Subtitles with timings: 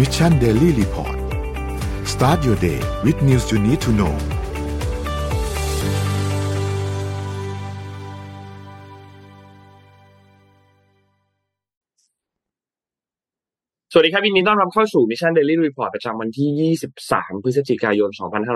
[0.00, 1.18] Mission Daily Report
[2.12, 4.14] start your day with news you need to know
[13.92, 18.10] สวัสดีครับยินดีต้อนรับเข้าสู่ Mission Daily Report ประจำวันที่ 23 พฤศจิกายน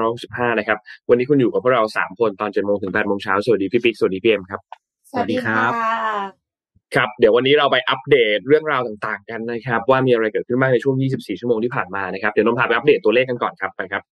[0.06, 4.60] 2565 นะครับ วันนี้คุณอยู่กับพวกเรา 3 คนตอน7โมงถึง8โมงเช้า สวัสดีพี่ปิ๊ก สวัสดีพี่เอ็มครับ
[5.10, 6.43] สวัสดีครับ
[6.96, 14.02] ครับเดี๋ยววันนี้เราไปอัปเดตเรื่องราวต่างๆกันนะครับ ว่ามีอะไรเกิดขึ้นบ้างในช่วง 24 ชั่วโมงที่ผ่านมานะครับเดี๋ยวนนพาไปอัปเดตตัวเลขกันก่อนครับไปครับ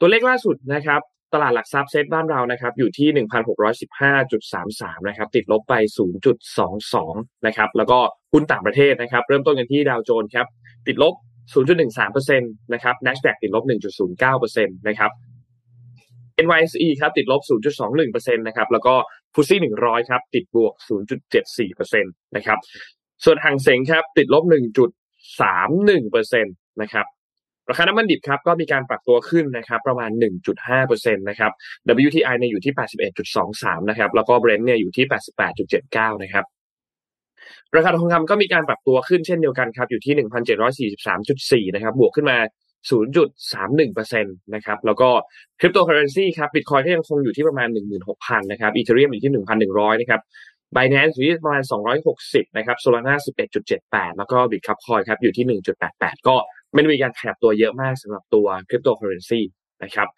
[0.00, 1.00] ตัวเลขล่าสุดนะครับ
[1.34, 3.08] ตลาดหลักทรัพย์เซ็ตบ้านเรานะครับอยู่ที่
[3.78, 5.74] 1,615.33 นะครับติดลบไป
[6.60, 7.98] 0.22 นะครับแล้วก็
[8.32, 10.46] หุ้นต่างประเทศนะครับ เริ่มต้นกันที่ดาวโจนส์ครับ
[10.86, 11.14] ติดลบ
[11.54, 13.64] 0.13%นะครับ NASDAQ ติดลบ
[14.16, 15.10] 1.09%นะครับ
[16.44, 17.40] NYSE ครับติดลบ
[17.88, 18.94] 0.21%นะครับแล้วก็
[19.40, 20.74] ฟุซี่100ครับ ติดบวก
[21.38, 22.58] 0.74%นะครับ
[23.24, 24.44] ส่วนหางเสงครับ ติดลบ
[25.42, 27.06] 1.31%นะครับ
[27.70, 30.10] ราคาน้ำมันดิบครับก็มีการปรับตัวขึ้นนะครับประมาณ
[30.62, 31.52] 1.5%นะครับ
[32.06, 32.74] WTI เนี่ยอยู่ที่
[33.30, 35.06] 81.23 นะครับ แล้วก็ Brent เนี่ยอยู่ที่
[35.64, 36.44] 88.79 นะครับ
[37.76, 40.14] ราคาทองคำก็มีการปรับตัวขึ้นเช่นเดียวกันครับอยู่ที่
[41.64, 42.38] 1,743.4 นะครับ บวกขึ้นมา
[42.90, 45.08] 0.31%นะครับ แล้วก็
[45.60, 47.68] คริปโตเคอเรนซีครับบิตคอยก็ยังคงอยู่ที่ประมาณ
[48.08, 49.32] 16,000 นะครับ Ethereum อยู่ที่
[49.70, 50.20] 1,100 นะครับ
[50.76, 51.62] Binance อยู่ที่ประมาณ
[52.10, 53.14] 260 นะครับ Solana
[53.66, 56.36] 11.78 แล้วก็ Bitkub ครับอยู่ที่ 1.88 ก็
[56.72, 59.40] ไม่ได้มีการขยับตัวเยอะมากสำหรับตัวคริปโตเคอเรนซี
[59.82, 60.08] นะครับ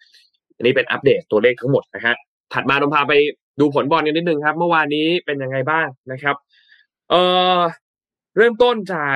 [0.55, 2.15] อันนี้เป็นอัปเดตตัวเลขทั้งหมดนะฮะ
[2.53, 3.13] ถัดมาเราพาไป
[3.59, 6.35] ดูผลบอลกันนิดนึงครับ เมื่อวานนี้เป็นยังไงบ้างนะครับ
[7.09, 7.21] เอ่
[7.57, 7.59] อ
[8.37, 9.15] เริ่มต้นจาก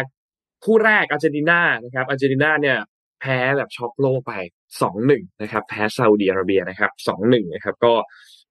[0.65, 2.77] คู่แรกอาร์เจนตินานะครับอาร์เจนตินาเนี่ย
[3.21, 4.33] แพ้แบบช็อกโลกไป
[4.81, 7.93] สองหนึ่งนะครับ แพ้ซาอุดิอาระเบียนะครับสองหนึ่งนะครับ ก็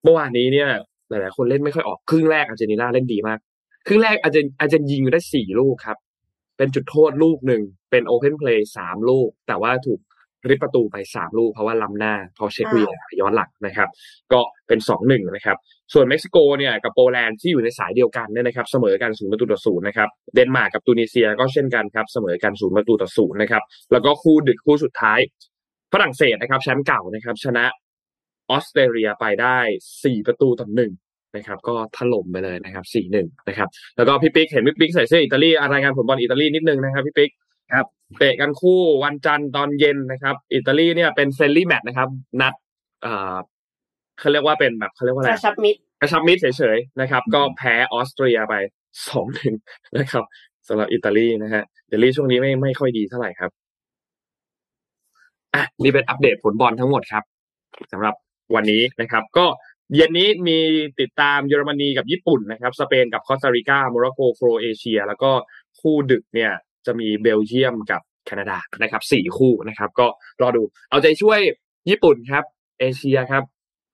[0.03, 0.69] เมื่อวานนี้เนี่ย
[1.09, 3.39] หลายๆคนเล่นไม่ค่อยออกครึ่งแรกอาร์เจนตินาเล่นดีมาก
[3.87, 5.97] ครึ่งแรกอาร์เจนอาร์เจนยิงได้สี่ลูกครับ
[6.57, 9.99] เป็นจุดโทษลูกหนึ่งเป็นโอเพนเพลย์สามลูก แต่ว่าถูก
[10.49, 12.81] ริบประตูไปสามลูกเพราะว่าล้ำหน้าพอเช็ควี
[13.19, 13.89] ย้อนหลังนะครับ
[14.33, 15.57] ก็เป็นสองหนึ่งนะครับ
[15.93, 25.19] ส่วนเม็กซิโกเนี่ยกับโปแลนด์ที่อยู่ในสายเดียวกันเนี่ยนะครับเสมอกันศูนย์ประตูต่อศูนย์นะครับเดนมาร์กกับตูนิเซียก็เช่นกันครับเสมอกันศูนย์ประตูต่อศูนย์นะครับแล้วก็คู่ดึกคู่สุดท้าย
[25.93, 27.65] ฝรั่งเศสนะครับแชมป์เก่านะครับชนะ
[28.49, 29.57] ออสเตรเลียไปได้
[30.03, 30.91] สี่ประตูต่อหนึ่ง
[31.35, 37.31] นะครับก็ถล่มไปเลยนะครับสี่หนึ่งนะครับแล้วก็พี่ปิ๊กเห็นพี่ปิ๊กใส่เสื้ออิตาลีรายงานผลบอลอิตาลีนิดนึงนะครับพี่ปิ๊ก
[37.73, 37.85] ครับ
[38.17, 42.09] เตะกันคู่วันจันทร์ตอนเย็นนะครับ อิตาลีเนี่ยเป็น friendly match นะครับ
[42.41, 42.53] นัด
[43.01, 43.35] เอ่อ
[44.19, 48.55] เขาเรียกว่าเป็นแบบเขาเรียกว่าอะไรกระชับมิตรกระชับมิตรเฉยๆนะครับ ก็แพ้ออสเตรียไป
[49.07, 49.55] สองหนึ่ง
[49.97, 50.23] นะครับ
[50.67, 53.51] สำหรับอิตาลีนะฮะอิตาลีช่วงนี้ไม่ไม่ค่อยดีเท่าไหร่ครับ
[55.53, 57.23] อะนี่เป็นอัปเดตผลบอลทั้งหมดครับ
[57.91, 58.15] สำหรับ
[58.55, 59.45] วันนี้นะครับ ก็
[59.95, 60.57] เย็นนี้มี
[60.99, 65.31] ติดตามเยอรมนีกับญี่ปุ่นนะครับ สเปนกับคอสตาริกาโมร็อกโกโครเอเชีย แล้วก็
[65.79, 66.51] คู่ดึกเนี่ย
[66.85, 70.07] จะมีเบลเยียมกับแคนาดานะครับสี่คู่นะครับ ก็
[70.41, 71.39] รอดู เอาใจช่วย
[71.89, 72.43] ญี่ปุ่นครับ
[72.79, 73.43] เอเชียครับ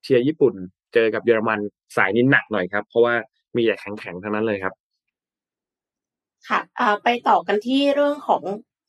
[0.03, 0.53] เชียร์ญี่ปุ่น
[0.94, 1.59] เจอกับเยอรมัน
[1.96, 3.13] สายนี้หนักหน่อยครับ เพราะว่า
[3.56, 4.74] มีแต่แข็งๆทั้งนั้นเลยครับ
[6.47, 8.41] ค่ะอ่าไปต่อกันที่เรื่องของ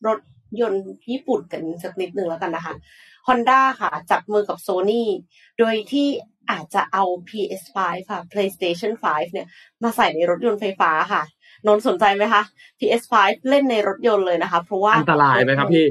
[0.07, 0.21] รถ
[0.61, 2.75] ยนต์ญี่ปุ่นกันสักนิดหนึ่งแล้วกันนะคะ
[3.27, 5.03] Honda ค่ะ จับมือกับ Sony
[5.59, 6.09] โดยที่
[6.51, 7.77] อาจจะเอา PS5
[8.11, 9.49] ค่ะ PlayStation 5 เนี่ย
[9.83, 11.23] มาใส่ในรถยนต์ไฟฟ้าค่ะ
[11.67, 12.43] นนท์สนใจไหมคะ
[12.79, 13.15] PS5
[13.49, 15.87] เล่นในรถยนต์เลยนะคะ เพราะว่าอันตรายไหมครับพี่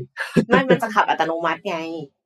[0.47, 1.77] ไม่มันจะขับอัตโนมัติไง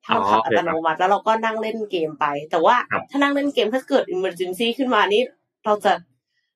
[0.06, 5.22] ถ้ามันขับอ๋อโออัเคตโนมัติแล้วเราก็นั่งเล่นเกมไป แต่ว่าครับถ้านั่งเล่นเกมถ้าเกิด emergency ขึ้นมานี่
[5.66, 5.92] เราจะ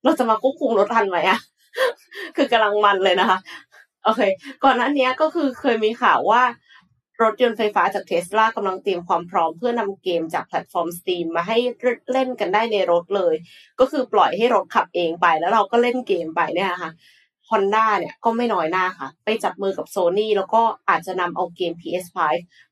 [0.04, 1.40] เราจะมาควบคุมรถทันไหมอะ
[2.36, 3.40] คือกำลังมันเลยนะคะ
[4.06, 4.22] โอเค
[4.64, 6.42] ก่อนหน้านี้ก็คือเคยมีข่าวว่า
[7.22, 11.58] รถยนต์ไฟฟ้าจากเทสลากำลังเตรียมความพร้อมเพื่อนำเกมจากแพลตฟอร์ม Steam มาให้
[12.12, 13.36] เล่นกันได้ในรถเลย
[13.80, 16.92] ก็คือปล่อยให้รถขับเองไปแล้วเราก็เล่นเกมไปเนี่ยนะคะ
[17.50, 22.18] Honda เนี่ยก็ไม่น้อยหน้าค่ะ ไปจับมือกับ Sony แล้วก็อาจจะนำเอาเกม PS5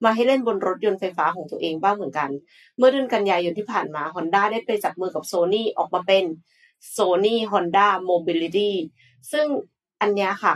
[0.04, 2.30] มาให้เล่นบนรถยนต์ไฟฟ้าของตัวเองบ้างเหมือนกัน
[2.78, 6.24] เมื่อเดือนกันยายนที่ผ่านมา Honda ได้ไปจับมือกับ Sony ออกมาเป็น
[6.96, 8.72] Sony Honda Mobility
[9.32, 9.46] ซึ่ง
[10.02, 10.54] อันเนี้ยค่ะ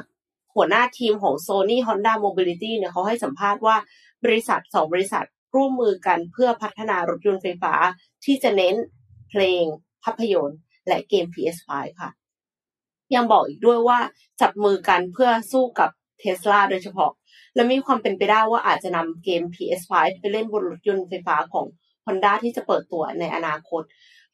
[0.56, 3.76] หัวหน้าทีมของ Sony Honda Mobility เนี่ยเขาให้สัมภาษณ์ว่า
[4.26, 5.26] บริษัทสองบริษัท
[5.56, 7.74] ร่วมมือกันเพื่อพัฒนารถยนต์ไฟฟ้า
[8.26, 8.76] ที่จะเน้น
[9.30, 9.64] เพลง
[10.04, 11.70] ภาพยนตร์ และเกม PS5
[12.00, 12.10] ค่ะ
[13.16, 14.00] ยังบอกอีกด้วยว่า
[14.42, 15.90] จับมือกันเพื่อสู้กับ
[16.20, 17.12] เทสลาโดยเฉพาะ
[17.56, 21.66] และมีความเป็นไปได้ว่าอาจจะนำเกม PS5 ไปเล่นบนรถยนต์ไฟฟ้าของ
[22.06, 23.82] Honda ที่จะเปิดตัวในอนาคต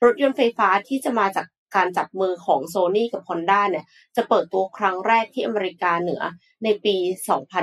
[0.04, 3.86] รถยนต์ไฟฟ้าที่จะมาจาก การจับมือของ Sony กับ Honda เนี่ย
[4.16, 6.22] จะเปิดตัวครั้งแรกที่อเมริกาเหนือ
[6.64, 6.96] ในปี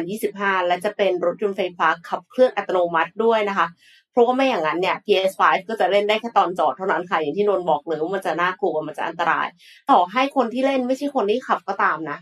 [0.01, 3.67] 2025 และจะเป็นรถยนต์ไฟฟ้าขับเคลื่อนอัตโนมัติด้วยนะคะ
[4.13, 9.47] เพราะว่าไม่อย่างนั้นเนี่ย PS5 ก็จะเล่นได้แค่ตอนจอดเท่านั้นค่ะ อย่างที่นนท์บอกเลยว่ามันจะน่ากลัวมันจะอันตราย
[9.91, 12.19] ต่อให้คนที่เล่นไม่ใช่คนที่ขับก็ตามนะ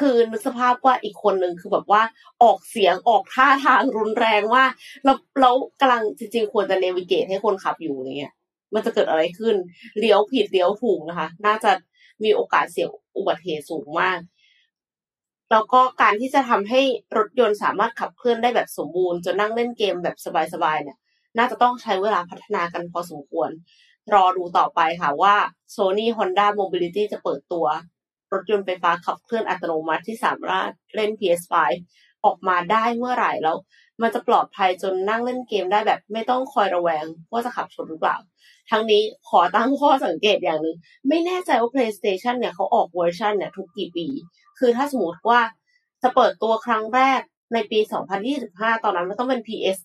[0.00, 2.02] คือนึกสภาพว่าอีกคนหนึ่งคือแบบว่า
[2.42, 4.64] ออกเสียงออกท่าทางรุนแรงว่า
[5.04, 8.32] แล้วแล้วกำลังจริงๆ ควรจะเนวิเกตให้คนขับอยู่อย่างเงี้ย
[8.74, 9.56] มันจะเกิดอะไรขึ้น
[9.98, 11.70] เลี้ยวผิดเลี้ยวถูกนะคะ น่าจะ
[12.24, 14.18] มีโอกาสเสี่ยงอุบัติเหตุสูงมาก
[15.50, 16.80] แล้วก็การที่จะทำให้
[17.16, 20.16] รถยนต์สามารถขับเคลื่อนได้แบบสมบูรณ์จนนั่งเล่นเกมแบบ
[20.54, 20.98] สบายๆเนี่ย
[21.38, 23.50] น่าจะต้องใช้เวลาพัฒนากันพอสมควร
[24.14, 25.36] รอดูต่อไปค่ะว่า
[25.74, 27.66] Sony Honda Mobility จะเปิดตัว
[28.32, 31.54] รถยนต์ไฟฟ้าขับเคลื่อนอัตโนมัติที่สามารถเล่น PS5
[32.24, 33.56] ออกมาได้เมื่อไหร่แล้ว
[34.02, 38.16] มันจะปลอดภัยจนนั่งเล่นเกมได้แบบไม่ต้องคอยระแวงว่าจะขับชนหรือเปล่า
[38.70, 40.76] ทั้งนี้ขอตั้งข้อสังเกตอย่างหนึ่ง
[41.08, 44.06] ไม่แน่ใจว่า PlayStation เนี่ยเขาออกเวอร์ชันเนี่ยทุกกี่ปี
[44.58, 45.40] คือถ้าสมมติว่า
[46.02, 47.20] จะเปิดตัวครั้งแรก
[47.54, 47.78] ในปี
[48.32, 49.78] 2025 ตอนนั้นมันต้องเป็น PS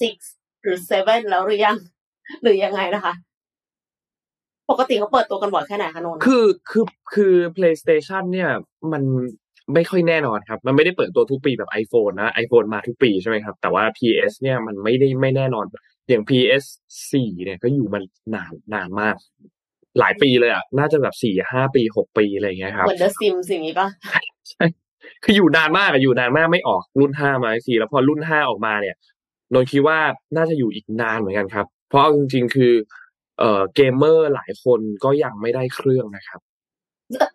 [0.00, 1.76] 6 หรือ 7 แล้วหรือยัง
[2.42, 3.14] หรือยังไงนะคะ
[4.70, 8.50] ปกติเขาเปิดตัวกันบ่อยแค่ไหนคะนนคือคือคือ PlayStation เนี่ย
[8.92, 9.02] มัน
[9.74, 15.64] ไม่ค่อยแน่นอนครับ มันไม่ได้เปิดตัวทุกปีแบบ iPhone นะ iPhone มาทุกปีใช่ไหมครับ แต่ว่า PS เนี่ยมันไม่ได้ไม่แน่นอน
[16.08, 16.64] อย่าง PS
[17.10, 18.02] 4เนี่ยก็อยู่มัน
[18.34, 19.14] นานนานมาก
[19.98, 23.88] หลายปีเลยอะ น่าจะแบบสี่ห้าปีหกปีอะไรอย่างเงี้ยครับเหมือน The Sims อย่างนี้ปะ
[24.50, 24.64] ใช่
[25.24, 28.96] คืออยู่นานมากอะอยู่นานมากไม่ออกรุ่นห้ามาทีแล้วพอรุ่นห้าออกมาเนี่ย
[29.54, 29.98] นนท์คิดว่า
[30.36, 32.72] น่าจะอยู่อีกนานเหมือนกันครับ เพราะเอาจริง ๆ คือ
[33.38, 36.40] เอ่อเกมเมอร์หลายคนก็ยังไม่ได้เครื่องนะครับ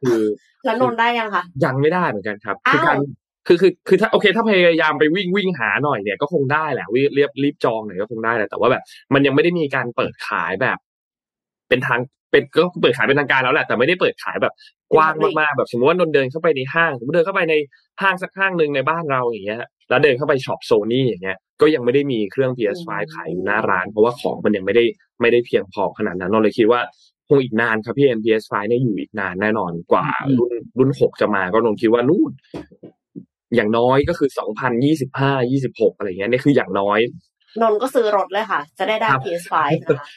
[0.02, 0.24] คือ
[0.66, 2.98] แล้วนนท์ได้ยังคะยังไม่ได้เหมือนกันครับอ้าวคือการ
[3.48, 8.84] คือคือคือถ้าโอเคถ้าพยายามไปวิ่งวิ่งหาหน่อยเนี่ยก็คงได้แหละวิเรียบรีบจองหน่อยก็คงได้แหละแต่ว่าแบบ
[9.14, 10.78] มันยังไม่ได้มีการเปิดขายแบบ
[11.70, 12.00] เป็นทาง
[12.31, 14.54] เป็นก็เปิดขายเป็นทางการแล้วแหละแต่ไม่ได้เปิดขายแบบ
[14.94, 17.56] กว้างมากๆแบบสมมติว่านนท์เดินเข้าไปในห้างสมมติเดินเข้าไปใน
[18.02, 19.60] ห้างสักห้างหนึ่งในบ้านเราอย่างเงี้ย
[19.90, 24.84] แล้วเดินเข้าไปช็อปโซนี่อย่างเงี้ยก็ยังไม่ได้มีเครื่อง PS5 ขายอยู่หน้าร้าน เพราะว่าของมันยังไม่ได้
[25.22, 26.81] ไม่ได้เพียงพอขนาดนั้นนนท์เลยคิดว่า
[27.12, 32.32] ค งอีกนานครับพี่เอ็น PS5 เนี่ยอยู่อีกนานแน่นอนกว่าอืมรุ่นรุ่นหกจะมาก็นนท์คิดว่านู่น
[33.56, 37.00] อย่างน้อยก็คือสองพันยี่สิบห้ายี่สิบหกอะไรเงี้ยนี่คืออย่างน้อย
[37.62, 39.54] นนท์ก็ซื้อรถเลยค่ะ จะได้ได้ครับ PS5
[39.84, 40.08] นะคะ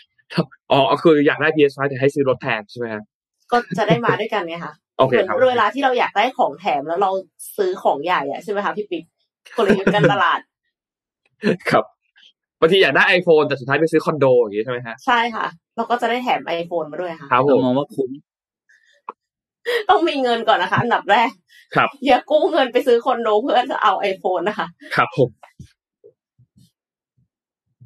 [0.73, 3.03] อ๋อคืออยากได้ PS5 แต่ให้ซื้อรถแทนใช่ไหมครับ
[3.53, 7.11] ก็จะได้มาด้วยกันไงคะโอเคเหมือนครับเวลาที่เราอยากได้ของแถมแล้วเรา
[7.57, 9.05] ซื้อของใหญ่อะใช่ไหมคะพี่ปิ๊ก
[9.57, 10.41] กลยุทธ์การตลาด
[11.71, 11.85] ครับ
[12.61, 18.11] บางทีอยากได้ iPhone แต่สุดท้ายไปซื้อคอนโดอย่างงี้ใช่ไหมฮะใช่ค่ะเราก็จะได้แถม iPhone มาด้วยค่ะครับผเรามมองว่าคุ้ม
[19.91, 21.31] ต้องมีเงินก่อนนะคะ อันดับแรก
[21.77, 24.67] ครับอย่ากู้เงินไปซื้อคอนโดเพื่อจะเอา iPhone นะคะ
[24.97, 25.31] ครับผม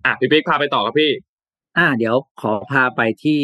[0.04, 1.10] อะพี่ปิ๊กพาไปต่อครับพี่
[1.78, 3.40] อ่า เดี๋ยวขอพาไปที่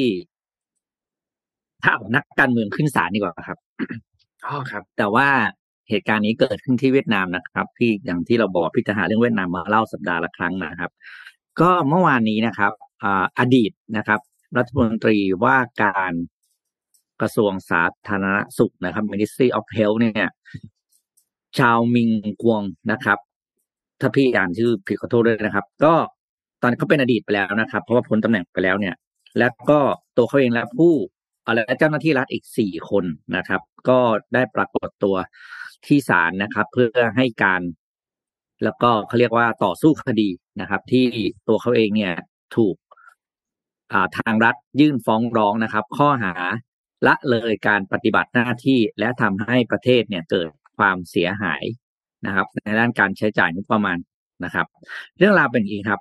[1.83, 3.59] ถ้าเอานักการเมืองขึ้นศาลดีกว่าครับ
[4.47, 5.29] อ๋อครับ แต่ว่า
[5.91, 10.91] เหตุการณ์นี้เกิดขึ้นที่เวียดนามนะครับที่อย่างที่เราบอกพี่จะหาเรื่องเวียดนามมาเล่าสัปดาห์ละครั้งนะครับ
[11.61, 12.73] ก็เมื่อวานนี้นะครับ
[13.03, 14.21] อ่าอดีตนะครับ
[14.57, 16.13] รัฐมนตรีว่าการ
[17.21, 20.31] กระทรวงสาธารณสุขนะครับ Ministry of Health เนี่ย
[21.59, 22.11] ชาวมิง
[22.43, 23.19] กวงนะครับ
[24.01, 25.95] ถ้าพี่อ่านชื่อผิดขอโทษด้วยนะครับ ก็
[26.63, 28.95] ตอนนเขาเป็นอดีตไปแล้วนะครับ เพราะว่าพ้นตำแหน่งไปแล้วเนี่ย
[29.39, 29.79] แล้วก็
[30.17, 30.93] ตัวเขาเองและผู้
[31.47, 33.05] อะไรเจ้าหน้าที่รัฐอีกสี่คน
[33.37, 33.99] นะครับ ก็
[34.35, 35.17] ได้ปรากฏตัว
[35.89, 37.63] ที่ศาลนะครับ เพื่อให้การ
[38.65, 40.29] แล้วก็เขาเรียกว่าต่อสู้คดี
[40.61, 41.07] นะครับ ที่
[41.49, 42.15] ตัวเขาเองเนี่ย
[42.57, 42.77] ถูก
[44.19, 46.35] ทางรัฐยื่นฟ้องร้องนะครับ ข้อหา
[47.07, 50.49] ละเลยการปฏิบัติหน้าที่และทำให้ประเทศเนี่ยเกิด
[50.79, 51.65] ความเสียหาย
[52.27, 53.99] นะครับ ในด้านการใช้จ่ายงบประมาณ
[54.45, 54.67] นะครับ
[55.19, 56.01] เรื่องราวเป็นอย่างนี้ครับ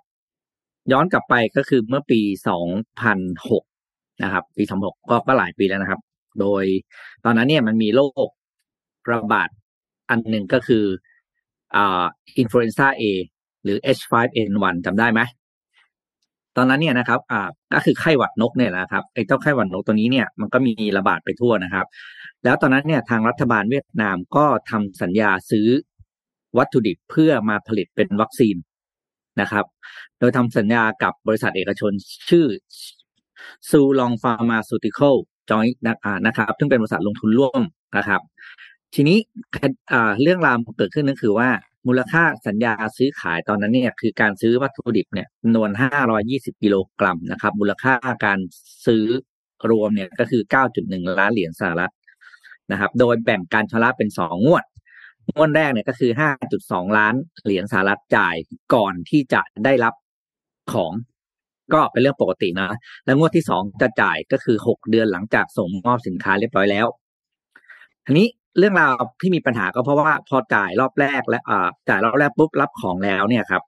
[0.92, 2.22] ย้อนกลับไปก็คือเมื่อปี
[3.02, 6.02] 2006 นะครับ ปี 2006 ก็ก็หลายปีแล้วนะครับ
[6.40, 6.64] โดย
[7.24, 8.30] ตอนนั้นเนี่ยมันมีโรค
[9.12, 9.50] ระบาด
[10.10, 10.84] อันหนึ่งก็คือ
[11.76, 12.04] อ่า
[12.38, 13.04] อินฟลูเอนซ่า A
[13.64, 15.22] หรือ H5N1 จำได้ไหม
[16.58, 17.42] ตอนนั้นเนี่ยนะครับอ่า
[17.74, 21.86] ก็คือไข้หวัดนกเนี่ยนะครับไอ้เจ้าไข้หวัดนกตัวนี้เนี่ยมันก็มีระบาดไปทั่วนะครับ
[22.44, 25.68] แล้วตอนนั้นเนี่ยทางรัฐบาลเวียดนามก็ทำสัญญาซื้อ
[26.58, 28.56] วัตถุดิบเพื่อมาผลิตเป็นวัคซีน
[29.42, 29.66] นะครับ
[30.20, 31.92] โดยทำสัญญากับบริษัทเอกชน
[32.30, 32.46] ชื่อ
[33.70, 35.16] ซูลองฟาร์มาซูติคอล
[35.50, 35.68] จอย
[36.28, 37.62] นะครับซึ่งเป็นบริษัทลงทุนร่วม
[37.98, 38.22] นะครับ
[38.96, 39.18] ทีนี้
[40.22, 41.50] เรื่องราวเกิดขึ้นนั่นคือว่า
[41.88, 45.70] มูลค่าสัญญาซื้อขายตอนนั้นเนี่ยคือการซื้อวัตถุดิบเนี่ยจำนวน
[46.16, 47.94] 520 กิโลกรัมนะครับ มูลค่า
[48.26, 48.40] การ
[48.86, 49.06] ซื้อ
[49.70, 50.42] รวมเนี่ยก็คือ
[50.80, 51.94] 9.1 ล้านเหรียญสหรัฐ
[52.72, 54.64] นะครับ โดยแบ่งการชำระเป็นสองงวด
[55.34, 56.12] งวดแรกเนี่ยก็คือ
[56.54, 58.36] 5.2 ล้านเหรียญสหรัฐจ่าย
[58.74, 59.94] ก่อนที่จะได้รับ
[60.74, 60.94] ของ
[61.74, 66.88] ก็เป็นเรื่องปกตินะ แล้วงวดที่สองจะจ่ายก็คือ6เดือนหลังจากส่งมอบสินค้าเรียบร้อยแล้ว
[68.06, 73.64] ทีนี้ เรื่องราวที่มีปัญหาก็เพราะว่าพอจ่ายรอบแรกและอ่าจ่ายรอบแรกปุ๊บรับของแล้วเนี่ยครับ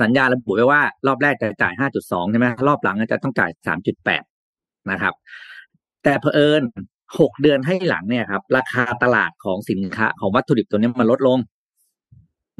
[0.00, 3.50] สัญญาระบุไว้ว่ารอบแรกจะจ่าย5.2ใช่ไหมรอบหลังจะต้องจ่าย
[4.20, 5.14] 3.8นะครับ
[6.02, 6.62] แต่เผอิญ
[7.18, 11.38] หกเดือนให้หลังเนี่ยครับ ราคาตลาดของสินค้าของวัตถุดิบตัวนี้มันลดลง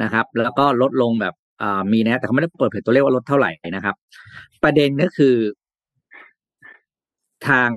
[0.02, 1.34] นะครับ แล้วก็ลดลงแบบ
[1.92, 3.94] มีนะ แต่เขาไม่ได้เปิดเผยตัวเลขว่าลดเท่าไหร่นะครับ
[4.62, 5.34] ประเด็นก็คือ
[7.48, 7.70] ทาง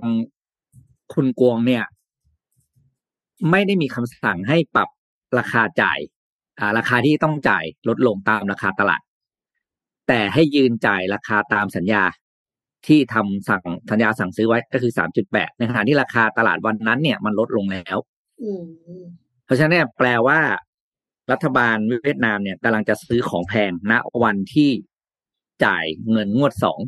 [1.14, 1.84] คุณกวงเนี่ย
[3.52, 4.90] ไม่ได้มีคำสั่งให้ปรับ
[5.38, 6.00] ราคาจ่าย
[6.60, 9.02] อ่าราคาที่ต้องจ่ายลดลงตามราคาตลาด
[10.08, 12.04] แต่ให้ยืนจ่ายราคาตามสัญญา
[12.88, 17.98] ที่ทำสั่งสัญญาสั่งซื้อไว้ก็คือสามจุดแปดในขณะที่ราคาตลาดวันนั้นเนี่ยมันลดลงแล้ว
[19.46, 20.40] เพราะฉะนั้นเนี่ยแปลว่า
[21.32, 24.72] รัฐบาลเวียดนามเนี่ยกำลังจะซื้อของแพงณวันที่
[25.66, 26.80] จ่ายเงินงวดสอง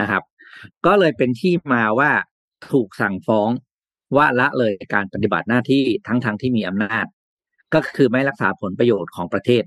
[0.00, 0.22] นะครับ
[0.86, 2.10] ก็เลยเป็นที่มาว่า
[2.70, 3.50] ถูกสั่งฟ้อง
[4.16, 7.06] ว่าละเลยการปฏิบัติหน้าที่ทั้งทางที่มีอำนาจ
[7.74, 9.64] ก็คือไม่รักษาผลประโยชน์ของประเทศ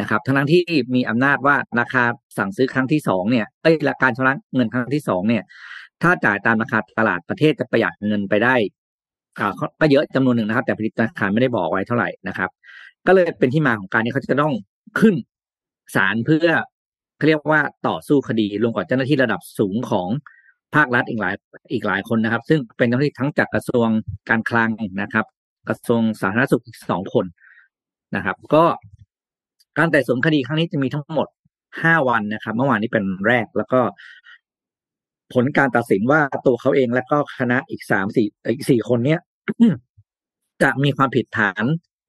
[0.00, 0.64] นะครับ ทั้งทางที่
[0.94, 2.04] มีอำนาจว่าราคา
[2.38, 5.42] สั่งซื้อครั้งที่สองเนี่ยเอ้ยราการชำระเงินครั้งที่สองเนี่ย
[6.02, 8.54] ถ้าจ่ายตามราคาตลาดประเทศจะประหยัดเงินไปได้
[9.38, 12.50] อ่าก็เยอะจำนวนหนึ่งนะครับ แต่ผลิตธนาคารไม่ได้บอกไว้เท่าไหร่นะครับ
[13.06, 14.54] ก็เลยเป็นที่มาของการที่เขาจะต้อง
[15.00, 15.14] ขึ้น
[15.94, 16.48] ศาลเพื่อ
[17.16, 20.08] เขาเรียกว่าต่อสู้คดีรวมกับเจ้าหน้าที่ระดับสูงของ
[20.74, 21.34] ภาครัฐอีกหลาย
[21.72, 23.88] อีกหลายคนนะครับ ซึ่งเป็นเจ้าหน้าที่ทั้งจากกระทรวง
[24.28, 25.26] การคลังนะครับ
[25.68, 27.26] กระทรวงสาธารณสุขอีกสองคน
[28.16, 28.64] นะครับ ก็
[29.78, 31.28] การไต่สวนคดีครั้งนี้จะมีทั้งหมด
[31.82, 33.80] ห้าวันนะครับ เมื่อวานนี้เป็นแรกแล้วก็
[35.34, 39.20] ผลการตัดสินว่าตัวเขาเองและก็คณะอีกสามสี่อีกสี่คนเนี้ย
[40.62, 41.64] จะมีความผิดฐาน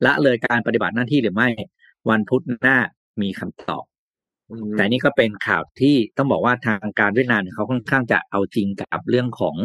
[0.06, 1.50] ละเลยการปฏิบัติหน้าที่หรือไม่
[2.10, 2.78] วันพุธหน้า
[3.22, 3.84] มีคำตอบ
[4.78, 9.56] แต่นี่ก็เป็นข่าวที่ต้องบอกว่าทางการเวียดนามเนี่ยเขาค่อนข้างจะเอาจริงกับเรื่องของ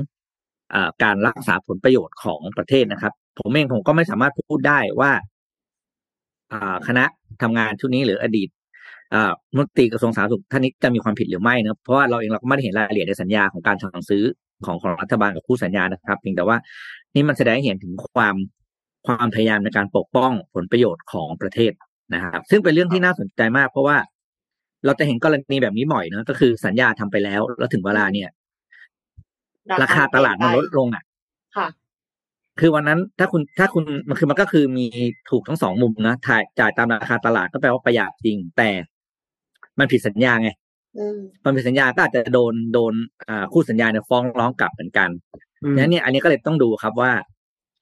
[0.75, 5.12] อการรักษาผลประโยชน์ของประเทศนะครับ ผมเองผมก็ไม่สามารถพูดได้ว่า
[6.87, 7.04] คณะ
[7.42, 8.49] ทำงานชุดนี้หรืออดีต
[9.56, 14.25] มนตรีกระทรวงสาธารณสุขท่านนี้จะมีความผิดหรือไม่นะเพราะว่าเราเองเราก็ไม่ได้เห็นรายละเอียดในสัญญาของการสั่งซื้อ
[14.66, 16.56] ของของรัฐบาลกับคู่สัญญานะครับเพียงแต่ว่า
[17.14, 18.37] นี่มันแสดงให้เห็นถึงความ
[19.06, 21.73] ความพยายามในการปกป้องผลประโยชน์ของประเทศ
[22.14, 23.97] นะครับ ซึ่งเป็นเรื่องที่น่าสนใจมาก เพราะว่า
[24.85, 28.28] เราจะเห็นกรณีแบบนี้บ่อยเนอะก็คือสัญญาทำไปแล้ว แล้วถึงเวลาเนี่ย
[29.82, 31.04] ราคาตลาดมันลดลงอะ
[31.56, 31.68] ค่ะ
[32.61, 34.87] คือวันนั้นถ้าคุณถ้าคุณมันคือมันก็คือมี
[35.30, 38.70] ถูกทั้งสองมุมนะถ่ายจ่ายตามราคาตลาดก็แปลว่าประหยัดจริง แต่
[39.78, 40.49] มันผิดสัญญาไง
[40.99, 42.94] อืมมันผิดสัญญาก็อาจจะโดนโดน
[43.28, 45.08] อ่าคู่สัญญาเนี่ยฟ้องร้องกลับเหมือนกัน
[45.62, 47.12] อืมนั้นเนี่ยอันนี้ก็เลยต้องดูครับว่า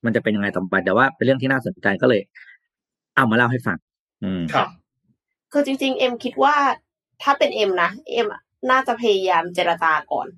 [0.04, 2.22] มันจะเป็นยังไงต่อไปแต่ว่าเป็นเรื่องที่น่าสนใจก็เลย
[3.16, 3.76] เอามาเล่าให้ฟัง
[4.24, 4.68] อืมครับ
[5.52, 6.54] คือจริงๆ เอ็มคิดว่า
[7.22, 8.26] ถ้าเป็นเอ็มนะเอ็ม
[8.70, 10.28] น่าจะพยายามเจรจาก่อน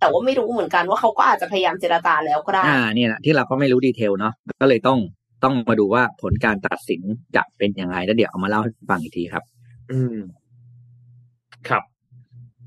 [0.00, 4.98] แต่ว่าไม่รู้เหมือนกันว่าเขาก็อาจจะพยายามเจรจาแล้วก็ได้อ่าเนี่ยแหละที่เราก็ไม่รู้ detail เนาะก็เลยต้อง
[5.44, 7.02] ต้องมาดูว่าผลการตัดสิน
[7.36, 9.44] จะเป็นยังไงแล้วเดี๋ยวเอามาเล่าให้ฟังอีกทีครับ
[9.92, 10.18] อืม
[11.68, 11.82] ครับ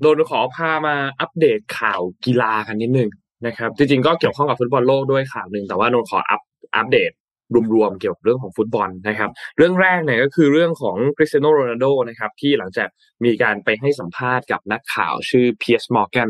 [0.00, 3.10] โดมขอพามาอัปเดตข่าวกีฬากันนิดนึง
[3.46, 6.40] นะครับ จริงๆก็เกี่ยวข้องกับฟุตบอลโลกด้วยข่าวหนึ่งแต่ว่าโดมขออัป
[6.76, 7.10] อัปเดต
[7.74, 12.88] รวมๆเกี่ยวกับเรื่องของฟุตบอลนะครับ เรื่องแรกเนี่ยก็คือเรื่องของคริสเตียโนโรนัลโดนะครับที่หลังจาก
[13.24, 16.28] มีการไปให้สัมภาษณ์กับนักข่าวชื่อเพียร์สมอร์แกน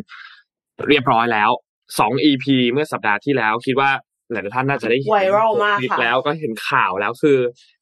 [0.89, 1.51] เรียบร้อยแล้ว
[1.99, 3.91] สอง EP เมื่อสัปดาห์ที่แล้วคิดว่า
[4.33, 7.39] หลายๆท่านน่าจะได้เห็น Viral มากคลิปค่ะแล้วก็เห็นข่าวแล้วคือ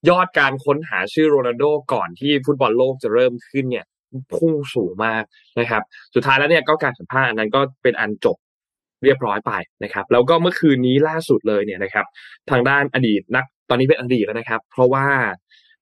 [0.09, 3.87] ยอดการค้นหาชื่อโรนัลโดก่อนที่ฟุตบอลโลกจะเริ่มขึ้นเนี่ย
[4.35, 5.23] พุ่งสูงมาก
[5.61, 5.83] นะครับ
[6.14, 8.37] สุดท้ายแล้วเนี่ยก็การสัมภาษณ์อันนั้นก็เป็นอันจบ
[9.05, 9.52] เรียบร้อยไป
[9.85, 12.07] นะครับ แล้วก็เมื่อคืนนี้ล่าสุดเลยเนี่ยนะครับ
[12.50, 15.07] ทางด้านอดีตนักตอนนี้เป็นอดีตแล้วนะครับ เพราะว่า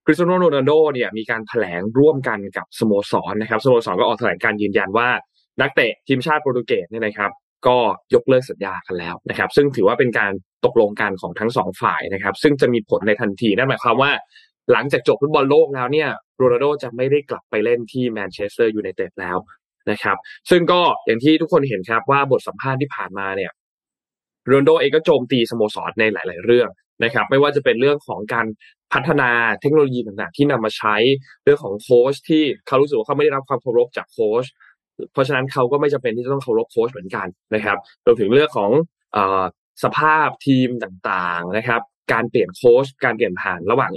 [0.04, 5.08] คริสเตียโนโรนัลโดเนี่ยมีการแถลงร่วมกันกับสโมสรนะครับสโมสรก็ออกแถลงการยืนยันว่า
[5.60, 7.30] นักเตะทีมชาติโปรตุเกสเนี่ยนะครับ
[7.66, 7.76] ก็
[8.14, 10.32] ยกเลิกสัญญากันแล้วนะครับ ซึ่งถือว่าเป็นการ
[10.64, 14.10] ตกลงกันของทั้งสองฝ่ายนะครับ ซึ่งจะมีผลในทันทีนั่นหมายความว่า
[14.72, 19.36] หลังจากจบฟุตบอลโลกแล้วเนี่ยโรนัลโดจะไม่ได้กลับไปเล่นที่แมนเชสเตอร์ยูไนเต็ดแล้ว
[19.90, 20.16] นะครับ
[20.50, 23.50] ซึ่งก็อย่างที่ทุกคนเห็นครับว่าบทสัมภาษณ์ที่ผ่านมาเนี่ย
[24.46, 26.68] โรนัลโดเองก็โจมตีสโมสรในหลาย ๆ เรื่อง
[27.04, 28.46] นะครับ ไม่ว่าจะเป็นเรื่องของการ
[28.92, 30.96] พัฒนาเทคโนโลยีต่าง ๆ ที่นำมาใช้
[31.44, 34.44] เรื่องของโค้ชที่เขารู้สึกว่าเขาไม่ได้รับความเคารพจากโค้ช
[35.12, 38.70] เพราะฉะนั้นเขาก็ไม่จำเป็นที่จะต้องเคารพโค้ชเหมือนกันนะครับรวมถึงเรื่องของเอ่
[39.16, 39.18] อ
[39.84, 41.80] สภาพทีมต่าง ๆ นะครับ
[42.12, 43.90] การเปลี่ยนโค้ชการเปลี่ยนผ่านระหว่าง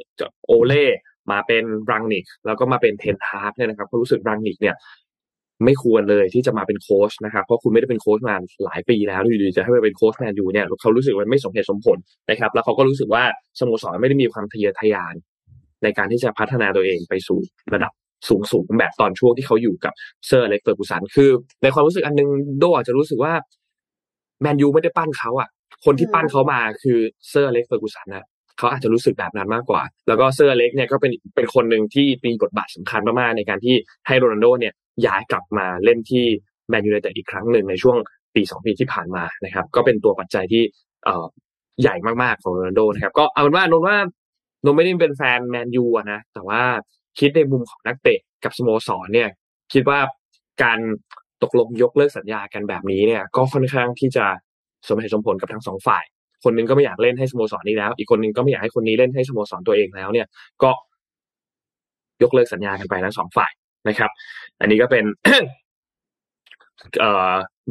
[0.45, 0.85] โอเล่
[1.31, 4.75] มาเป็นรังนิกแล้วก็มาเป็นเทนฮากเนี่ยนะครับเขารู้สึกรังนิกเนี่ย
[5.65, 8.35] ไม่ควรเลยที่จะมาเป็นโค้ชนะครับเพราะคุณไม่ได้เป็นโค้ชมา
[8.65, 11.97] หลายปีแล้วอยู่ดีๆจะให้ไปเป็นโค้ชแมนยูเนี่ยเขารู้สึกว่าไม่สมเหตุสมผล
[12.29, 13.23] นะครับแล้วเขาก็รู้สึกว่า
[13.59, 15.13] สโมสรไม่ได้มีความทะเยอทะยาน
[15.83, 17.39] ในการที่จะพัฒนาตัวเองไปสู่
[17.73, 17.91] ระดับ
[18.29, 19.93] สูงสูงๆแบบตอนช่วงที่เขาอยู่กับ
[20.27, 21.29] เซอร์อเล็กซ์เฟอร์กูสันคือ
[21.63, 22.29] ในความรู้สึกอะโรนัล
[22.59, 23.33] โดอาจจะรู้สึกว่า
[24.41, 25.49] แมนยูไม่ได้ปั้นเขาอะ
[25.85, 26.99] คนที่ปั้นเขามาคือ
[27.29, 28.25] เซอร์อเล็กซ์เฟอร์กูสันนะ
[28.59, 33.75] เขาอาจจะรู้สึกแบบนั้นมากกว่า แล้วก็เซอร์อเล็กซ์เนี่ยก็เป็นเป็นคนหนึ่งที่มีบทบาทสำคัญมากๆในการที่
[34.07, 34.73] ให้โรนัลโดเนี่ย
[35.05, 36.25] ย้ายกลับมาเล่นที่
[36.69, 37.97] แมนยูไนเต็ดอีกครั้งหนึ่งในช่วง
[38.35, 40.63] ปีสองปีที่ผ่านมานะครับ ก็เป็นตัวปัจจัยที่
[41.05, 41.25] เออ
[41.81, 43.97] ใหญ่มากๆของโรนัลโดนะครับ ก็เอาเป็นว่านนว่า
[44.65, 46.61] นนไม่ได้เป็นแฟนแมนยูนะแต่ว่า
[47.19, 49.29] คิดในมุมของนักเตะกับสโมสรเนี่ย
[49.73, 49.99] คิดว่า
[50.63, 50.79] การ
[51.43, 54.25] ตกลงยกเลิกสัญญากันแบบนี้เนี่ย ก็ค่อนข้างที่จะ
[54.87, 56.03] สมเหตุสมผลกับทั้งสองฝ่าย
[56.43, 60.27] คนนึงก็ไม่อยากเล่นให้สโมสรนี้แล้ว อีกคนนึงก็ไม่อยากให้คนนี้เล่นให้สโมสรตัวเองแล้ว เนี่ย
[60.63, 60.71] ก็
[62.23, 63.51] ยกเลิกสัญญากันไปทั้งสองฝ่าย
[63.87, 64.11] นะครับ
[64.61, 65.03] อันนี้ก็เป็น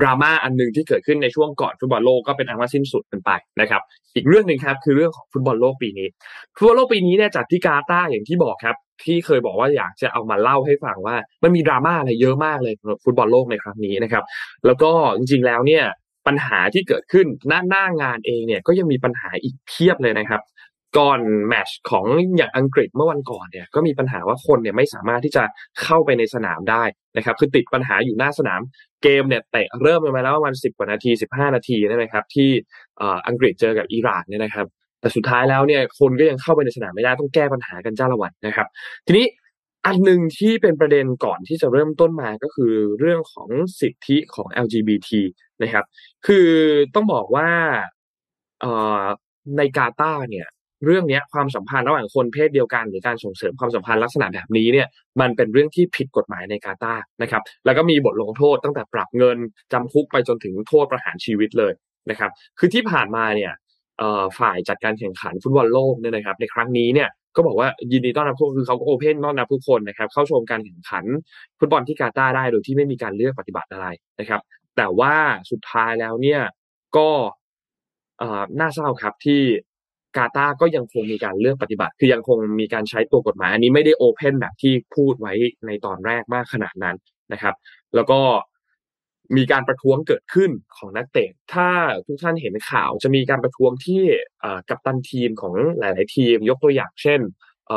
[0.00, 3.82] ดราม่าอันหนึ่งที่เกิดขึ้นในช่วงก่อนฟุตบอลโลกก็เป็นอันว่าสิ้นสุดกันไปนะครับ
[4.16, 6.08] อีกเรื่องหนึ่งครับ คือเรื่องของฟุตบอลโลกปีนี้
[6.56, 14.25] ฟุตบอลโลกปีนี้เนี่ยจัดที่กาตาร์อย่างที่บอกครับ ที่เคยบอกว่าอยากจะเอามาเล่าให้ฟังว่า มันมีดราม่าอะไรเยอะมากเลยฟุตบอลโลกในครั้งนี้นะครับ
[14.66, 15.84] แล้วก็จริงๆแล้วเนี่ย
[16.28, 20.42] ปัญหาที่เกิดขึ้นหน้าหน้างานเองเนี่ยก็ยังมีปัญหาอีกเพียบเลยนะครับ
[20.99, 22.06] ก่อนแมชของ
[22.37, 25.44] อย่างอังกฤษเมื่อวันก่อนเนี่ยก็มีปัญหาว่าคนเนี่ยไม่สามารถที่จะ
[25.82, 26.85] เข้าไปในสนามได้
[27.16, 28.61] นะครับ คือติดปัญหาอยู่หน้าสนาม
[29.02, 32.50] เกมเนี่ยเตะเริ่มมาแล้วประมาณสิบกว่านาทีสิบห้านาทีนะครับ ที่
[33.28, 34.66] อังกฤษเจอกับอิหร่านเนี่ยนะครับ
[35.00, 38.66] แต่สุดท้ายแล้วเนี่ยคนก็ยังเข้าไปในสนามไม่ได้ต้องแก้ปัญหากันจ้าละวันนะครับ
[39.06, 39.26] ทีนี้
[39.88, 43.49] อันหนึ่งที่เป็นประเด็นก่อนที่จะเริ่มต้นมาก็คือเรื่องของ
[43.80, 45.11] สิทธิของ LGBT
[45.62, 45.85] นะครับ
[46.26, 46.49] คือ
[46.95, 47.49] ต้องบอกว่า
[49.57, 50.49] ในกาตาร์เนี่ย
[50.85, 54.88] เรื่องนี้ความสัมพันธ์ระหว่างคนเพศเดียวกัน หรือการส่งเสริมความสัมพันธ์ลักษณะแบบนี้เนี่ย
[55.21, 59.38] มันเป็นเรื่องที่ผิดกฎหมายในกาตาร์นะครับ แล้วก็มีบทลงโทษตั้งแต่ปรับเงิน
[59.73, 61.73] จำคุกไปจนถึงโทษประหารชีวิตเลย
[62.11, 63.52] นะครับ คือที่ผ่านมาเนี่ย
[64.38, 71.04] ฝ่ายจัดการแข่งขันฟุตบอลโลกเนี่ยนะครับ ในครั้งนี้เนี่ย ก็บอกว่ายินดีต้อนรับพวกคือเขาก็โอเพนต้อนรับทุกคนนะครับ เข้าชมการแข่งขัน
[71.58, 73.87] ฟุตบอลที่กาตาร์ได้โดยที่ไม่มีการเลือกปฏิบัติอะไร
[74.20, 74.40] นะครับ
[74.76, 75.14] แต่ว่า
[75.50, 76.40] สุดท้ายแล้วเนี่ย
[76.97, 77.08] ก็
[78.61, 79.42] น่าเศร้าครับที่
[80.16, 85.35] กาตาก็ยังคงมีการเลือกปฏิบัติ คือยังคงมีการใช้ตัวกฎหมาย อันนี้ไม่ได้โอเพนแบบที่พูดไว้
[85.66, 86.97] ในตอนแรกมากขนาดนั้น
[87.32, 87.54] นะครับ
[87.94, 88.20] แล้วก็
[89.37, 91.68] มีการประท้วงเกิดขึ้นของนักเตะ ถ้า
[92.06, 94.02] ทุกท่านเห็นข่าวจะมีการประท้วงที่
[94.70, 97.20] กับตันทีมของหลาย ๆ ทีม ยกตัวอย่างเช่น
[97.68, 97.73] เ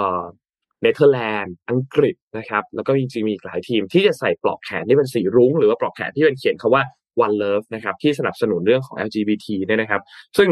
[0.85, 6.83] นเธอร์แลนด์ อังกฤษนะครับ แล้วก็จริงๆมีหลายทีมที่จะใส่ปลอกแขนที่เป็นสีรุ้ง หรือว่าปลอกแขนที่เป็นเขียนคาว่า
[7.25, 10.01] one love นะครับที่สนับสนุนเรื่องของ LGBT เนี่ยนะครับ
[10.37, 10.49] ซึ่ง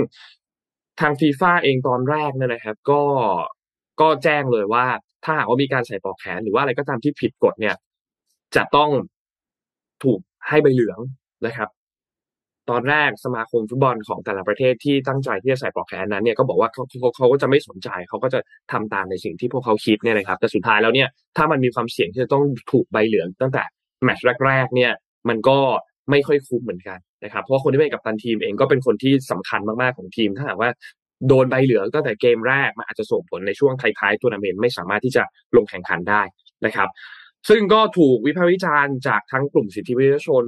[0.99, 3.01] ทางฟีฟ่าเองตอนแรกเนี่ยนะครับ ก็
[4.01, 4.85] ก็แจ้งเลยว่า
[5.23, 7.75] ถ้าหากว่ามีการใส่ปลอกแขนหรือว่าอะไรก็ตามที่ผิดกฎเนี่ย
[8.55, 8.89] จะต้อง
[10.03, 10.99] ถูก ให้ใบเหลือง
[11.45, 11.69] นะครับ
[12.69, 16.84] ตอนแรกสมาคมฟุตบอลของแต่ละประเทศที่ตั้งใจที่จะใส่ปลอกแขนนั้นเนี่ยก็บอกว่าเขา
[17.17, 18.39] เขาก็จะไม่สนใจเขาก็จะ
[18.71, 23.63] ทำตามในสิ่งที่พวกเขาคิดเนี่ยนะครับ แต่สุดท้ายแล้วเนี่ยถ้ามันมีความเสี่ยงที่จะต้องถูกใบเหลือง ตั้งแต่
[24.04, 24.91] แมตช์แรก ๆ เนี่ย
[25.30, 25.58] มันก็
[26.10, 30.69] ไม่ค่อยคุ้มเหมือนกันนะครับ เพราะคนที่เป็นกับตันทีมเองก็เป็นคนที่สำคัญมากๆของทีม ถ้าหากว่า
[31.28, 35.23] โดนใบเหลืองตั้งแต่เกมแรกมันอาจจะส่งผลในช่วงท้ายๆทัวร์นาเมนต์ไม่สามารถที่จะ
[35.56, 36.21] ลงแข่งขันได้
[36.65, 36.89] นะครับ
[37.49, 40.43] ซึ่งก็ถูกวิพากษ์วิจารณ์จากทั้งกลุ่มสิทธิมนุษยชน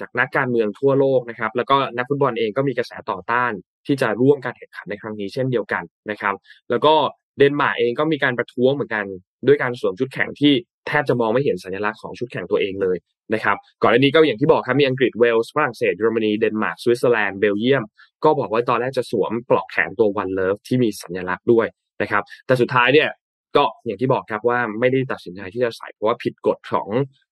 [0.00, 3.52] จากนักการเมืองทั่วโลกนะครับ แล้วก็นักฟุตบอลเองก็มีกระแสต่อต้าน
[3.86, 6.34] ที่จะร่วมการแข่งขันในครั้งนี้เช่นเดียวกันนะครับ
[6.70, 6.94] แล้วก็
[7.38, 9.04] เดนมาร์กเองก็มีการประท้วงเหมือนกัน
[9.46, 10.52] ด้วยการสวมชุดแข่งที่
[10.88, 12.96] แทบจะมองไม่เห็นสัญลักษณ์ของชุดแข่งตัวเองเลย
[13.34, 17.84] นะครับก่อนหน้านี้ก็อย่างที่บอกครับมีอังกฤษเวลส์ฝรั่งเศสเยอรมนีเดนมาร์กสวิตเซอร์แลนด์เบลเยียม
[18.24, 21.66] ก็บอกว่าตอนแรกจะสวมปลอกแขนตัว OneLove ที่มีสัญลักษณ์ด้วย
[22.02, 23.08] นะครับแต่สุดท้ายเนี่ย
[23.56, 26.88] ก็อย่างที่บอกครับว่าไม่ได้ตัดสินใจที่จะใส่เพราะว่าผิดกฎของ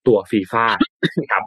[0.07, 0.65] ตัวฟีฟ่า
[1.33, 1.45] ครับ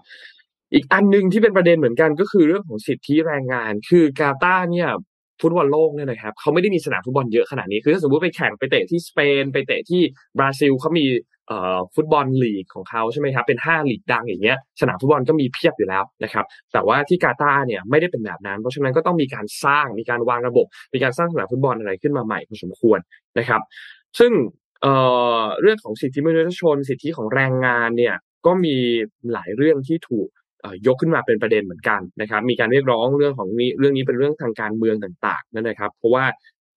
[0.73, 4.89] อีกอันหนึ่งที่เป็นประเด็นเหมือนกันก็คือเรื่องของสิทธิแรงงาน คือกาตาร์เนี่ย
[5.41, 10.01] ฟุตบอลโลกเนี่ยนะครับเขาไม่ได้มีสนามฟุตบอลเยอะขนาดนี้คือถ้าสมมติไปแข่งไปเตะที่สเปน ไปเตะที่
[10.37, 11.05] บราซิลเขามี
[11.47, 22.99] เอ่อฟุตบอลลีกของเขาใช่ไหมครับเป็นห้าลีกดังอย่างเงี้ยสนามฟุตบอลก็มีเพียบอยู่แล้วนะครับแต่ว่าที่กาตาร์เนี่ยไม่ได้เป็นแบบนั้น เพราะฉะนั้นก็ต้องมีการสร้างมีการวางระบบ มีการสร้างสนามฟุตบอลอะไรขึ้นมาใหม่พอสมควร
[23.39, 23.61] นะครับ
[24.19, 24.31] ซึ่ง
[24.85, 24.97] เอ่
[25.39, 28.75] อเรื่องของสิทธิมนุษยชน สิทธิของแรงงานเนี่ยก็มี
[29.33, 30.29] หลายเรื่องที่ถูก
[30.87, 36.25] ยกขึ้นมาเป็นประเด็นเหมือนกันนะครับ มีการเรียกร้องเรื่องของนี้เรื่องนี้เป็นเรื่องทางการเมืองต่าง ๆ นั่นนะครับ เพราะว่า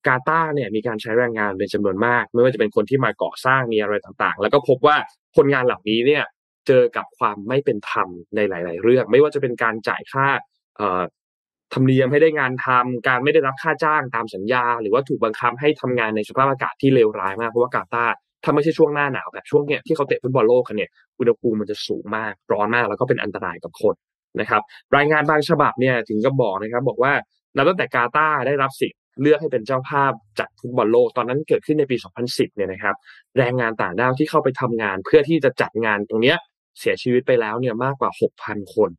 [0.07, 4.97] กาตาร์เนี่ยมีการใช้แรงงานเป็นจำนวนมาก ไม่ว่าจะเป็นคนที่มาก่อสร้างมีอะไรต่างๆ แล้วก็พบว่า
[5.37, 6.25] คนงานเหล่านี้เนี่ย
[6.67, 10.29] เจอกับความไม่เป็นธรรมในหลาย ๆ เรื่อง ไม่ว่าจะเป็นการจ่ายค่า
[11.73, 18.13] ธรรมเนียมให้ได้งานทำการไม่ได้รับค่าจ้างตามสัญญา หรือว่าถูกบังคับให้ทำงานในสภาพอากาศที่เลวร้ายมากเพราะว่ากาตาร์
[18.45, 23.95] ถ้าไม่ใช่ช่วงหน้าหนาวแบบช่วงเนี้ยที่เขาเตะฟุตบอลโลกกันเนี่ยอุณหภูมิมันจะสูงมากร้อนมากแล้วก็เป็นอันตรายกับคน
[24.41, 24.63] นะครับ
[24.97, 27.13] รายงานบางฉบับเนี่ยถึงก็บอกนะครับ บอกว่า
[27.57, 32.95] นับตั้งแต่กาตาร์ได้รับสิทธิ์เลือกให้เป็นเจ้าภาพจัดฟุตบอลโลกตอนนั้นเกิดขึ้นในปี 2010 เนี่ยนะครับ
[33.39, 36.37] แรงงานต่างด้าวที่เข้าไปทำงานเพื่อที่จะจัดงานตรงเนี้ย
[36.81, 38.11] เสียชีวิตไปแล้วเนี่ยมากกว่า
[38.43, 38.91] 6,000 คน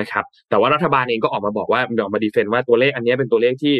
[0.00, 3.74] นะครับแต่ว่ารัฐบาลเองก็ออกมาบอกว่าออกมาดีเฟนต์ว่าตัวเลขอันนี้เป็นตัวเลขที่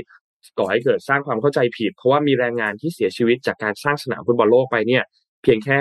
[0.58, 5.02] ก่อให้เกิดสร้างความเข้าใจผิด เพราะว่ามีแรงงานที่เสียชีวิตจากการสร้างสนามฟุตบอลโลกไปเนี่ย
[5.42, 5.78] เพียงแค่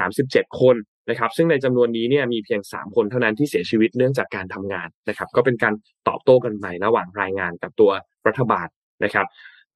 [0.00, 0.76] 37 คน
[1.10, 5.74] นะครับซึ่งในจำนวนนี้เนี่ยมีเพียง 3 คนเท่านั้นที่เสียชีวิตเนื่องจากการทำงานนะครับก็เป็นการ
[6.08, 7.90] ตอบโต้กันใหม่ระหว่างรายงานกับตัว
[8.26, 8.66] รัฐบาล
[9.04, 9.26] นะครับ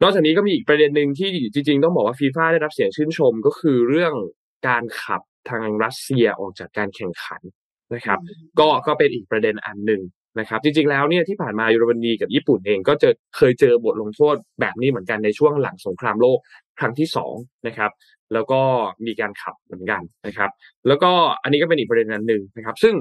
[0.03, 4.15] นอกจากนี้ก็มีอีกประเด็นหนึ่งที่จริง ๆ ต้องบอกว่าฟีฟ่าได้รับเสียงชื่นชมก็คือเรื่อง
[4.69, 7.43] การขับทางรัสเซียออกจากการแข่งขัน
[7.95, 8.19] นะครับ
[8.59, 10.03] ก็ก็เป็นอีกประเด็นอันหนึ่ง
[10.41, 16.39] นะครับ จริงๆแล้วเนี่ยที่ผ่านมายูโรบันดีกับญี่ปุ่นเองก็จะเคยเจอบทลงโทษแบบนี้เหมือนกันในช่วงหลังสงครามโลก
[16.79, 17.35] ครั้งที่สอง
[17.67, 17.91] นะครับ
[18.33, 18.61] แล้วก็
[19.07, 20.51] มีการขับเหมือนกันนะครับ
[20.89, 21.11] แล้วก็
[21.43, 22.95] อันนี้ก็เป็นอีกประเด็นอันหนึ่งนะครับ ซึ่ง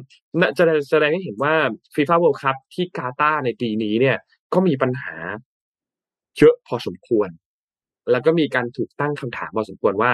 [0.57, 1.53] จะแสดงให้เห็นว่า
[1.95, 4.17] FIFA World Cup ที่กาตาร์ในปีนี้เนี่ย
[4.53, 5.15] ก็มีปัญหา
[6.37, 7.29] เยอะพอสมควร
[8.11, 10.11] แล้วก็มีการถูกตั้งคำถามพอสมควรว่า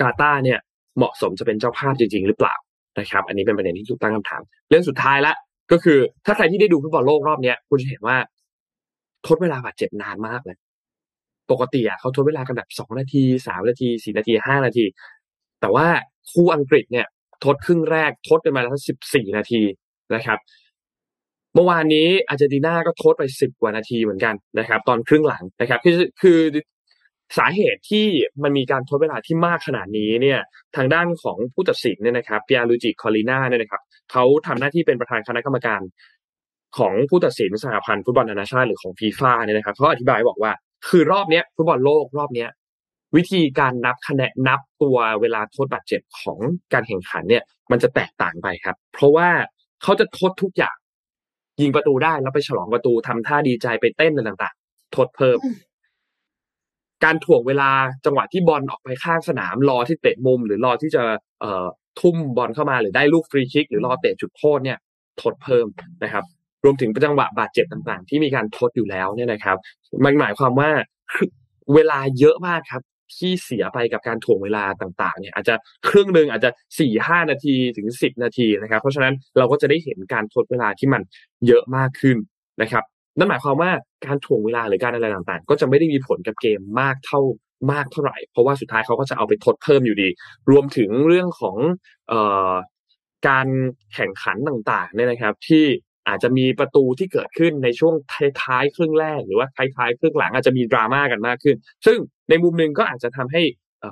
[0.00, 0.58] กาตาร์เนี่ย
[0.96, 2.54] เหมาะสมจะเป็นเจ้าภาพจริง ๆ หรือเปล่า
[2.98, 5.34] นะครับ อันนี้เป็นประเด็นที่ถูกตั้งคำถาม เรื่องสุดท้ายละ
[5.72, 8.16] ก็คือ ถ้าใครที่ได้ดูฟุตบอลโลกรอบเนี้ย คุณจะเห็นว่า
[9.26, 10.56] ทดเวลาบาดเจ็บนานมากเลย
[11.50, 14.84] ปกติอะเขาทดเวลากันแบบสองนาทีสามนาทีสี่นาทีห้านาที
[15.60, 15.86] แต่ว่า
[16.32, 17.06] คู่อังกฤษเนี่ย
[17.44, 19.62] ทดครึ่งแรกทดไปมาแล้วสิบสี่นาที
[20.14, 20.38] นะครับ
[21.54, 26.38] เมื่อวานนี้อาร์เจนตินาก็ทดไปสิบกว่านาทีเหมือนกันนะครับ ตอนครึ่งหลังนะครับ คือคือ
[27.38, 28.06] สาเหตุที่
[28.42, 30.40] มันมีการทดเวลาที่มากขนาดนี้เนี่ย
[30.76, 33.82] ทางด้านของผู้ตัดสินเนี่ยนะครับเปียรูจิคอลิน่าเนี่ยนะครับ
[34.12, 35.80] เขาทำหน้าที่เป็นประธานคณะกรรมการ
[36.78, 40.52] ของผู้ตัดสินสหพันธ์ฟุตบอลนานาชาติหรือของฟีฟ่าเนี่ยนะครับเขาอธิบายบอกว่า
[40.88, 42.48] คือรอบเนี้ยฟุตบอลโลกรอบเนี้ย
[43.16, 46.38] วิธีการนับคะแนนนับตัวเวลาโทษบาดเจ็บของ
[46.72, 49.28] การแข่งขันเนี่ย มันจะแตกต่างไปครับ เพราะว่า
[49.82, 50.76] เขาจะทดทุกอย่าง
[51.60, 55.38] ยิงประตูได้แล้วไปฉลองประตูทำท่าดีใจไปเต้นอะไรต่างๆทดเพิ่ม
[57.04, 57.70] การถ่วงเวลา
[58.04, 61.02] จังหวะที่บอลออกไปข้างสนามรอที่เตะมุม หรือรอที่จะ
[61.40, 61.66] เอ่อ
[62.00, 64.78] ทุ่มบอลเข้ามาหรือได้ลูกฟรีคิก หรือรอเตะจุดโทษเนี่ย
[65.22, 65.66] ทดเพิ่ม
[66.04, 66.24] นะครับ
[66.64, 69.56] รวมถึงจังหวะบาดเจ็บต่างๆ ที่มีการทดอยู่แล้วเนี่ยนะครับ
[70.04, 70.70] มันหมายความว่า
[71.74, 72.82] เวลาเยอะมากครับ
[73.16, 75.54] ที่เสียไปกับการถ่วงเวลาต่างๆ เนี่ย อาจจะ
[75.88, 81.02] ครึ่งหนึ่งอาจจะสี่ห้านาทีถึงสิบนาทีนะครับ เพราะฉะนั้นเราก็จะได้เห็นการทดเวลาที่มัน
[81.46, 82.16] เยอะมากขึ้น
[82.62, 82.84] นะครับ
[83.18, 83.70] นั่นหมายความว่า
[84.06, 87.20] การถ่วงเวลาหรือการอะไรต่างๆ ก็จะไม่ได้มีผลกับเกมมากเท่า
[87.72, 90.08] มากเท่าไหร่ เพราะว่าสุดท้ายเขาก็จะเอาไปทดเพิ่มอยู่ดี
[90.50, 91.56] รวมถึงเรื่องของ
[92.08, 92.52] เอ่อ
[93.28, 93.48] การ
[93.94, 95.64] แข่งขันต่างๆเนี่ยนะครับ ที่
[96.08, 97.94] อาจจะมีประตูที่เกิดขึ้นในช่วง
[98.42, 101.98] ท้ายๆครึ่งแรกหรือว่าท้ายๆครึ่งหลังอาจจะมีดราม่ากันมากขึ้น ซึ่ง
[102.30, 103.42] ในมุมหนึ่งก็อาจจะทำให้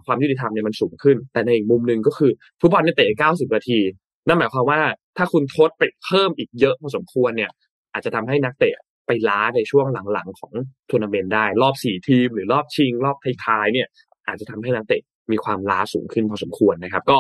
[0.07, 2.31] ความยุติธรรมเนี่ยมันสูงขึ้น แต่ในอีกมุมหนึ่งก็คือ
[2.61, 3.79] ฟุตบอลเนี่ยเตะ 90 นาที
[4.27, 4.81] นั่นหมายความว่า
[5.17, 7.51] ถ้าคุณทดไปเพิ่มอีกเยอะพอสมควรเนี่ย
[7.93, 8.75] อาจจะทำให้นักเตะ
[9.07, 10.53] ไปล้าในช่วงหลังๆของ
[10.91, 13.89] ทัวร์นาเมนต์ได้รอบสี่ทีม หรือรอบชิง รอบท้ายๆเนี่ย
[14.27, 17.19] อาจจะทำให้นักเตะมีความล้าสูงขึ้นพอสมควรนะครับ ก็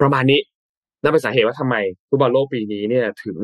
[0.00, 0.40] ประมาณนี้
[1.02, 1.76] นั่นเป็นสาเหตุว่าทำไม
[2.08, 3.38] ฟุตบอลโลกปีนี้เนี่ย ถึง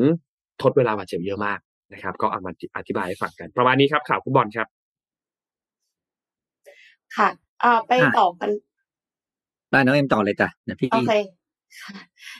[0.61, 1.59] ทดเวลาบาดเจ็บเยอะมาก
[1.93, 4.67] นะครับ ก็เอามาอธิบายให้ฟังกัน ประมาณนี้ครับข่าวฟุตบอลครับ
[7.17, 7.29] ค่ะ
[7.63, 8.49] อ่าไปต่อกัน
[9.71, 11.13] ได้น้องเอ็มต่อเลยจ้ะเดี๋ยวพี่โอเค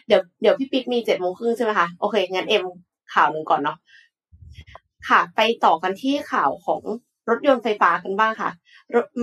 [0.08, 2.64] เดี๋ยวเดี๋ยวพี่ปิ๊กมีเจ็ดโมงครึ่งใช่ไหมคะโอเคงั้นเอ็ม
[3.14, 3.78] ข่าวหนึ่งก่อนเนาะ
[5.10, 6.82] ค่ะ ไปต่อกันที่ข่าวของ
[7.30, 8.52] รถยนต์ไฟฟ้ากันบ้างค่ะ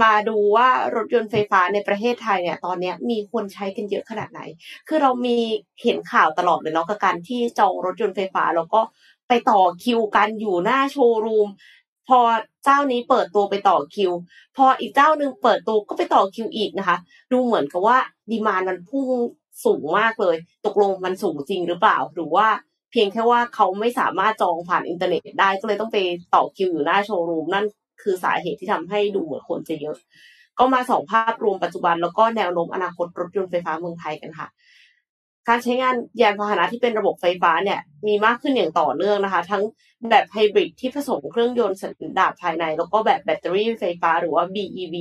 [0.02, 4.40] มาดูว่ารถยนต์ไฟฟ้าในประเทศไทยเนี่ย ตอนนี้มีคนใช้กันเยอะขนาดไหน
[4.88, 5.36] คือเรามี
[5.82, 8.80] เห็นข่าวตลอดเลยเนาะกับการที่จองรถยนต์ไฟฟ้าแล้วก็
[9.28, 11.48] ไปต่อคิวกันอยู่หน้าโชว์รูม
[12.08, 12.18] พอ
[12.64, 14.12] เจ้านี้เปิดตัวไปต่อคิว
[14.56, 16.96] พออีกเจ้านึงเปิดตัวก็ไปต่อคิวอีกนะคะ
[17.32, 17.98] ดูเหมือนกับว่า
[18.30, 19.08] ดีมานมันพุ่ง
[19.64, 22.46] สูงมากเลย ตกลงมันสูงจริงหรือเปล่า หรือว่า
[22.90, 25.98] เพียงแค่ว่าเขาไม่สามารถจองผ่านอินเทอร์เน็ตได้ก็เลยต้องไป
[26.34, 27.66] ต่อคิวอยู่หน้าโชว์รูมนั่น
[28.02, 29.96] คือสาเหตุที่ทำให้ดูเหมือนคนจะเยอะ
[30.58, 34.48] ก็มาส่องภาพรวมปัจจุบันแล้วก็แนวโน้มอนาคตรถยนต์ไฟฟ้าเมืองไทยกันค่ะ
[35.48, 39.62] การใช้งานยานพาหนะที่เป็นระบบไฟฟ้าเนี่ยมีมากขึ้นอย่างต่อเนื่องนะคะ ทั้ง
[40.10, 44.96] แบบไฮบริดที่ผสมเครื่องยนต์สันดาปภายใน แล้วก็แบบแบตเตอรี่ไฟฟ้าหรือว่า BEV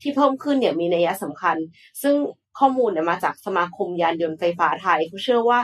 [0.00, 1.56] ที่เพิ่มขึ้นเนี่ยมีนัยสำคัญ
[2.02, 2.14] ซึ่ง
[2.58, 5.60] ข้อมูลเนี่ยมาจากสมาคมยานยนต์ไฟฟ้าไทยเขาเชื่อว่า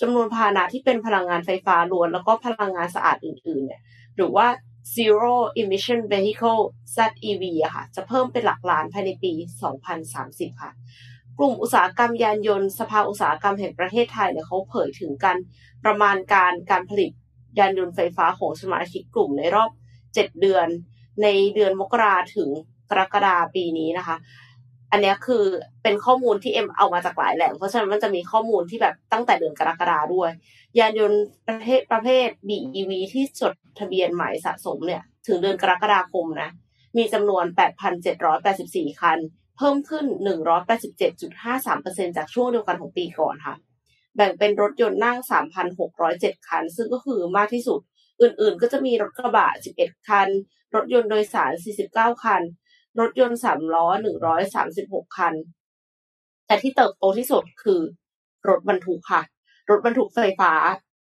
[0.00, 3.82] จำนวนพาหนะที่เป็นพลังงานไฟฟ้าล้วน แล้วก็พลังงานสะอาดอื่น ๆ เนี่ย
[4.16, 4.46] หรือว่า
[4.96, 6.62] zero emission vehicle
[6.96, 9.32] ZEV อะค่ะ จะเพิ่มเป็นหลักล้านภายในปี
[9.96, 10.72] 2030 ค่ะ
[11.38, 15.38] กลุ่มอุตสาหกรรมยานยนต์สภาอุตสาหกรรมแห่งประเทศไทยเนี่ยเขาเผยถึงการ
[15.84, 17.10] ประมาณการการผลิต
[17.58, 19.70] ยานยนต์ไฟฟ้าของสมาชิกกลุ่มในรอบ
[20.04, 20.68] 7 เดือน
[21.22, 22.48] ในเดือนมกราถึง
[22.90, 24.16] กรกฎาปีนี้นะคะ
[24.96, 25.44] อันนี้คือ
[25.82, 30.30] เป็นข้อมูลที่เอ็มเอามาจากหลายแหล่ง เพราะฉะนั้นมันจะมีข้อมูลที่แบบตั้งแต่เดือนกรกฎาด้วย
[30.78, 36.50] ยานยนต์ประเภทประเภท BEV ที่จดทะเบียนใหม่สะสมเนี่ย ถึงเดือนกรกฎาคมนะ
[36.96, 37.44] มีจำนวน
[38.22, 39.18] 8,784 คัน
[39.56, 40.04] เพิ่มขึ้น
[40.86, 43.54] 187.53%จากช่วงเดียวกันของปีก่อนค่ะ
[44.16, 45.18] แบ่งเป็นรถยนต์นั่ง
[45.82, 47.80] 3,607 คัน ซึ่งก็คือมากที่สุด
[48.22, 50.28] อื่นๆ ก็จะมีรถกระบะ 11 คัน
[50.74, 51.52] รถยนต์โดยสาร
[51.88, 52.42] 49 คัน
[53.00, 55.34] รถยนต์สามล้อหนึ่งร้อยสามสิบหกคัน
[56.46, 57.80] แต่ที่เติบโตที่สุดคือ
[58.48, 59.22] รถบรรทุกค่ะ
[59.70, 60.52] รถบรรทุกไฟฟ้า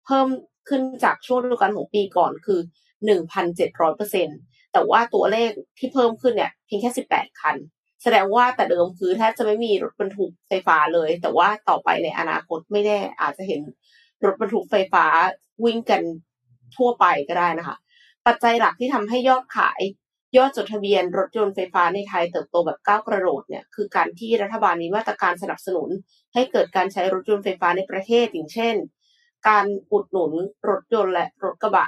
[0.05, 0.27] เพิ่ม
[0.69, 2.59] ขึ้นจากช่วงฤดูกาลของปีก่อนคือ
[3.05, 4.27] หนึ่งพันเจ็ดร้อยเปอร์เซ็น
[4.73, 7.55] แต่ว่าตัวเลขที่เพิ่มขึ้นเนี่ยเพียงแค่สิบแปดคัน
[8.03, 13.61] แสดงว่าแต่เดิมคือแทบจะไม่มีรถบรรทุกไฟฟ้าเลย แต่ว่าต่อไปในอนาคตไม่แน่อาจจะเห็น
[14.25, 15.05] รถบรรทุกไฟฟ้า
[15.65, 16.01] วิ่งกัน
[16.75, 17.77] ทั่วไปก็ได้นะคะ
[18.27, 19.81] ปัจจัยหลักที่ทำให้ยอดขาย
[20.37, 25.89] ยอดจดทะเบียนรถยนต์ไฟฟ้าในไทยเติบโตแบบก้าวกระโดดเนี่ยคือการที่รัฐบาลมีมาตรการสนับสนุน
[26.33, 28.75] ให้เกิดการใช้รถยนต์ไฟฟ้าในประเทศอย่างเช่น
[29.47, 30.31] การอุดหนุน
[30.69, 31.87] รถยนต์และรถกระบะ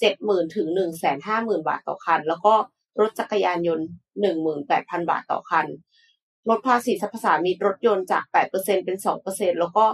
[0.00, 2.54] เจ็ดหมื่นถึงหนึ่งแสนห้าหมื่นบาทต่อคัน แล้วก็
[3.00, 3.86] รถจักรยานยนต์
[4.20, 5.66] หนึ่งหมื่นแปดพันบาทต่อคัน
[6.48, 9.86] ลดภาษีสรรพสามิตรถยนต์จากแปดเปอร์เซ็นเป็นสองเปอร์เซ็นแล้วก็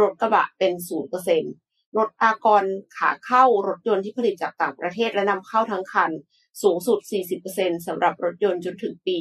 [0.00, 1.42] รถกระบะเป็นศูนย์เปอร์เซ็น
[1.96, 2.64] ลดอากร
[2.96, 6.10] ขาเข้ารถยนต์ที่ผลิตจากต่างประเทศและนำเข้าทั้งคัน
[6.62, 6.98] สูงสุด
[7.42, 9.16] 40%สำหรับรถยนต์จนถึงปี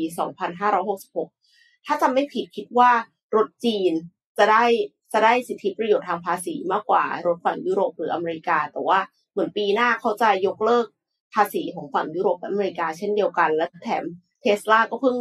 [1.32, 2.92] 2566 ถ้าจำไม่ผิดคิดว่า
[3.36, 3.92] รถจีน
[4.38, 4.66] จะได้
[5.14, 9.00] จะได้สิทธิประโยชน์ทางภาษีมากกว่ารถฝั่งยุโรปหรืออเมริกา แต่ว่า
[9.32, 10.86] เหมือนปีหน้าเขาจะยกเลิก
[11.34, 14.04] ภาษีของฝั่งยุโรปและอเมริกาเช่นเดียวกัน และแถม
[14.42, 15.18] เทสลาก็เพิ่ง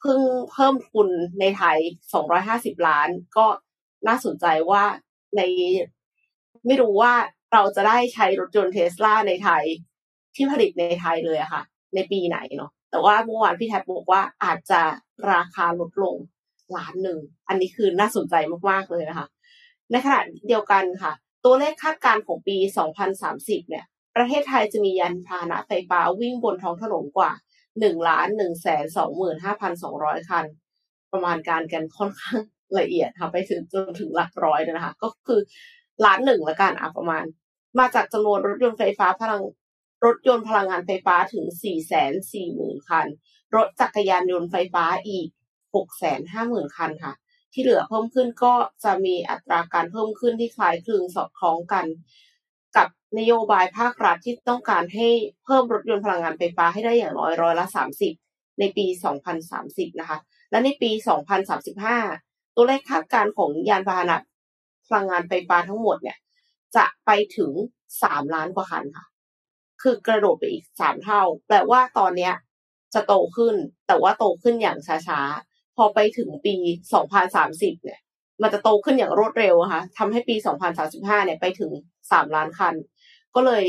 [0.00, 0.20] เพิ่ง
[0.52, 1.08] เพิ่มทุน
[1.40, 1.78] ในไทย
[2.32, 3.46] 250 ล้าน ก็
[4.06, 4.84] น่าสนใจว่า
[5.36, 5.40] ใน
[6.66, 7.14] ไม่รู้ว่า
[7.52, 9.64] เราจะได้ใช้รถยนต์เทสลาในไทย
[10.34, 11.62] ที่ผลิตในไทยเลยอะค่ะ
[11.94, 14.80] ในปีไหนเนาะแต่ว่าเมื่อวานพี่แท็บบอกว่าอาจจะ
[15.32, 16.16] ราคาลดลง
[16.76, 17.18] ล้านหนึ่ง
[17.48, 18.34] อันนี้คือน่าสนใจ
[18.70, 19.26] มากๆเลยนะคะ
[19.90, 21.12] ในขณะเดียวกันค่ะ
[21.44, 22.56] ตัวเลขคาดการณ์ของปี
[23.12, 23.84] 2030 เนี่ย
[24.16, 27.32] ประเทศไทยจะมียานพาหนะไฟฟ้าวิ่งบนท้องถนนกว่า
[27.70, 28.84] 1ล้าน1แสน
[29.56, 30.44] 25,200 คัน
[31.12, 32.40] ประมาณการกันค่อนข้าง
[32.78, 35.40] ละเอียดค่ะไปถึงจนถึงหลักร้อยเลยนะคะ ก็คือ
[36.04, 37.24] ล้านหนึ่งละกันอะประมาณ
[37.78, 39.42] มาจากจำนวนรถยนต์ไฟฟ้าพลัง
[40.04, 41.72] รถยนต์พลังงานไฟฟ้าถึง 4 4 0
[42.32, 43.06] 0 0 0 คัน
[43.56, 45.28] รถจักรยานยนต์ไฟฟ้าอีก
[45.74, 47.12] 6 5 0 0 0 0 คันค่ะ
[47.52, 51.86] ที่เหลือเพิ่มขึ้นก็จะมีอัตราการเพิ่มขึ้นที่คล้ายคลึงสอดคล้องกัน
[52.76, 52.88] กับ
[53.18, 55.08] นโยบายภาครัฐที่ต้องการให้
[55.44, 57.66] เพิ่มรถยนต์พลังงานไฟฟ้าให้ได้อย่างน้อยร้อยละ
[58.12, 58.86] 30 ในปี
[59.42, 60.18] 2030 นะคะ
[60.50, 60.90] และในปี
[61.72, 64.18] 2035 ตัวเลขคาดการณ์ของยานพาหนะ
[64.86, 66.16] พลังงานไฟฟ้าทั้งหมดเนี่ย
[66.76, 67.50] จะไปถึง
[67.92, 69.04] 3 ล้านกว่าคันค่ะ
[69.82, 72.34] คือกระโดดไปอีก3เท่า แปลว่าตอนเนี้ย
[72.94, 73.54] จะโตขึ้น
[73.86, 76.54] แต่ว่าโตขึ้นอย่างช้าๆ พอไปถึงปี
[77.18, 78.00] 2030เนี่ย
[78.42, 80.34] มันจะโตขึ้นอย่างรวดเร็วค่ะทำให้ปี
[80.80, 81.70] 2035เนี่ยไปถึง
[82.10, 82.74] 3ล้านคัน
[83.34, 83.64] ก็เลย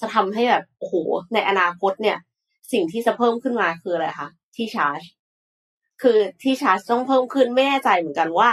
[0.00, 0.94] จะทำให้แบบโอ้โห
[1.34, 2.18] ในอนาคตเนี่ย
[2.72, 5.00] สิ่งที่จะเพิ่มขึ้นมาคืออะไรคะที่ชาร์จ
[6.02, 8.50] คือที่ชาร์จต้องเพิ่มขึ้นไม่แน่ใจเหมือนกันว่า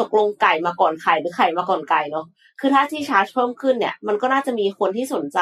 [0.00, 2.26] ตกลงไก่มาก่อนไข่หรือไข่มาก่อนไก่เนาะ
[2.60, 5.38] คือถ้าที่ชาร์จเพิ่มขึ้นเนี่ย มันก็น่าจะมีคนที่สนใจ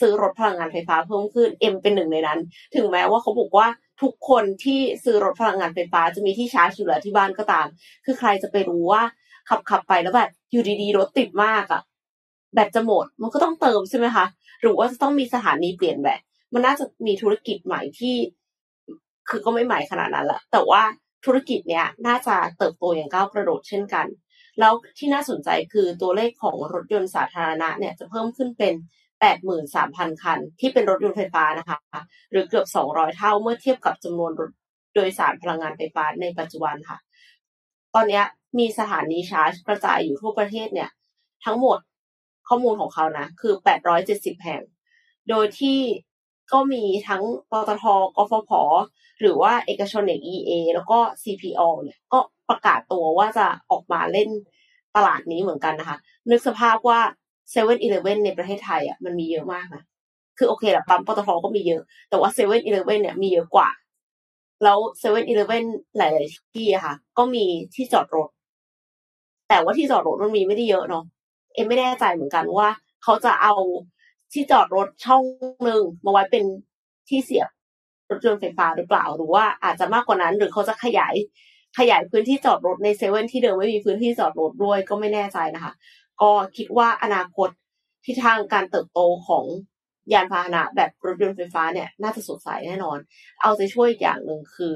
[0.00, 2.40] ซื้อรถพลังงานไฟฟ้าเพิ่มขึ้นเอ็มเป็นหนึ่งในนั้น
[2.74, 3.66] ถึงแม้ว่าเขาบอกว่า
[4.02, 7.66] ทุกคนที่ซื้อรถพลังงานไฟฟ้าจะมีที่ชาร์จอยู่แล้วที่บ้านก็ตาม
[8.04, 9.02] คือใครจะไปรู้ว่า
[9.48, 11.82] ขับขับไปแล้วแบบอยู่ดีๆรถติดมากอะ
[12.54, 14.24] แบตจะหมดมันก็ต้องเติมใช่ไหมคะ
[14.62, 16.20] หรือว่าจะต้องมีสถานีเปลี่ยนแบต
[16.52, 18.14] มันน่าจะมีธุรกิจใหม่ที่
[19.28, 20.82] คือก็ไม่ใหม่ขนาดนั้นละแต่ว่า
[21.24, 24.06] ธุรกิจเนี้ยน่าจะเติบโตอย่างก้าวกระโดดเช่นกัน
[24.58, 28.74] แล้วที่น่าสนใจคือตัวเลขของรถยนต์สาธารณะเนี่ยจะเพิ่มขึ้นเป็น
[29.48, 31.78] 83,000 คัน ที่เป็นรถยนต์ไฟฟ้านะคะ
[32.30, 34.50] หรือเกือบ 200 เท่าเมื่อเทียบกับจำนวนรถ
[34.94, 36.98] โดยสารพลังงานไฟฟ้าในปัจจุบันค่ะ
[37.94, 38.22] ตอนนี้
[38.58, 40.90] มีสถานีชาร์จกระจายอยู่ทั่วประเทศเนี่ย
[41.44, 41.78] ทั้งหมด
[42.48, 43.54] ข้อมูลของเขานะ คือ
[43.98, 44.62] 870 แห่ง
[45.28, 45.78] โดยที่
[46.52, 47.84] ก็มีทั้งปตท
[48.16, 48.50] กฟผ
[49.20, 54.28] หรือว่าเอกชนอย่าง EA แล้วก็ CPO เนี่ยก็ประกาศตัวว่าจะออกมาเล่น
[54.96, 55.96] ตลาดนี้เหมือนกันนะคะ
[56.30, 57.00] นึกสภาพว่า
[57.50, 59.82] เซเว่นอีเลฟเว่นในประเทศไทยอะมันมีเยอะมากนะ
[60.38, 63.68] คือโอเคแหละปั๊มปตทก็มีเยอะ แต่ว่าเซเว่นอีเลฟเว่นเนี่ยมีเยอะกว่า
[64.64, 65.64] แล้วเซเว่นอีเลฟเว่น
[65.96, 68.28] หลาย ๆ ที่อะค่ะ ก็มีที่จอดรถ
[69.48, 71.04] แต่ว่าที่จอดรถมันมีไม่ได้เยอะเนาะ
[71.54, 72.68] เอ็มไม่แน่ใจเหมือนกันว่า
[73.02, 73.54] เขาจะเอา
[74.32, 75.22] ที่จอดรถช่อง
[75.64, 76.44] หนึ่งมาไว้เป็น
[77.08, 77.48] ที่เสียบ
[78.10, 81.14] รถยนต์ไฟฟ้าหรือเปล่า หรือว่าอาจจะมากกว่านั้น หรือเขาจะขยาย
[81.78, 85.72] ขยายพื้นที่จอดรถในเซเว่นที่เดิมไม่มีพื้นที่จอดรถด้วยก็ไม่แน่ใจนะคะ
[86.20, 87.48] ก็คิดว่าอนาคต
[88.04, 89.44] ที่ทางการเติบโตของ
[90.12, 92.98] ยานพาหนะแบบรถยนต์ไฟฟ้าเนี่ยน่าจะสดใสแน่นอน
[93.42, 94.72] เอาใจช่วยอย่างหนึ่งคือ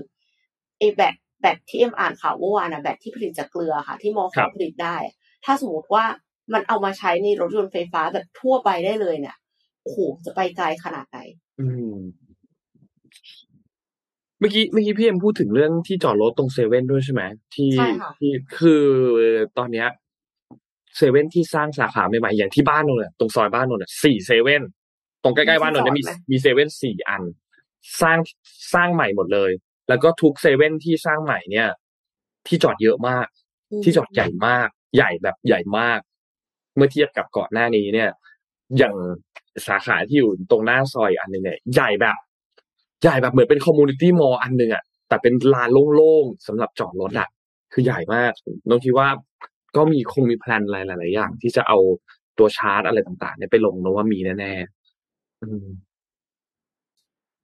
[0.78, 4.96] ไอแบตแบตที่เอ็มอ่านข่าวเมื่อวานนะแบตที่ผลิตจากเกลือค่ะ ที่มอขผลิตได้
[5.44, 6.04] ถ้าสมมติว่า
[6.52, 9.36] มันเอามาใช้ในรถยนต์ไฟฟ้าแบบทั่วไปได้เลยเนี่ย
[9.82, 11.18] โอ้โหจะไปไกลขนาดไหน
[11.60, 11.96] อืม
[14.38, 17.22] เมื่อกี้เมื่อกี้พี่เอ็มพูดถึงเรื่องที่จอดรถตรงเซเว่นด้วยใช่ไหม
[17.54, 18.84] ที่ใช่ค่ะที่คือ
[19.58, 19.88] ตอนเนี้ย
[20.96, 24.62] เซเว่นที่สร้างสาขาใหม่ๆอย่างที่บ้านนนท์อะตรงซอยบ้านนนท์อะสี่เซเว่น
[25.22, 27.22] ตรงใกล้ๆบ้านนนท์เนี่ยมีมีเซเว่นสี่อัน
[28.00, 28.18] สร้าง
[28.74, 29.50] สร้างใหม่หมดเลย
[29.88, 31.68] แล้วก็ทุกเซเว่นที่สร้างใหม่เนี่ย
[32.46, 33.26] ที่จอดเยอะมาก
[33.84, 36.00] ที่จอดใหญ่มาก ใหญ่แบบใหญ่มาก
[36.76, 38.10] เมื่อเทียบกับก่อนหน้านี้เนี่ย
[38.78, 38.94] อย่าง
[39.66, 42.16] สาขาที่อยู่ตรงหน้าซอยอันหนึ่งเนี่ยใหญ่แบบ
[43.02, 47.28] ใหญ่แบบเหมือนเป็นคอมมูนิตี้มอลล์อันหนึ่งอะแต่เป็นลานโล่งๆสำหรับจอดรถอะ
[47.72, 48.32] คือใหญ่มาก
[48.68, 49.08] น้องคิดว่า
[49.76, 51.78] ก็มีคงมี plan อะไรหลาย ๆ อย่าง ที่จะเอา
[52.38, 55.66] ตัวชาร์จอะไรต่างๆเนี่ยไปลงนะว่ามีแน่ๆอืม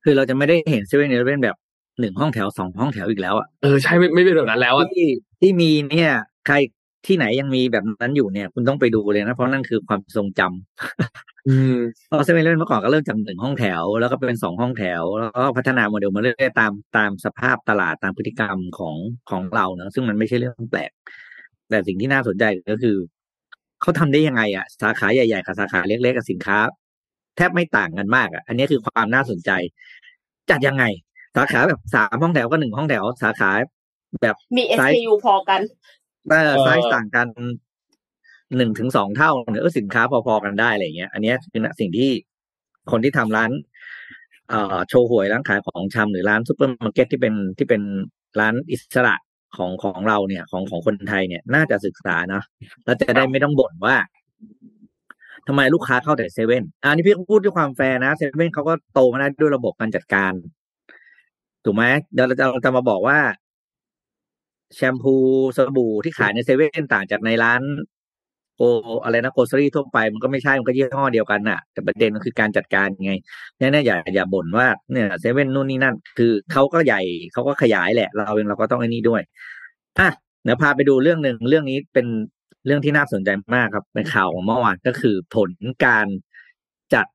[0.05, 1.57] คือเราจะไม่ได้เห็นเซเว่นเอเลเว่นแบบ
[2.01, 5.09] หนึ่งห้องแถวสองห้องแถวอีกแล้วอะเออใช่ไม่ไม่เป็นแบบนั้นแล้วอะที่
[5.41, 6.13] ที่มีเนี่ย
[6.47, 6.57] ใคร
[7.07, 18.97] ที่ไหนยังมีแบบนั้นอยู่เนี่ย คุณต้องไปดูเลยนะ เพราะนั่นคือความทรงจำอืมเพราะเซเว่นเอเลเว่นเมื่อก่อนก็เริ่มจากหนึ่งห้องแถว แล้วก็เป็นสองห้องแถว แล้วก็พัฒนาโมเดลมาเรื่อยๆตามตามสภาพตลาดตามพฤติกรรมของ
[19.31, 20.91] ของเราเนอะซึ่งมันไม่ใช่เรื่องแปลก
[21.71, 22.97] แต่สิ่งที่น่าสนใจก็คือ
[23.81, 26.59] เขาทำได้ยังไงอะสาขาใหญ่ๆกับสาขาเล็กๆกับสินค้า
[27.37, 29.51] แทบไม่ต่างกันมากอะอันนี้คือความน่าสนใจ
[30.51, 30.85] จัดยังไง
[31.37, 33.51] สาขาแบบสามห้องแถวก็หนึ่งห้องแถว สาขา
[34.23, 35.61] แบบมีไซส์ SKU พอกัน
[36.29, 37.29] เออไซส์ต่างกัน
[38.57, 42.11] หนึ่งถึงสองเท่าเนี่ยเออสินค้าพอๆกันได้อะไรเงี้ย อันเนี้ยคือสิ่งที่
[42.91, 43.51] คนที่ทำร้าน
[44.49, 47.83] เอ่อโชห่วยร้านขายของชำหรือร้านซูเปอร์มาร์เก็ตที่เป็นที่เป็น
[48.41, 49.15] ร้านอิสระ
[49.57, 52.43] ของของเราเนี่ย ของของคนไทยเนี่ยน่าจะศึกษานะ
[52.85, 53.97] แล้วจะได้ไม่ต้องบ่นว่า
[55.47, 60.33] ทำไมลูกค้าเข้าแต่เซเว่นอันนี้พี่ก็พูดด้วยความแฟร์นะเซเว่นเขาก็โตมาได้ด้วยระบบการจัดการ
[61.65, 63.19] ถูกไหมเดี๋ยวเราจะเราจะมาบอกว่า
[64.75, 65.15] แชมพู
[65.57, 67.63] สบู่ที่ขายในเซเว่นต่างจากในร้าน
[68.57, 68.63] โอ
[69.05, 73.13] อะไรนะโกซรี่ทั่วไปมันก็ไม่ใช่ มันก็ยี่ห้อเดียวกันน่ะ แต่ประเด็นมันคือการจัดการไง
[73.59, 77.01] เนี่ยอย่าอย่าบ่นว่าเนี่ยเซเว่นนู่นนี่นั่น คือเขาก็ใหญ่
[77.33, 79.23] เขาก็ขยายแหละ เราเองเราก็ต้องไอ้นี่ด้วย
[79.99, 80.09] อะ
[80.45, 82.07] เดี๋ยวพาไปดูเรื่องหนึ่งเรื่องนี้เป็น
[82.67, 85.51] เรื่องที่น่าสนใจมากครับเป็นข่าวของเมื่อวานก็คือผล
[85.85, 86.07] การ
[86.95, 87.07] จัด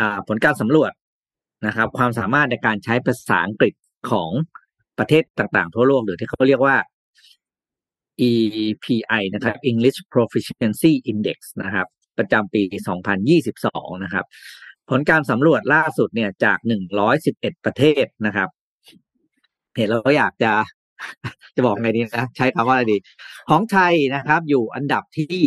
[0.00, 0.92] อ่าผลการสำรวจ
[1.66, 3.74] นะครับ ความสามารถในการใช้ภาษาอังกฤษ
[4.10, 4.30] ของ
[4.98, 6.76] ประเทศต่างๆ ทั่วโลกหรือที่เขาเรียกว่า
[8.28, 11.86] EPI นะครับ English Proficiency Index นะครับ
[12.18, 12.62] ประจำปี
[13.32, 14.24] 2022 นะครับ
[14.90, 16.58] ผลการสำรวจล่าสุดเนี่ยจาก
[17.12, 18.48] 111 ประเทศนะครับ
[19.76, 20.52] เห็นแล้วก็อยากจะ
[21.54, 22.98] จะบอกไงดีนะ ใช้คำว่าอะไรดี
[23.50, 25.38] ของไทยนะครับ อยู่อันดับที่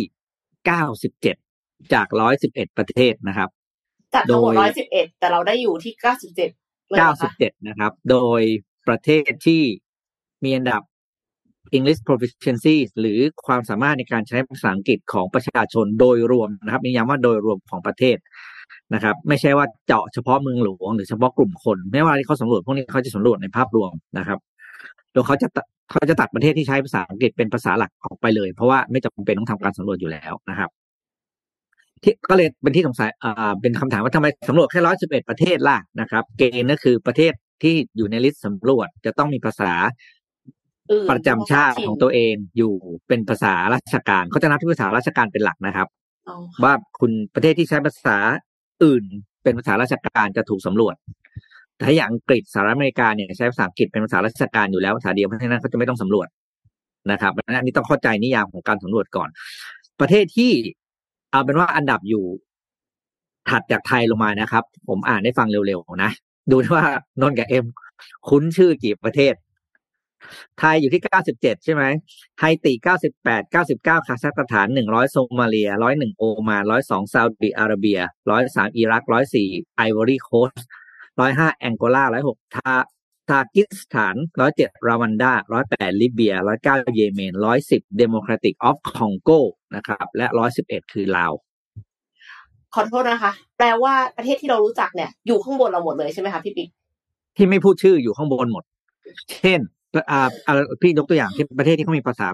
[1.14, 2.06] 97 จาก
[2.42, 3.48] 111 ประเทศนะครับ
[4.14, 6.50] จากทั้งหมดโดยร้อยสิบเอ็ดแต่เราได้อยู่ที่เก้าสิบเจ็ด
[6.88, 8.40] เลยนะคะ97 นะครับ โดย
[8.88, 9.62] ประเทศที่
[10.44, 10.82] มีอันดับ
[11.76, 18.16] English Proficiency หรือความสามารถในการใช้ภาษาอังกฤษของประชาชนโดยรวมนะครับนิยามว่าโดยรวมของประเทศ
[18.94, 24.38] นะครับ ไม่ใช่ว่าเจาะเฉพาะเมืองหลวงหรือเฉพาะกลุ่มคนไม่ว่าที่เขาสำรวจพวกนี้เขาจะสำรวจในภาพรวมนะครับ
[25.12, 25.48] โดยเขาจะ
[25.90, 30.70] เขาจะตัดประเทศที่ใช้ภาษาอังกฤษเป็นภาษาหลักออกไปเลย เพราะว่าไม่จำเป็นต้องทำการสำรวจอยู่แล้วนะครับ
[32.02, 39.72] ที่ก็เลยเป็นที่สงสัยอ่าเป็นคำถามว่าทำไมสำรวจแค่ร้อยสิบเอ็ดประเทศล่ะนะครับ เกณฑ์ก็คือประเทศที่อยู่ในลิสต์สำรวจจะต้องมีภาษา
[41.10, 42.72] ประจำชาติของตัวเองอยู่
[43.08, 45.88] เป็นภาษาราชการเขาจะนับที่ภาษาราชการเป็นหลักนะครับ
[46.28, 48.16] อ๋อว่าคุณประเทศที่ใช้ภาษา
[48.84, 49.04] อื่น
[49.42, 50.94] เป็นภาษาราชการจะถูกสำรวจ
[51.76, 56.28] แต่ถ้าอย่างอังกฤษสหรัฐอเมริกาเนี่ยใช้ภาษาอังกฤษเป็นภาษาราชการอยู่แล้วภาษาเดียวเพราะฉะนั้นเขาจะไม่ต้องสำรวจ
[57.10, 59.28] นะครับเพราะฉะนั้นอันนี้ต้องเข้าใจนิยามของการสำรวจก่อน
[60.00, 60.52] ประเทศที่
[61.30, 62.24] เอาเป็นว่าอันดับอยู่
[63.48, 66.10] ถัดจากไทยลงมานะครับ ผมอ่านให้ฟังเร็วๆนะ
[66.50, 66.84] ดูว่า
[67.20, 67.64] นนท์กับเอ็ม
[68.28, 69.34] คุ้นชื่อกี่ประเทศ
[70.58, 71.02] ไทยอยู่ที่
[71.34, 71.82] 97ใช่ไหม
[72.40, 72.72] ไฮติ
[73.14, 77.98] 98 99คาซัคสถาน100โซมาเลีย101โอมาน102ซาอุดิอาระเบีย
[78.38, 79.04] 103อิรัก
[79.40, 80.66] 104ไอวอรีโคสต์
[81.14, 82.74] 105แองโกลา106ทา
[83.28, 84.16] จิกิสถาน
[84.50, 85.32] 107รวันดา
[85.66, 86.34] 108ลิเบีย
[86.64, 87.34] 109เยเมน
[87.64, 89.30] 110 Democratic of คองโก
[89.74, 90.26] นะครับ และ
[90.60, 91.32] 111คือลาว
[92.74, 96.68] ขอโทษนะคะ แปลว่าประเทศที่เรารู้จักเนี่ย อยู่ข้างบนเราหมดเลยใช่ไหมคะพี่ปิ๊ก
[97.36, 98.64] ที่ไม่พูดชื่ออยู่ข้างบนหมด
[99.32, 99.60] เช่น
[100.10, 102.28] อ่าอ่าพี่ยกตัวอย่างที่ประเทศที่เขามีภาษา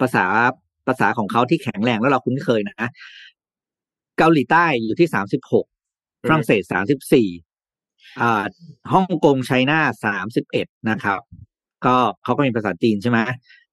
[0.00, 0.24] ภาษา
[0.86, 2.88] ภาษาของเขาที่แข็งแรงแล้วเราคุ้นเคยนะ
[4.18, 5.66] เกาหลีใต้อยู่ที่สามสิบหก
[6.28, 7.28] ฝรั่งเศสสามสิบสี่
[8.20, 8.44] อ่า
[8.92, 11.20] ฮ่องกงไชน่าสามสิบเอ็ดนะครับ
[11.86, 13.18] ก็เขาก็มีภาษาจีนใช่ไหม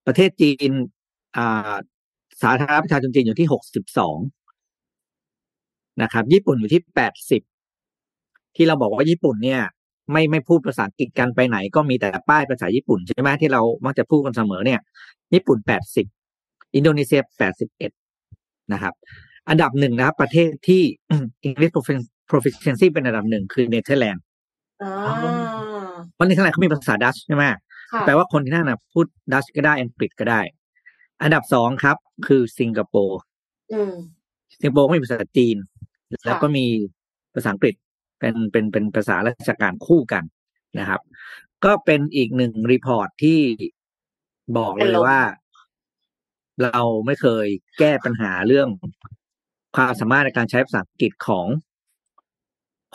[0.08, 0.72] ประเทศจีน
[1.38, 1.74] อ่า
[2.42, 4.18] สาธารณรัฐประชาชนจีนอยู่ที่หกสิบสอง
[6.02, 7.42] นะครับ ญี่ปุ่นอยู่ที่แปดสิบ
[8.56, 9.62] ที่เราบอกว่าญี่ปุ่นเนี่ย
[10.12, 14.80] ไม่ไม่พูดภาษาอังกฤษกันไปไหน ก็มีแต่ป้ายภาษาญี่ปุ่นใช่ไหมที่เรามักจะพูดกันเสมอเนี่ย
[15.34, 16.06] ญี่ปุ่นแปดสิบ
[16.76, 17.92] อินโดนีเซียแปดสิบเอ็ด
[18.74, 18.94] นะครับ
[19.50, 20.82] อันดับหนึ่งนะครับ ประเทศที่
[21.48, 21.74] English
[22.30, 24.24] Proficiency เป็นอันดับหนึ่งคือเนเธอร์แลนด์
[24.84, 24.94] อ่า
[26.14, 30.42] เพราะเนเธอร์แลนด์เขามีภาษาดัตช์ใช่ไหมค่ะแปลว่าคนที่นั่นนะพูดดัตช์ก็ได้อังกฤษก็ได้
[31.24, 31.98] อันดับสองครับ
[32.28, 33.20] คือสิงคโปร์
[33.74, 33.94] อืม
[34.62, 35.58] สิงคโปร์ก็มีภาษาจีน
[36.26, 36.66] แล้วก็มี
[37.36, 37.76] ภาษาอังกฤษ
[38.20, 40.24] เป็นเป็นเป็นภาษาราชการคู่กัน
[40.80, 41.02] นะครับ
[41.66, 43.40] ก็เป็นอีกหนึ่ง report ที่
[44.58, 45.20] บอกเลยว่า
[46.64, 47.48] เราไม่เคย
[47.80, 48.70] แก้ปัญหาเรื่อง
[49.76, 51.48] ความสามารถในการใช้ภาษาอังกฤษของ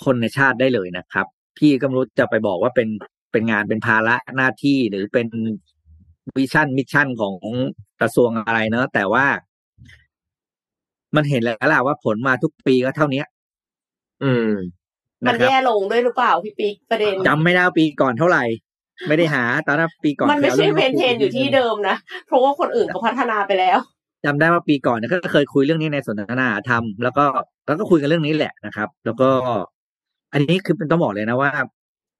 [0.04, 1.26] คนในชาติได้เลยนะครับ
[1.58, 2.88] พี่ก็ไม่รู้จะไปบอกว่าเป็น
[3.32, 5.28] เป็นงานเป็นภาระหน้าที่หรือเป็น
[6.36, 7.36] vision mission ของ
[8.00, 9.26] กระทรวงอะไรเนอะแต่ว่า
[11.16, 13.22] มันเห็นแล้วล่ะว่าผลมาทุกปีก็เท่านี้
[14.22, 14.50] อืม
[15.26, 18.44] มันนะครับแย่ลงด้วยหรือเปล่าพี่ปิ๊กประเด็นจำไม่ได้ว่าปีก่อนเท่าไหร่
[19.08, 21.96] ไม่ได้หาตอนนั้นปีก่อนมันไม่ใช่คยอาเมรื่องนเทนอยู่ที่เดิมนะ
[22.26, 23.78] เพราะว่าคนอื่นเขาพัฒนาไปแล้ว
[24.24, 27.24] จำได้ว่าปีก่อนเนี่ยก็เคยคุยเรื่องนี้ในสนทนาธรรมแล้วก็
[27.66, 29.28] แล้วก็คุยกันเรื่องนี้แหละนะครับ แล้วก็
[30.32, 31.50] อันนี้คือเป็นต้องบอกเลยนะว่า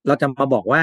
[0.07, 0.83] เราจะมาบอกว่า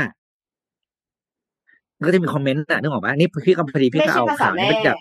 [2.06, 4.98] ก็จะมีคอมเมนต์นะนึกออกปะนี่พี่ก็พอดีพี่ไม่ก็ใช่เอาภาษาข่าวนี้แม่มาจาก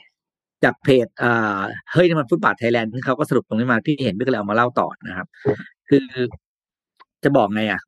[0.65, 1.59] จากเพจอ่า
[1.93, 5.27] เฮ้ยนี่มันฟุตบาทไทยแลนด์ที่เขาก็สรุปตรงนี้มาพี่เห็นพี่ก็เลยเอามาเล่าต่อนะครับ
[5.89, 6.07] คือ
[7.25, 7.81] จะบอกไงอะ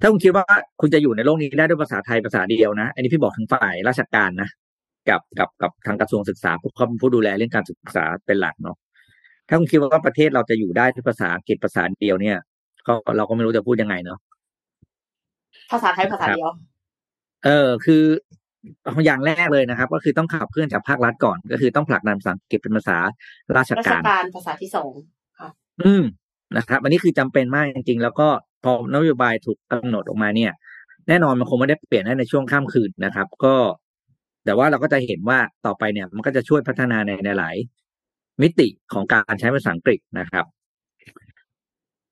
[0.00, 0.46] ถ้าคุณคิดว่า
[0.80, 4.48] คุณจะอยู่ในโลกนี้ได้ด้วยภาษาไทยภาษาเดียวนะ อันนี้พี่บอกถึงฝ่ายราชการนะ
[5.08, 8.76] กับกับกับทางกระทรวงศึกษาผู้เขาเป็นผู้ดูแลเรื่องการศึกษาเป็นหลักเนาะ
[9.48, 12.38] ถ้าคุณคิดว่าประเทศเราจะอยู่ได้ด้วยภาษาอังกฤษภาษาเดียวเนี่ย
[12.86, 14.18] ก็เราก็ไม่รู้จะพูดยังไงเนาะ
[15.70, 16.50] ภาษาไทยภาษาเดียว
[17.44, 18.04] เออ คือ
[19.06, 22.98] อย่างแรกเลยนะครับ ก็คือต้องขับเคลื่อนจากภาครัฐก่อน ก็คือต้องผลักดันภาษาอังกฤษเป็นภาษา
[23.56, 24.92] ราชราชการการภาษาที่สอง
[25.82, 26.02] อืม
[26.56, 28.28] นะครับ อันนี้คือจำเป็นมากจริงๆ แล้วก็
[28.64, 30.52] พอนโยบายถูกกำหนดออกมาเนี่ย
[31.08, 33.54] แน่นอนมันคงไม่ได้เปลี่ยนได้ในช่วงข้ามคืนนะครับ ก็
[34.44, 37.56] แต่ว่าเราก็จะเห็นว่าต่อไปเนี่ย มันก็จะช่วยพัฒนาในในหลาย
[38.42, 40.44] มิติของการใช้ภาษาอังกฤษนะครับ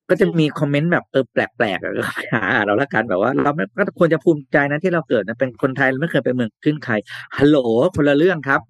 [0.09, 6.93] ก็จะมีคอมเมนต์แบบเออแปลกๆอะก็หาอ่านเราละกันแบบว่า เราไม่ก็ควรจะภูมิใจนะที่เราเกิดนะเป็นคนไทยเราไม่เคยไปเมืองขึ้นใคร
[7.37, 7.57] ฮัลโหล
[7.95, 8.61] คนละเรื่องครับ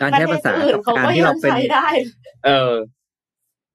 [0.00, 1.86] การประใช้เทภาศษาอื่นกับเขาการก็ที่ยัเรางเป็นใช้ได้
[2.46, 2.72] เออ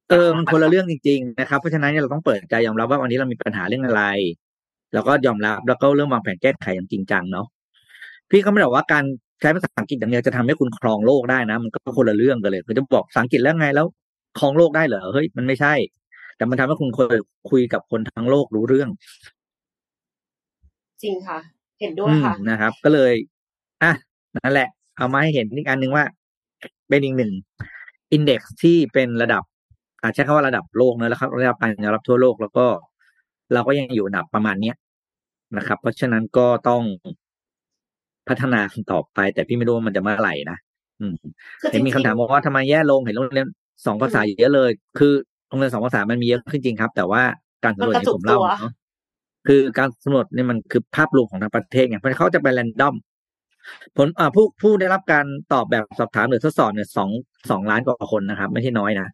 [0.10, 4.03] เออมันคนละเรื่องจริง ๆ นะครับเพราะฉะนั้นเนี่ยเราต้องเปิดใจยอมรับว่าวันนี้เรามีปัญหาเรื่องอะไร
[4.93, 7.47] แล้วก็ยอมรับแล้วก็เริ่มวางแผนแก้ไขอย่างจริงจังเนาะ
[8.30, 9.03] พี่ก็ไม่ได้บอกว่าการ
[9.41, 13.86] ใช้ภาษาอังกฤษอย่างเดียวจะทำให้คุณครองโลกได้นะ มันก็คนละเรื่องกันเลยคือจะบอกภาษาอังกฤษแล้วไงแล้ว
[14.39, 15.74] ครองโลกได้เหรอเฮ้ยมันไม่ใช่
[16.38, 17.18] แต่มันทำให้คุณคุย
[17.49, 18.89] คุยกับคนทั้งโลกรู้เรื่อง
[21.03, 21.39] จริงค่ะ
[21.80, 23.14] เห็นด้วยอืมค่ะนะครับ ก็เลย
[23.84, 23.93] อะ
[24.38, 26.05] นั่นแหละ เอามาให้เห็นอีกอันหนึ่งว่า
[26.89, 27.32] เป็นอีกหนึ่ง
[28.12, 29.43] อินเด็กซ์ที่เป็นระดับ
[30.01, 32.65] อาจใช้คำว่าระดับโลกเนอะแล้วครับระดับการยอมรับทั่วโลกแล้วก็
[33.53, 34.75] เราก็ยังอยู่อันดับประมาณเนี้ย
[35.57, 36.83] นะครับ เพราะฉะนั้นก็ต้อง
[38.27, 40.57] พัฒนาต่อไป แต่พี่ไม่รู้ว่ามันจะเมื่อไหร่นะ
[40.99, 41.15] อืม
[41.61, 43.47] คือจเห็นมีริงคำถามบอกว่าทำไมแย่ลงเห็นโรงเรียน
[43.85, 45.13] สองภาษาเยอะเลย คือ
[45.47, 47.21] โรงเรียนสองภาษามันมีเยอะขึ้นจริงครับ แต่ว่า
[47.63, 48.73] การสำรวจที่ผมเล่าเนาะ
[49.47, 52.95] คือการสำรวจเนี่ยมันคือภาพรวมของทั้งประเทศไงเพราะเขาจะไป random
[53.97, 57.09] ผลอ่าผู้ผู้ได้รับการตอบแบบสอบถามหรือทดสอบเนี่ยสอง
[57.49, 59.07] สองล้านกว่าคนนะครับ ไม่ใช่น้อยนะ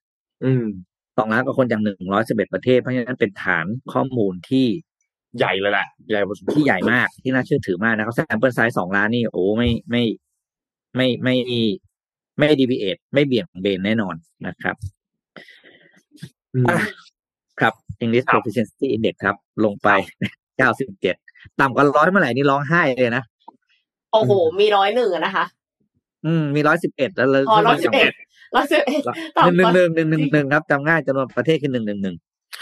[0.44, 0.66] อืม
[1.18, 4.68] สองล้านกว่าคนจากหนึ่งร้อยสิบเอ็ดประเทศ เพราะฉะนั้นเป็นฐานข้อมูลที่
[5.38, 10.04] ใหญ่เลยแหละใหญ่พอสมควรที่ใหญ่มากที่น่าเชื่อถือมากนะครับ sample size สองล้านนี่โอ้ไม่ไม่
[10.96, 11.36] ไม่ไม่
[12.38, 14.16] ไม่ดีวีเอทไม่เบี่ยงเบนแน่นอน
[14.48, 14.76] นะครับ
[16.54, 16.78] อืมอะ
[17.60, 17.74] ครับ
[18.04, 19.36] English ครับ Proficiency Index ครับ
[19.66, 19.90] ลงไป
[20.74, 23.24] 97ต่ำกว่าร้อยเมื่อไหร่นี่ร้องไห้เลยนะ
[24.12, 25.46] โอ้โห มีร้อยหนึ่งอะนะคะ
[26.26, 28.14] อืม มีร้อยสิบเอ็ดแล้วเลยอ๋อร้อยสิบเอ็ด
[28.56, 29.02] ร้อยสิบเอ็ด
[29.56, 32.16] หนึ่งหนึ่งหนึ่งหนึ่งหนึ่งหนึ่งครับจำง่ายจำนวนประเทศคือหนึ่งหนึ่งหนึ่ง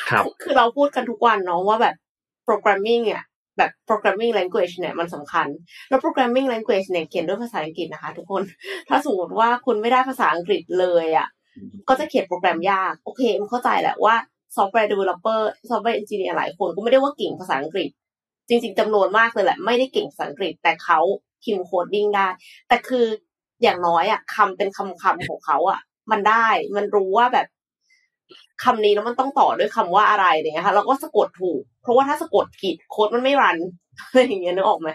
[0.10, 1.96] ครับ คือเราพูดกันทุกวันเนาะว่าแบบ
[2.48, 3.24] programming เนี่ย
[3.58, 5.48] แบบ programming language เนี่ยมันสำคัญ
[5.90, 8.42] แล้ว programming language เนี่ยเขียนด้วยภาษาอังกฤษนะคะ ทุกคน
[8.90, 11.28] ถ้าสมมติว่าคุณไม่ได้ภาษาอังกฤษเลยอะ่ะ
[11.90, 14.16] ก็จะเขียนโปรแกรมยาก โอเคมันเข้าใจแหละว่า
[14.56, 15.40] software developer
[15.70, 17.90] software engineer หลายคนก็ไม่ได้ว่าเก่งภาษาอังกฤษ
[18.48, 21.00] จริง ๆจำนวนมากเลยแหละ ไม่ได้เก่งภาษาอังกฤษ แต่เขา
[21.44, 22.28] พิมพ์โคดดิ้งได้
[22.68, 23.06] แต่คือ
[23.64, 25.80] อย่างน้อยอะคำเป็นคำคำๆของเขาอะ
[26.12, 27.48] มันได้ มันรู้ว่าแบบ
[28.64, 33.58] คำนี้แล้วมันต้องต่อด้วยคำว่าอะไรเงี้ยค่ะเราก็สะกดถูก เพราะว่าถ้าสะกดผิดโค้ดมันไม่รัน
[34.00, 34.90] อะไรอย่างเงี้ยนึกออกไหม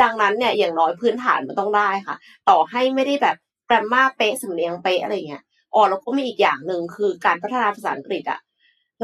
[0.00, 2.16] ดังนั้นเนี่ยอย่างน้อยพื้นฐานมันต้องได้ค่ะ
[2.48, 3.36] ต่อให้ไม่ได้แบบ
[3.66, 5.42] แกรมมาเป๊ะสำเนียงเป๊ะอะไรเงี้ย
[5.74, 8.40] อ๋อแล้วก็มีอีกอย่างหนึ่งคือการพัฒนาภาษาอังกฤษอะ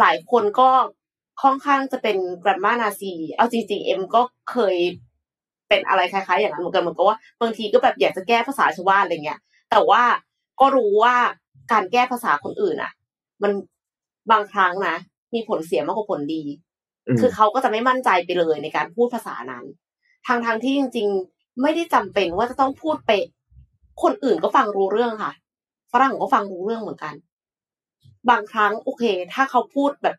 [0.01, 0.71] หลายคนก็
[1.43, 4.77] ค่อนข้างจะเป็นแกรมมานาซี เอาจริงๆเอ็มก็เคย
[5.71, 9.41] เป็นอะไรคล้ายๆ อย่างนั้นเหมือนกันเหมือนกับว่าบางทีก็แบบอยากจะแก้ภาษาชาวบ้านอะไรเงี้ย
[9.71, 10.03] แต่ว่า
[10.61, 11.15] ก็รู้ว่า
[11.73, 12.93] การแก้ภาษาคนอื่นอะ
[13.43, 13.53] มัน
[14.31, 14.97] บางครั้งนะ
[15.35, 16.43] มีผลเสียมากกว่าผลดี
[17.07, 19.65] อืมคือเขาก็จะไม่มั่นใจไปเลยในการพูดภาษานั้น
[20.27, 23.25] ทางทางๆที่จริง ๆ ไม่ได้จำเป็นว่าจะต้องพูดเป๊ะ
[24.03, 25.33] คนอื่นก็ฟังรู้เรื่องค่ะ
[25.93, 27.15] ฝรั่งก็ฟังรู้เรื่องเหมือนกัน
[28.31, 29.03] บางครั้งโอเค
[29.33, 30.17] ถ้าเขาพูดแบบ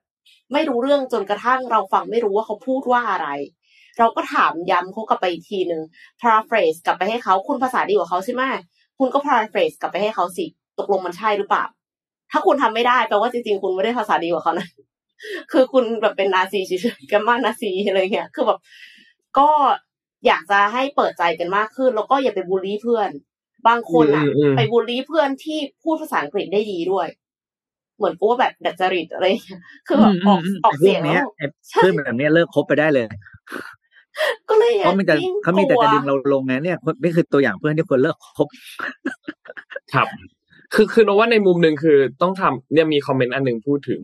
[0.53, 3.27] ไม่รู้เรื่องจนกระทั่งเราฟังไม่รู้ว่าเขาพูดว่าอะไร
[3.99, 5.81] เราก็ถามย้ำเขากลับไปอีกทีหนึ่ง
[6.21, 8.43] paraphrase กลับไปให้เขาคุณภาษาดีกว่าเขาใช่ไหม
[8.99, 10.45] คุณก็ paraphrase กลับไปให้เขาสิ
[10.79, 11.65] ตกลงมันใช่หรือเปล่า
[12.31, 14.67] ถ้าคุณทำไม่ได้แปลว่าจริงๆ คุณไม่ได้ภาษาดีกว่าเขานะ
[15.51, 18.59] คือคุณแบบเป็นนาซีเฉยๆกันมากนาซีอะไรเงี้ยคือแบบ
[19.37, 19.49] ก็
[20.25, 23.09] อยากจะให้เปิดใจกันมากขึ้น แล้วก็อย่าไปบูลลี่เพื่อน
[23.67, 27.07] บางคนอะอืมอืมไปบูลลี่เพื่อนที่พูดภาษาอังกฤษได้ดีด้วย
[27.97, 33.05] เหมือนกูว่าแบบดัดจริตอะไรอย่างเงี้ยคือแบบออกมมออกเสียงไพวกเนี้แล้ยวไอ้ใช่เพื่อนแบบเนี้ยเลิกคบไปได้เลย
[34.49, 38.47] ก็เลยเขามีแต่ยิ่งเขามีแต่กลัวจะดึงเราลงไงเนี่ยคนนี่คือตัวอย่างเพื่อนที่ควรเลิกคบ
[39.93, 40.07] ครับ
[40.73, 44.01] คือคือโนว่าในมุมหนึ่งคือต้องทำเนี่ยมีคอมเมนต์อันหนึ่งพูดถึง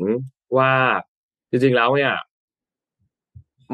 [0.57, 0.71] ว่า
[1.49, 2.13] จริงๆแล้วเนี่ย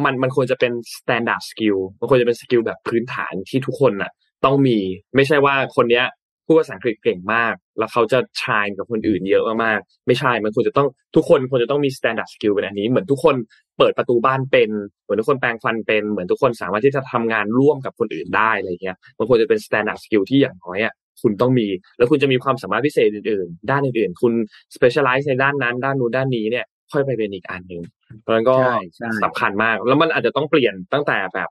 [0.03, 4.11] มันมันควรจะเป็น standard skill มันควรจะเป็นสกิลแบบพื้นฐานที่ทุกคนน่ะ
[4.45, 4.77] ต้องมี
[5.15, 6.05] ไม่ใช่ว่าคนเนี้ย
[6.45, 13.35] พูดภาษาอังกฤษเก่งมาก แล้วเขาจะชายกับคนอื่นเยอะมากๆไม่ใช่มันควรจะต้องทุกคนควรจะต้องมี standard skill เป็นอันนี้ เหมือนทุกคน
[13.77, 14.69] เปิดประตูบ้านเป็น
[15.03, 21.67] เหมือนทุกคนแปรงฟันเป็น เหมือนทุกคนสามารถที่จะทำงานร่วมกับคนอื่นได้อะไรเงี้ย มันควรจะเป็น standard skill ที่อย่างน้อยอะคุณต้องมี
[21.97, 24.33] แล้วคุณจะมีความสามารถพิเศษอื่นๆ ด้านอื่นๆ คุณ
[24.75, 27.83] specialize ในด้านนั้น ด้านนู้นด้านนี้เนี่ย ค่อยไปเป็นอีกอันหนึ่ง
[28.21, 31.49] เพราะฉะนั้นก็ใช่ใช่สำคัญมาก แล้วมันอาจจะต้องเปลี่ยนตั้งแต่แบบ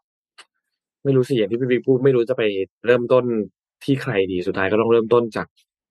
[1.05, 2.43] ไม่รู้สิอย่างที่พี่บิ๊กพูดไม่รู้จะไป
[2.86, 3.24] เริ่มต้น
[3.85, 5.47] ที่ใครดีสุดท้ายก็ต้องเริ่มต้นจาก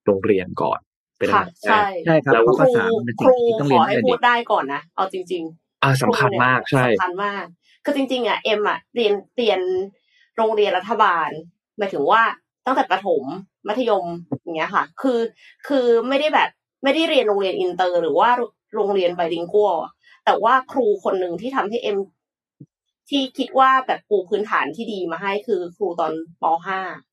[0.05, 0.79] โรงเรียนก่อน
[1.17, 7.45] เป็นอันค่ะดับแรใช่กใช่ครับแล้วเพราะครูภาษามันเป็นคสิ่งรูที่ต้องขเรียนอตั้ให้งแต่พูเด็ดกได้ก่อนนะเอาจริง ๆ อ่าสำคัญมากใช่สำคัญมาก
[7.85, 9.59] คือจริง ๆ อะเอ็มอะเรียนเรียน
[10.37, 11.29] โรงเรียนรัฐบาล
[11.77, 12.23] หมายถึงว่า
[12.65, 13.23] ตั้งแต่ประถม
[13.67, 14.05] มัธยม
[14.41, 15.19] อย่างเงี้ยค่ะ คือ
[15.67, 16.49] คือไม่ได้แบบ
[16.83, 18.29] ไม่ได้เรียนโรงเรียนอินเตอร์ หรือว่า
[18.75, 19.71] โรงเรียน bilingual
[20.25, 21.97] แต่ว่าครูคนหนึ่งที่ทำให้เอ็ม
[23.09, 27.10] ที่คิดว่าแบบปูพื้นฐานที่ดีมาให้คือครูตอนป .5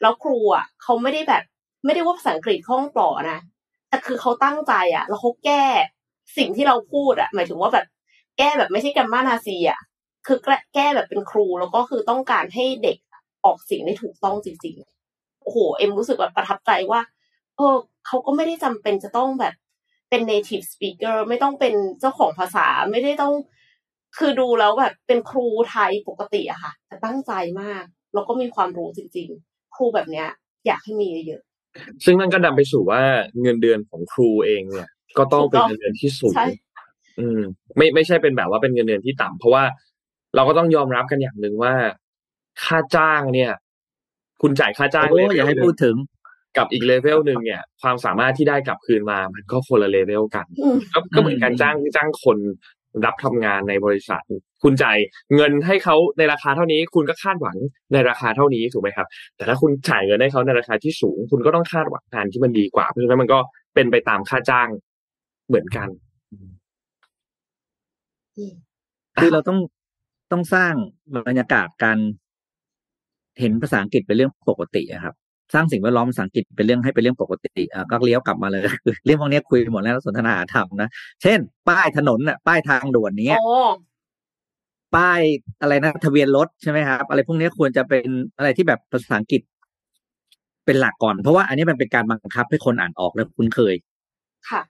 [0.00, 1.42] แล้วครูอะเขาไม่ได้แบบ
[1.84, 3.40] ไม่ได้ว่าภาษาอังกฤษคล่องปร๋อนะ
[3.88, 5.64] แต่คือเขาตั้งใจอะ แล้วเขาแก้
[6.36, 7.86] สิ่งที่เราพูดอะ หมายถึงว่าแบบ
[8.38, 9.80] แก้แบบไม่ใช่แกรมมานาซีอะ
[10.26, 10.38] คือ
[10.74, 12.98] แก้แบบเป็นครูแล้วก็คือต้องการให้เด็ก
[13.44, 17.00] ออกเสียงได้ถูกต้องจริงๆโอ้โหเอ็มรู้สึกแบบประทับใจว่า
[17.56, 17.74] เออ
[18.06, 19.54] เขาก็ไม่ได้จำเป็นจะต้องแบบ
[20.08, 23.34] เป็น native speaker ไม่ต้องเป็นเจ้าของภาษาไม่ได้ต้อง
[24.18, 27.84] คือดูแล้วแบบเป็นครูไทยปกติอะค่ะแต่ตั้งใจมาก
[28.14, 29.47] แล้วก็มีความรู้จริง ๆ
[29.78, 30.28] ครูแบบเนี้ย
[30.66, 31.42] อยากให้มีเยอะ
[32.04, 33.02] ซึ่งนั่นก็นำไปสู่ว่า
[33.42, 36.46] เงินเดือนของครูเองเนี่ย ก็ต้องเป็นถูกต้องเงินเดือนที่สูงใช่
[37.20, 37.40] อืม
[37.76, 39.64] ไม่ไม่ใช่เป็นแบบว่าเป็นเงินเดือนที่ต่ำเพราะว่า
[40.34, 41.74] เราก็ต้องยอมรับกันอย่างหนึ่งว่า
[42.64, 43.52] ค่าจ้างเนี่ย
[44.42, 45.96] คุณจ่ายค่าจ้างโอ้เลเวลอย่าให้หนึ่งพูดถึง
[46.56, 52.38] กับอีกเลเวลหนึ่งเนี่ย ความสามารถที่ได้กลับคืนมา มันก็คนละเลเวลกันอืมก็ก็เหมือนการอืมจ้างจ้างคน
[53.06, 54.22] รับทำงานในบริษัท
[54.62, 54.98] คุณจ่าย
[55.34, 57.56] เงินให้เขาในราคาเท่านี้ คุณก็คาดหวัง
[57.92, 63.38] ในราคาเท่านี้ถูกไหมครับ แต่ถ้าคุณจ่ายเงินให้เขาในราคาที่สูง คุณก็ต้องคาดหวังงานที่มันดีกว่า เพราะฉะนั้นมันก็
[63.74, 64.68] เป็นไปตามค่าจ้าง
[65.48, 65.88] เหมือนกัน
[69.20, 69.58] คือเราต้อง
[70.32, 70.74] ต้องสร้าง
[71.28, 71.98] บรรยากาศการ
[73.40, 75.14] เห็นภาษาอังกฤษเป็นเรื่องปกติครับ
[75.54, 78.62] สร้างสิ่งแวดล้อมภาษาอังกฤษเป็นเรื่องให้เป็นเรื่องปกติอะก็เลี้ยวกลับมาเลย
[79.04, 80.88] เรื่องพวกนี้คุยหมดแล้วสนทนาธรรมนะ
[81.22, 81.38] เช่น
[81.68, 83.58] ป้ายถนนน่ะป้ายทางด่วนเนี้ยโอ้
[84.96, 85.20] ป้าย
[85.60, 89.42] อะไรนะทะเบียนรถใช่ไหมครับ อะไรพวกนี้ควรจะเป็นอะไรที่แบบภาษาอังกฤษ
[90.66, 93.74] เป็นหลักก่อน เพราะว่าอันนี้มันเป็นการบังคับให้คนอ่านออกและคุ้นเคย
[94.50, 94.62] ค่ะ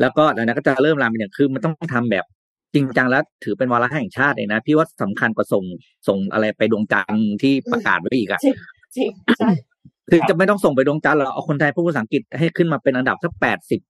[0.00, 2.24] แล้วก็เดี๋ยวนั้นก็จะเริ่มรามเป็นอย่างคือ มันต้องทำแบบ
[2.74, 5.64] จริงจังแล้วถือเป็นวาระแห่งชาติเลยนะ พี่ว่าสำคัญกว่าส่ง
[6.08, 8.56] ส่งอะไรไปดวงจันทร์ที่ประกาศไว้อีกอะจริง
[8.96, 9.50] จริงใช่
[10.14, 13.80] คือจะไม่ต้องส่งไปดวงจันทร์หรอกเอาคนไทยพูดภาษาอังกฤษให้ขึ้นมาเป็นอันดับสักแปดสิบ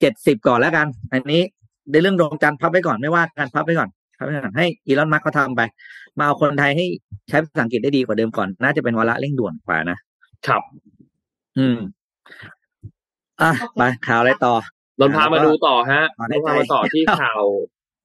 [0.00, 1.42] เจ็ดสิบก่อนแล้วกัน อันนี้
[1.90, 5.60] ในเรื่องดวงจันทร์พับไว้ก่อนไม่ว่ากันพับไว้ก่อนพับไว้ก่อนให้อีลอนมัสก์เขาทำไป
[6.18, 6.86] มาเอาคนไทยให้
[7.28, 9.98] ใช้ภาษาอังกฤษได้ดีกว่าเดิมก่อน น่าจะเป็นวาระเร่งด่วนกว่านะ
[10.46, 10.62] ครับ
[11.58, 11.76] อืม
[13.40, 14.54] อะไปข่าวอะไรต่อ
[15.00, 17.42] นนท์พามาดูต่อฮะต่อนนได้ท์พามาต่อใจที่ข่าว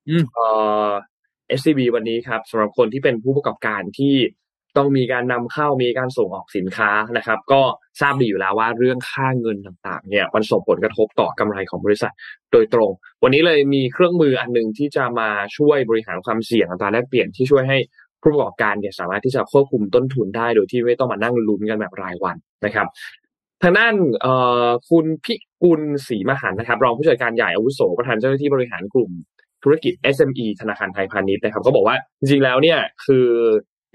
[0.10, 0.48] อืมเอ่
[0.86, 0.90] อ
[1.60, 4.14] SCB วันนี้ครับสำหรับคนที่เป็นผู้ประกอบการที่
[4.78, 7.62] ต้องมีการนำเข้ามีการส่งออกสินค้านะครับ ก็
[8.02, 12.14] ทราบดีอยู่แล้วว่าเรื่องค่าเงินต่างๆ เนี่ยมันส่งผลกระทบต่อกำไรของบริษัท
[12.52, 12.92] โดยตรง
[13.24, 17.78] วันนี้เลยมีเครื่องมืออันหนึ่งที่จะมาช่วยบริหารความเสี่ยงอัตราแลกเปลี่ยนที่ช่วยให้
[18.22, 22.88] ผู้ประกอบการเนี่ยสามารถที่จะควบคุมต้นทุนได้โดยที่ไม่ต้องมานั่งลุ้นกันแบบรายวันนะครับ
[23.64, 23.94] ทางด้าน
[24.90, 29.12] คุณพิกุลศรีมหันนะครับ รองผู้จัดการใหญ่อาวุโสประธานเจ้าหน้าที่บริหารกลุ่ม
[29.64, 33.28] ธุรกิจ SME ธนาคารไทยพาณิชย์นะครับ ก็บอกว่าจริงๆแล้วเนี่ยคือ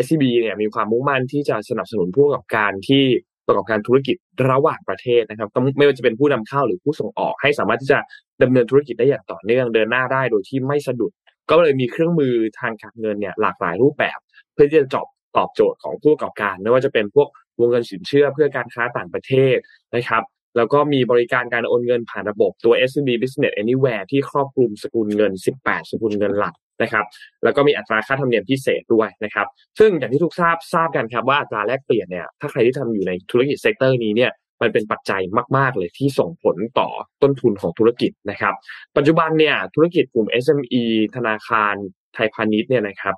[0.05, 3.05] SCB เนี่ยมีความมุ่งมั่นที่จะสนับสนุนผู้ประกอบการที่
[3.47, 4.17] ประกอบการธุรกิจ
[4.51, 7.99] ระหว่างประเทศนะครับไม่ว่าจะเป็นผู้นำเข้าหรือผู้ส่งออก ให้สามารถที่จะ
[8.43, 11.13] ดำเนินธุรกิจได้อย่างต่อเนื่องเดินหน้าได้โดยที่ไม่สะดุด
[11.51, 14.19] ก็เลยมีเครื่องมือทางการเงินเนี่ยหลากหลายรูปแบบ
[14.55, 17.29] เพื่อที่จะตอบตอบโจทย์ของผู้ประกอบการ ไม่ว่าจะเป็นพวก
[17.61, 19.57] วงเงินสินเชื่อเพื่อการค้าต่างประเทศ
[19.95, 20.23] นะครับ
[20.57, 25.33] แล้วก็มีบริการการโอนเงินผ่านระบบตัว SMB Business Anywhere ที่ครอบคลุมสกุลเงิน
[25.63, 27.05] 18 สกุลเงินหลัก นะครับ
[27.45, 29.47] แล้วก็มีอัตราค่าธรรมเนียมพิเศษด้วยนะครับ
[29.79, 35.23] ซึ่งอย่างที่ทุกท่านทราบกันครับว่าอัตราแลกเปลี่ยนเนี่ย ถ้าใครที่ทำอยู่ในธุรกิจ sector นี้เนี่ยมันเป็นปัจจัย
[35.57, 36.89] มาก ๆ เลยที่ส่งผลต่อ
[37.23, 38.55] ต้นทุนของธุรกิจนะครับ
[38.97, 40.85] ปัจจุบันเนี่ยธุรกิจกลุ่ม SME
[41.17, 41.75] ธนาคาร
[42.15, 43.17] ไทยพาณิชย์เนี่ยนะครับ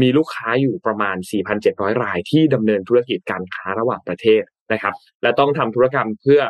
[0.00, 1.16] มีลูกค้าอยู่ประมาณ
[1.58, 6.40] 4,700 รายที่ดำเนินธุรกิจการค้าระหว่างประเทศนะครับ และต้องทำธุรกรรมเพื่อ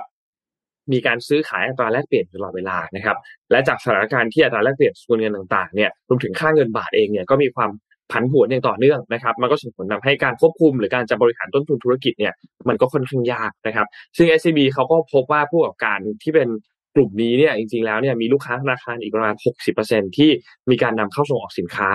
[0.93, 3.17] มีการซื้อขายอัตราแลกเปลี่ยนตลอดเวลานะครับ
[3.51, 7.71] และจากสถานการณ์ที่อัตราแลกเปลี่ยนสกุลเงินต่างๆเนี่ยรวมถึงค่าเงินบาทเองเนี่ยก็มีความ
[8.13, 12.33] ผันผวนอย่างต่อเนื่องนะครับ มันก็ส่งผลทาให้การควบคุมหรือการจะบริหารต้นทุนธุรกิจเนี่ย
[12.69, 16.49] มันก็ค่อนข้างยากนะครับ ซึ่ง SCB เขาก็พบว่าผู้ประกอบการที่เป็น
[16.95, 19.35] กลุ่มนี้เนี่ยจริงๆแล้วเนี่ยมีลูกค้าธนาคารอีกประมาณ
[19.77, 20.31] 60%ที่
[20.71, 21.91] มีการนำเข้าส่งออกสินค้า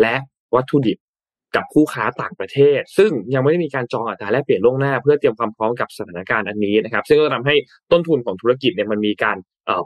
[0.00, 0.14] และ
[0.54, 0.98] วัตถุดิบ
[1.56, 7.54] กับคู่ค้าต่างประเทศ ซึ่งยังไม่ได้มีการจองอัตราแลกเปลี่ยนล่วงหน้า เพื่อเตรียมความพร้อมกับสถานการณ์อันนี้นะครับ ซึ่งก็ทำให้
[7.92, 9.36] ต้นทุนของธุรกิจเนี่ยมันมีการ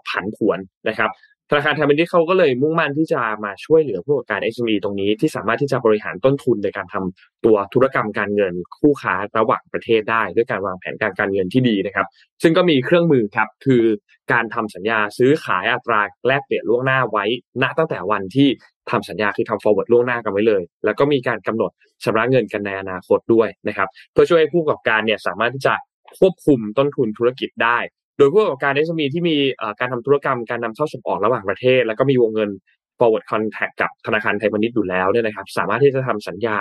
[0.08, 0.58] ผันผวน
[0.88, 1.10] นะครับ
[1.54, 12.06] ธนาคารไทยพาณิชย์เขาก็เลยมุ่งมั่นที่จะมาช่วยเหลือผู้ประกอบการ SME ตรงนี้ที่สามารถที่จะบริหารต้นทุนในการทำตัวธุรกรรมการเงินคู่ค้าระหว่างประเทศได้ ด้วยการวางแผนการการเงินที่ดีนะครับ
[12.42, 13.84] ซึ่งก็มีเครื่องมือครับคือ
[14.32, 17.24] การทำสัญญาซื้อขายอัตราแลกเปลี่ยนล่วงหน้าไว้
[17.62, 18.48] ณตั้งแต่วันที่
[18.90, 21.70] ทำสัญญาคือทำ forward ล่วงหน้ากันไว้เลย แล้วก็มีการกำหนด
[22.04, 25.74] ชำระเงินกันในอนาคตด้วยนะครับ เพื่อช่วยให้ผู้ประกอบการเนี่ยสามารถที่จะ
[26.18, 27.78] ควบคุมต้นทุนธุรกิจได้
[28.22, 29.36] ดยผู้ประกอบการ SME ที่มี
[29.80, 32.50] การทำธุรกรรมการนำเข้าส่งออกระหว่างประเทศ แล้วก็มีวงเงิน
[32.98, 36.58] forward contract กับธนาคารไทยพาณิชย์อยู่แล้วเนี่ยนะครับ สามารถที่จะทำสัญญา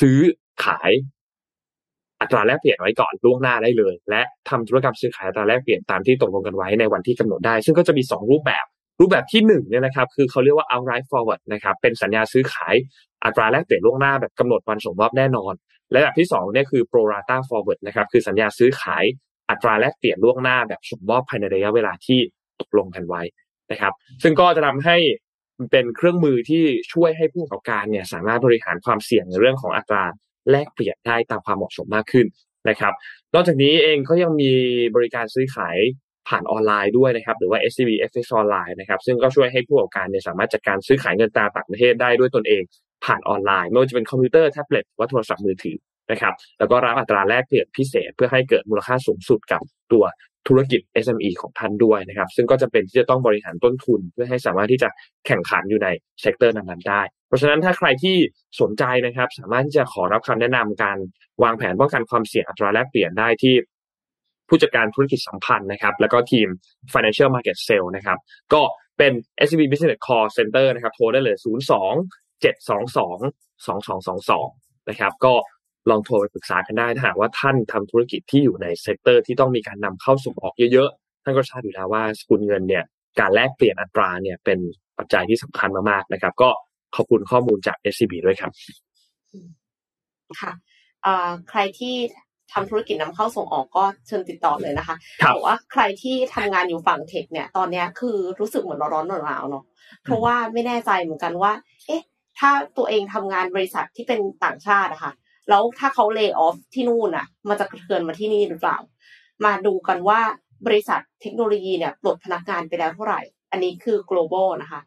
[0.00, 0.20] ซื้อ
[0.64, 0.90] ขาย
[2.20, 8.66] อัตราแลกเปลี่ยนไว้ก่อนล่วงหน้าได้เลย และทำธุรกรรมซื้อขายอัตราแลกเปลี่ยนตามที่ตกลงกันไว้ในวันที่กำหนดได้ ซึ่งก็จะมี 2 รูปแบบ
[9.00, 12.74] รูปแบบที่1เนี่ยนะครับ คือเขาเรียกว่า outright forward นะครับ เป็นสัญญาซื้อขาย
[13.24, 15.54] อัตราแลกเปลี่ยนล่วงหน้าแบบกำหนดวันส่งมอบแน่นอน
[15.92, 19.04] และแบบที่2เนี่ยคือ pro rata forward นะครับ คือสัญญาซื้อขาย
[19.50, 22.18] อัตราแลกเปลี่ยนล่วงหน้าแบบส่งมอบภายในระยะเวลาที่
[22.60, 23.22] ตกลงกันไว้
[23.70, 23.92] นะครับ
[24.22, 24.96] ซึ่งก็จะทำให้
[25.70, 30.04] เป็นเครื่องมือที่ช่วยให้ผู้ประกอบการเนี่ยสามารถบริหารความเสี่ยงในเรื่องของอัตรา
[30.50, 32.26] แลกเปลี่ยนได้ตามความเหมาะสมมากขึ้น
[32.68, 32.92] นะครับ
[33.34, 34.52] นอกจากนี้เองก็ยังมี
[34.96, 35.76] บริการซื้อขาย
[36.28, 42.62] ผ่านออนไลน์ด้วยนะครับ หรือว่า SCB FX ออนไลน์นะครับ ซึ่งก็ช่วยให้ผู้ประกอบการเนี่ยสามารถจัดการซื้อขายเงินตราต่างประเทศได้ด้วยตนเอง
[43.04, 45.76] ผ่านออนไลน์ ไม่ว่าจะเป็นคอมพิวเตอร์แท็บเล็ตว่าโทรศัพท์มือถือ
[46.10, 50.04] นะครับ แล้วก็รับอัตราแลกเปลี่ยนพิเศษเพื่อให้เกิดมูลค่าสูงสุดกับตัว
[50.48, 54.88] ธุรกิจ SME ของท่านด้วยนะครับ ซึ่งก็จะเป็นที่จะต้องบริหารต้นทุน เพื่อให้สามารถที่จะ
[55.26, 55.88] แข่งขันอยู่ใน
[56.20, 58.16] sector นั้นๆได้ เพราะฉะนั้นถ้าใครที่
[58.60, 60.98] สนใจนะครับ สามารถที่จะขอรับคำแนะนำการ
[61.42, 63.54] วางแผนป้องกันความเสี่ยงอัตราแลกเปลี่ยนได้ที่
[64.48, 66.48] ผู้จัดการธุรกิจสัมพันธ์นะครับ แล้วก็ทีม
[66.92, 68.18] Financial Market Sale นะครับ
[68.52, 68.62] ก็
[68.98, 69.12] เป็น
[69.46, 71.44] SCB Business Call Center นะครับ โทรได้เลย 02
[72.42, 73.20] 722
[73.66, 75.34] 2222 นะครับ ก็
[75.90, 82.84] ลองโทรไปปรึกษากันได้ถ้าหากว่าท่านทำธุรกิจที่อยู่ใน sector ที่ต้องมีการนำเข้าส่งออกเยอะๆ ท่านก็ทราบอยู่แล้วว่าสกุลเงินเนี่ย
[83.20, 84.58] การแลกเปลี่ยนอัตราเนี่ยเป็น
[84.98, 86.50] ปัจจัยที่สำคัญมากๆนะครับ ก็
[86.96, 88.52] ขอบคุณข้อมูลจาก SCB ด้วยครับ
[90.40, 90.52] ค่ะ
[91.50, 91.94] ใครที่
[92.52, 94.96] ทำธุรกิจนำเข้าส่งออกก็เชิญติดต่อเลยนะคะ
[95.34, 99.64] บอกว่าใครที่ทำงานอยู่ฝั่งเทคเนี่ยตอนนี้คือรู้สึกเหมือนร้อนๆหนาวๆเนาะ
[100.04, 101.52] เพราะว่าไม่แน่ใจเหมือนกันว่า
[101.86, 102.02] เอ๊ะ
[102.38, 105.12] ถ้าตัวเองทำงานบริษัทที่เป็นต่างชาติอะคะ่ะ
[105.48, 108.78] แล้วถ้าเขาเลิกออฟที่นู่นอะ มันจะกระเทือนมาที่นี่หรือเปล่า
[109.44, 110.20] มาดูกันว่า
[110.66, 113.20] บริษัทเทคโนโลยีเนี่ยปลดพนักงานไปแล้วเท่าไหร่
[113.50, 114.80] อันนี้คือ global นะคะ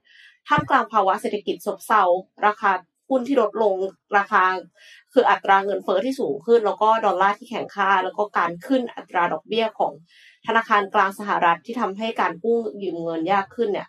[0.48, 2.04] ท่ามกลางภาวะเศรษฐกิจซบเซา
[2.48, 2.72] ราคา
[3.10, 3.76] หุ้นที่ลดลง
[4.18, 4.44] ราคา
[5.14, 9.94] คืออัตราเงินเฟอ้อที่สูงขึ้น แล้วก็ดอลลาร์ที่แข็งค่า แล้วก็การขึ้นอัตราดอกเบี้ยของ
[10.48, 13.88] ธนาคารกลางสหรัฐที่ทำให้การกู้ยืมเงินยากขึ้นเนี่ย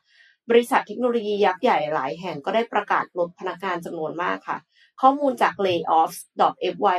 [0.51, 4.59] บริษัทเทคโนโลยียักษ์ใหญ่หลายแห่งก็ได้ประกาศลดพนักงานจำนวนมากค่ะ
[5.01, 6.98] ข้อมูลจาก layoffs.fyi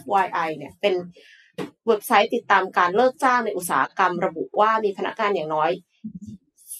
[0.00, 0.94] fyi เนี่ยเป็น
[1.86, 5.70] เว็บไซต์ติดตามการเลิกจ้างในอุตสาหกรรมระบุว่ามีพนักงานอย่างน้อย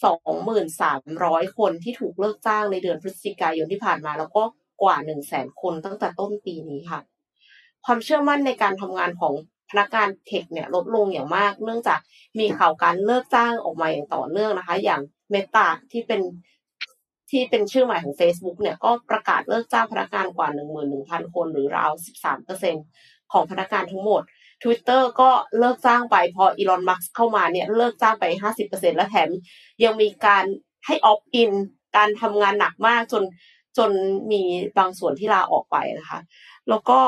[0.04, 4.42] 2,300 คนที่ถูกเลิกจ้างในเดือนพฤศจิกายนที่ผ่านมา แล้วก็
[4.82, 4.96] กว่า
[5.28, 7.00] 100,000 คนตั้งแต่ต้นปีนี้ค่ะ
[7.84, 9.34] ความเชื่อมั่นในการทำงานของ
[9.70, 12.00] พนักงานเทคเนี่ยลดลงอย่างมาก เนื่องจาก
[12.38, 16.20] มีข่าวการเลิกจ้างออกมาอย่างต่อเนื่องนะคะ อย่างเมตาที่เป็น
[17.34, 20.48] ที่เป็นชื่อใหม่ของ Facebook เนี่ยก็ประกาศเลิกจ้างพนักงานกว่า
[20.90, 21.90] 11,000 คนหรือราว
[22.62, 24.22] 13%ของพนักงานทั้งหมด
[24.62, 28.24] Twitter ก็เลิกจ้างไปพออีลอนมัสเข้ามาเนี่ยเลิกจ้างไป
[28.62, 29.28] 50%และแถม
[29.84, 30.44] ยังมีการ
[30.86, 31.50] ให้ออฟอิน
[31.96, 33.22] การทำงานหนักมากจน
[33.78, 33.90] จน
[34.32, 34.42] มี
[34.78, 36.20] บางส่วนที่ลาออกไปนะคะ
[36.68, 36.98] แล้วก็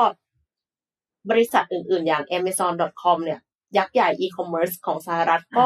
[1.29, 3.39] บริษัทอื่นๆ อย่าง Amazon.com เนี่ย
[3.77, 5.65] ยักษ์ใหญ่อีคอมเมิร์ซของสหรัฐก็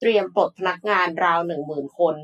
[0.00, 2.14] เตรียมปลดพนักงานราวหนึ่งหมื่นคน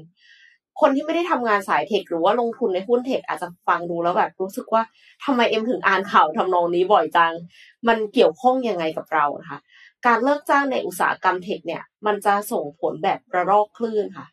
[0.80, 4.82] คนที่ไม่ได้ทำงานสายเทคหรือว่าลงทุนในหุ้นเทคอาจจะฟังดูแล้วแบบ รู้สึกว่า
[5.24, 7.32] ทำไมเอ็มถึงอ่านข่าวทำนองนี้บ่อยจัง
[7.88, 9.58] มันเกี่ยวข้องยังไงกับเรานะคะ
[10.06, 14.26] การเลิกจ้างในอุตสาหกรรมเทคเนี่ย มันจะส่งผลแบบระลอกคลื่นค่ะ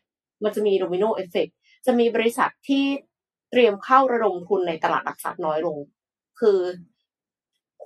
[0.44, 1.48] มันจะมี domino effect
[1.86, 2.84] จะมีบริษัทที่
[3.50, 5.78] เตรียมเข้าระดมทุนในตลาดหลักทรัพย์น้อยลง
[6.40, 6.58] คือ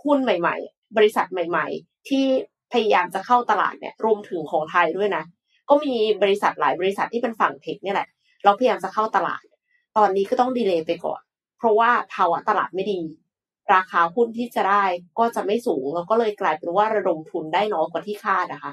[0.03, 2.25] หุ้นใหม่ ๆ บริษัทใหม่ ๆ ที่
[2.73, 5.25] พยายามจะเข้าตลาดเนี่ยรวมถึงของไทยด้วยนะ
[5.69, 8.09] ก็มีบริษัทหลายบริษัทที่เป็นฝั่ง tech เนี่ยแหละ
[8.47, 9.43] เราพยายามจะเข้าตลาด
[9.97, 11.21] ตอนนี้ก็ต้อง delay ไปก่อน
[11.59, 13.01] เพราะว่าภาวะตลาดไม่ดี
[13.75, 14.85] ราคาหุ้นที่จะได้
[15.19, 18.73] ก็จะไม่สูงแล้วก็เลยกลายเป็นว่าระดมทุนได้น้อยกว่าที่คาดนะคะ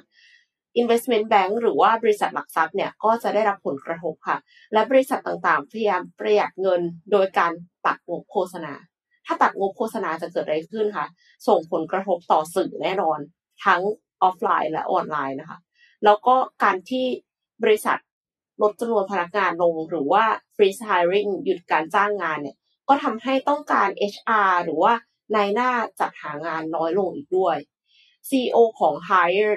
[0.81, 4.37] investment bank หรือว่าบริษัทหลักทรัพย์เนี่ยก็จะได้รับผลกระทบค่ะ
[4.73, 7.51] และบริษัทต่างๆ พยายามประหยัดเงินโดยการ
[7.85, 8.73] ตัดงบโฆษณา
[9.25, 11.07] ถ้าตัดงบโฆษณาจะเกิดอะไรขึ้นคะ
[11.47, 13.19] ส่งผลกระทบต่อสื่อแน่นอน
[13.65, 13.81] ทั้ง
[14.23, 15.59] ออฟไลน์และออนไลน์นะคะ
[16.05, 17.05] แล้วก็การที่
[17.63, 17.97] บริษัท
[18.61, 20.23] ลดจำนวนพนักงานลงหรือว่า
[20.55, 22.55] freeze hiring หยุดการจ้างงานเนี่ย
[22.89, 24.93] ก็ทำให้ต้องการ HR หรือว่า
[25.35, 27.57] นายหน้าจัดหางานน้อยลงอีกด้วย
[28.29, 29.55] CEO ของ Hire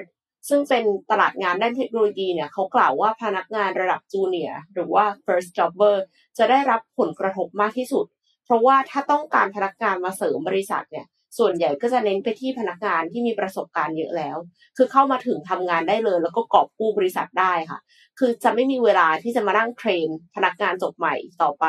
[0.49, 5.95] ซึ่งเป็นตลาดงานด้านเทคโนโลยีเนี่ยเขากล่าวว่าพนักงานระดับ junior หรือว่า first jobber
[6.37, 8.05] จะได้รับผลกระทบมากที่สุด
[8.45, 11.05] เพราะว่าถ้าต้องการพนักงานมาเสริมบริษัทเนี่ย
[11.37, 14.37] ส่วนใหญ่ก็จะเน้นไปที่พนักงานที่มีประสบการณ์เยอะแล้ว
[14.77, 17.79] คือเข้ามาถึงทำงานได้เลย แล้วก็กอบกู้บริษัทได้ค่ะ
[18.19, 21.65] คือจะไม่มีเวลาที่จะมานั่ง train พนักงานจบใหม่ต่อไป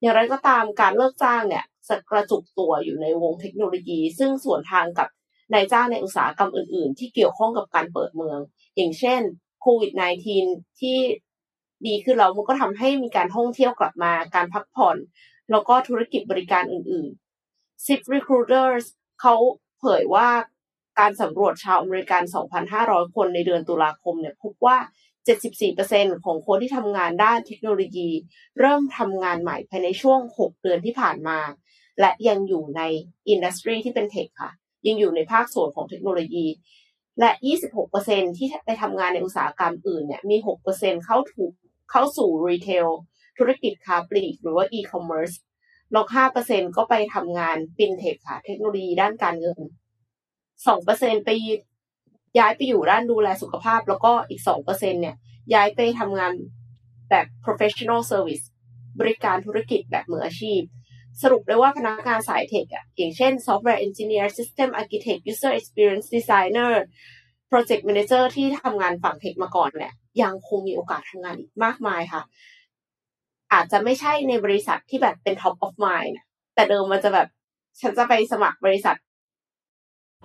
[0.00, 5.08] อย่างไรก็ตามการเลิกจ้างเนี่ยจะกระจุกตัวอยู่ในวงเทคโนโลยี ซึ่งส่วนทางกับ
[5.52, 8.38] นายจ้างในอุตสาหกรรมอื่น ๆ ที่เกี่ยวข้องกับการเปิดเมือง
[8.76, 9.20] อย่างเช่น
[9.60, 9.92] โควิด
[10.36, 10.98] -19 ที่
[11.86, 14.96] ดีขึ้นแล้วมันก็ทำให้มีการท่องเที่ยวกลับมาการพักผ่อน
[15.50, 17.25] แล้วก็ธุรกิจบริการอื่น ๆ
[17.84, 18.84] Zip Recruiters
[19.20, 19.34] เขา
[19.80, 20.28] เผยว่า
[20.98, 22.22] การสำรวจชาวอเมริกัน
[22.68, 24.78] 2,500 คนในเดือนตุลาคมเนี่ยพบว่า
[25.50, 28.10] 74%ของคนที่ทำงานด้านเทคโนโลยี
[28.58, 31.38] เริ่มทำงานใหม่ภายในช่วง 6 เดือนที่ผ่านมา
[32.00, 32.82] และยังอยู่ใน
[33.28, 34.50] industry ที่เป็น tech ค่ะ
[34.86, 36.46] ยังอยู่ในภาคส่วนของเทคโนโลยี
[37.20, 37.30] และ
[37.84, 40.36] 26%ที่ไปทำงานในอุตสาหกรรมอื่นเนี่ยมี
[40.70, 41.52] 6%เข้าถูก
[41.90, 42.86] เข้าสู่ retail
[43.38, 45.32] ธุรกิจค้าปลีกหรือว่าอีคอมเมิร์ซ
[45.92, 46.06] แล้ว
[46.42, 49.58] 5%ก็ไปทำงานฟินเทคค่ะ เทคโนโลยีด้านการเงิน
[50.62, 51.30] 2%ไป
[52.38, 55.16] ย้ายไปอยู่ด้านดูแลสุขภาพ แล้วก็อีก2%เนี่ย
[55.54, 56.32] ย้ายไปทำงาน
[57.10, 58.44] แบบ professional service
[59.00, 60.60] บริการธุรกิจแบบมืออาชีพ
[61.22, 66.72] สรุปได้ว่าพนักงานสายเทคอะอย่างเช่น software engineer system architect user experience designer
[67.50, 72.22] project manager ที่ทำงานฝั่งเทคมาก่อนเนี่ยยังคงมีโอกาสทำงานอีกมากมายค่ะ
[73.52, 76.14] อาจจะไม่ใช่ในบริษัทที่แบบเป็น top of mind
[76.54, 77.28] แต่เดิมมันจะแบบ
[77.80, 78.96] ฉันจะไปสมัครบริษัท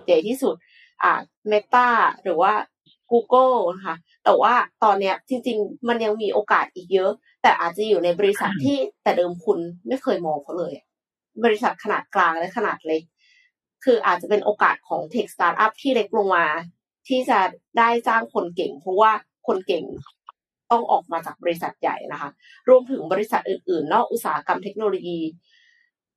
[0.06, 0.54] ใหญ่ที่สุด
[1.02, 1.20] อ่า
[1.50, 1.88] Meta
[2.22, 2.52] หรือว่า
[3.10, 7.10] Google นะคะแต่ว่าตอนเนี้ยจริง ๆ มันยังมีโอกาสอีกเยอะ
[7.42, 9.58] แต่อาจจะอยู่ในบริษัทที่แต่เดิมคุณ
[9.88, 10.74] ไม่เคยมองเขาเลย
[11.44, 13.02] บริษัทขนาดกลางและขนาดเล็ก
[13.84, 16.46] คืออาจจะเป็นโอกาสของเทคสตาร์ทอัพที่เล็กลงมา
[17.08, 17.38] ที่จะ
[17.78, 19.12] ได้จ้างคนเก่ง เพราะว่า
[19.46, 19.84] คนเก่ง
[20.72, 22.30] ต้องออกมาจากบริษัทใหญ่นะคะ
[22.68, 25.20] รวมถึงบริษัทอื่น ๆ นอกอุตสาหกรรมเทคโนโลยี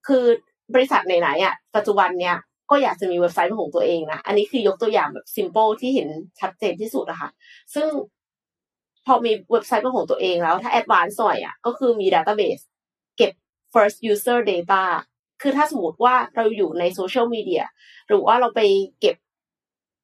[0.07, 0.25] คือ
[0.73, 2.35] บริษัทไหนๆอะปัจจุบันเนี้ย
[2.71, 7.29] ก็อยากจะมีเว็บไซต์เป็นของตัวเองนะ อันนี้คือยกตัวอย่างแบบ simple ที่เห็นชัดเจนที่สุดนะคะ
[7.75, 7.87] ซึ่ง
[9.05, 12.59] พอมีเว็บไซต์เป็นของตัวเองแล้ว ถ้า advance หน่อยอะก็คือมี database
[13.17, 13.31] เก็บ
[13.73, 14.83] first user data
[15.41, 17.63] คือถ้าสมมติว่าเราอยู่ในโซเชียลมีเดีย
[18.07, 18.61] หรือว่าเราไป
[18.99, 19.15] เก็บ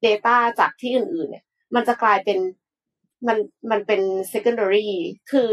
[0.06, 1.44] Data จากที่อื่น ๆ เนี่ย
[1.74, 2.38] มันจะกลายเป็น
[3.26, 3.38] มัน
[3.70, 4.00] มันเป็น
[4.32, 4.88] secondary
[5.30, 5.50] คือ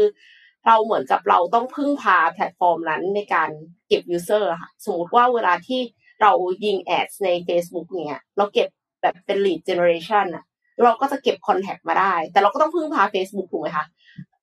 [0.66, 3.50] เราเหมือนกับเราต้องพึ่งพาแพลตฟอร์มนั้นในการ
[3.88, 5.80] เก็บ user ค่ะ สมมติว่าเวลาที่
[6.22, 6.32] เรา
[6.64, 8.68] ยิง ad ใน Facebook เนี่ยเราเก็บ
[9.02, 10.44] แบบเป็น lead generation อะ
[10.82, 13.86] เราก็จะเก็บ contact มาได้ แต่เราก็ต้องพึ่งพา Facebook ถูกไหมคะ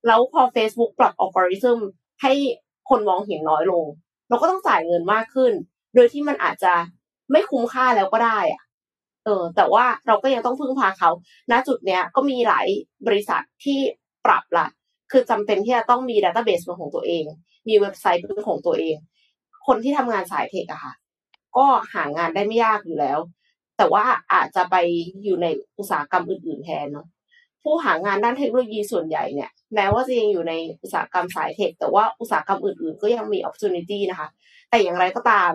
[0.07, 1.79] แล้วพอ Facebook ปรับอัลกอริทึม
[2.21, 2.33] ให้
[2.89, 3.85] คนมองเห็นน้อยลง
[4.29, 5.53] เราก็ต้องจ่ายเงินมากขึ้น
[5.95, 6.73] โดยที่มันอาจจะ
[7.31, 8.61] ไม่คุ้มค่าแล้วก็ได้อะ
[9.27, 11.09] เออแต่ว่าเราก็ยังต้องพึ่งพาเขา
[11.51, 12.67] ณ จุดเนี้ยก็มีหลาย
[13.07, 13.79] บริษัทที่
[14.25, 14.67] ปรับละ
[15.11, 17.23] คือจำเป็นที่จะต้องมีดัตต้าเบสเป็นของตัวเอง
[17.67, 18.95] มีเว็บไซต์เป็นของตัวเอง
[19.67, 20.93] คนที่ทำงานสายเทคอะค่ะ
[21.57, 23.19] ก็หางานได้ไม่ยากอยู่แล้ว
[23.77, 24.75] แต่ว่าอาจจะไป
[25.23, 25.47] อยู่ใน
[25.77, 27.07] อุตสาหกรรมอื่น ๆแทนเนาะ
[27.63, 34.27] ผู้หางานด้านเทคโนโลยีส่วนใหญ่เนี่ย แม้ว่าจะยังอยู่ในอุตสาหกรรมสายเทค แต่ว่าอุตสาหกรรมอื่น ๆ ก็ยังมี opportunity นะคะ
[34.69, 35.51] แต่อย่างไรก็ตาม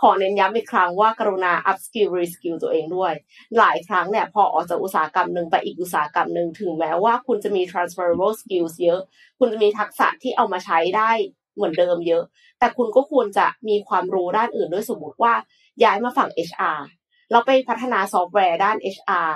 [0.00, 3.12] ขอเน้นย้ำอีกครั้งว่ากรุณา up skill re skill ตัวเองด้วย
[3.58, 9.00] หลายครั้งเนี่ยพอออกจากอุตสาหกรรมหนึ่งไปอีกอุตสาหกรรมหนึ่งถึงแม้ว่าคุณจะมี transferable skills เยอะ
[9.38, 11.10] คุณจะมีทักษะที่เอามาใช้ได้
[11.54, 12.24] เหมือนเดิมเยอะ
[12.58, 15.34] แต่คุณก็ควรจะมีความรู้ด้านอื่นด้วยสมมติว่า
[15.84, 16.80] ย้ายมาฝั่ง HR
[17.30, 19.30] เราไปพัฒนาซอฟต์แวร์ด้าน HR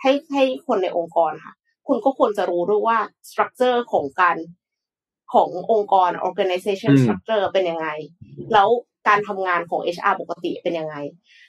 [0.00, 1.54] ให้ให้คนในองค์กรค่ะ
[1.88, 2.98] คุณก็ควรจะรู้ด้วยว่า
[3.30, 4.36] structure ของการ
[5.34, 7.88] ขององค์กร organization structure เป็นยังไง
[8.52, 8.68] แล้ว
[9.08, 10.96] การทำงานของ HR ปกติเป็นยังไง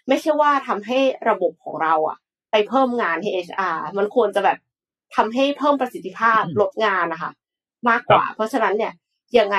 [0.07, 0.99] ไม่ใช่ว่าทำให้
[1.29, 2.17] ระบบของเราอะ
[2.51, 4.57] ไปเพิ่มงานให้ HR มันควรจะแบบ
[5.15, 7.31] ทำให้เพิ่มประสิทธิภาพลดงานนะคะ
[7.89, 8.93] มากกว่า เพราะฉะนั้นเนี่ย
[9.39, 9.57] ยังไง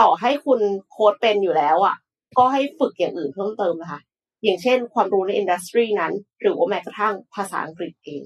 [0.00, 0.60] ต่อให้คุณ
[0.90, 1.96] โค้ดเป็นอยู่แล้วอะ
[2.38, 4.00] ก็ให้ฝึกอย่างอื่นเพิ่มเติมนะคะ
[4.44, 8.22] อย่างเช่น ความรู้ในอินดัสทรีนั้น หรือว่าแม้กระทั่งภาษาอังกฤษเอง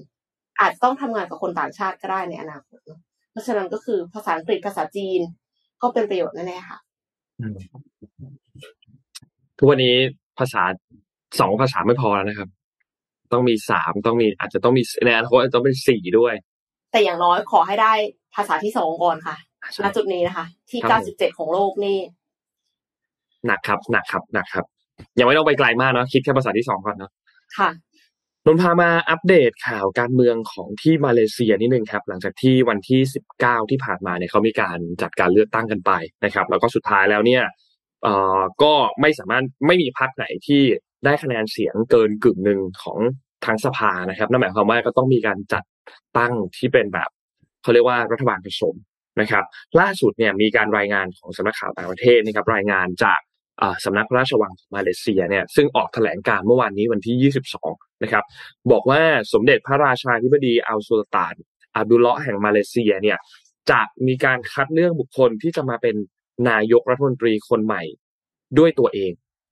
[0.59, 2.79] อาจต้องทำงานกับคนต่างชาติก็ได้ในอนาคต
[3.31, 5.21] เพราะฉะนั้นก็คือภาษาอังกฤษภาษาจีน
[5.81, 6.77] ก็เป็นประโยชน์แน่ๆค่ะ
[9.57, 9.95] ทุกวันนี้
[10.39, 10.63] ภาษา
[11.39, 12.49] สองภาษาไม่พอแล้วนะครับ
[13.33, 16.33] ต้องมีสามต้องมีอาจจะต้องมีในอนาคตอาจจะต้องเป็นสี่ด้วย
[16.91, 17.93] แต่อย่างน้อยขอให้ได้
[18.35, 19.35] ภาษาที่สองก่อนค่ะ
[19.83, 21.97] ณจุดนี้นะคะ ที่เก้าสิบเจ็ดของโลกนี่
[23.47, 24.65] หนักครับหนักครับหนักครับ
[25.19, 27.11] ยังไม่ต้องไปไกลมากเนาะคิดแค่ภาษาที่สองก่อนเนาะ
[27.57, 27.69] ค่ะ
[28.45, 35.91] นนพามาอัปเดตข่าวการเมืองของที่มาเลเซียนิดนึงครับ หลังจากที่วันที่สิบเก้าที่ผ่านมาเนี่ยเขามีการจัดการเลือกตั้งกันไป
[36.25, 37.53] นะครับ แล้วก็สุดท้ายแล้วเนี่ยเอ่อ
[38.63, 40.61] ก็ไม่สามารถไม่มีพรรคไหนที่
[41.05, 42.99] ได้คะแนนเสียงเกินกึ่งหนึ่งของ
[43.45, 45.63] ทั้งสภานะครับนั่นหมายความว่าก็ต้องมีการจัด
[46.17, 47.09] ตั้งที่เป็นแบบ
[47.61, 48.75] เขาเรียกว่ารัฐบาลผสม
[49.21, 49.43] นะครับ
[49.79, 53.19] ล่าสุดเนี่ยมีการรายงานของสำนักข่าวต่างประเทศนะครับ รายงานจาก
[53.85, 57.31] สำนักพระราชวังมาเลเซียเนี่ยซึ่งออกแถลงการเมื่อวานนี้วันที่
[57.61, 58.23] 22 นะครับ
[58.71, 59.01] บอกว่า
[59.33, 61.35] สมเด็จพระราชาธิบดีอัลสุลตาน
[61.75, 63.17] อับดุลเลาะห์แห่งมาเลเซียเนี่ย
[63.71, 65.95] จะมีการคัดเลือกบุคคลที่จะมาเป็น
[66.49, 67.83] นายกรัฐมนตรีคนใหม่
[68.57, 69.11] ด้วยตัวเอง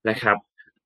[0.09, 0.37] นะครับ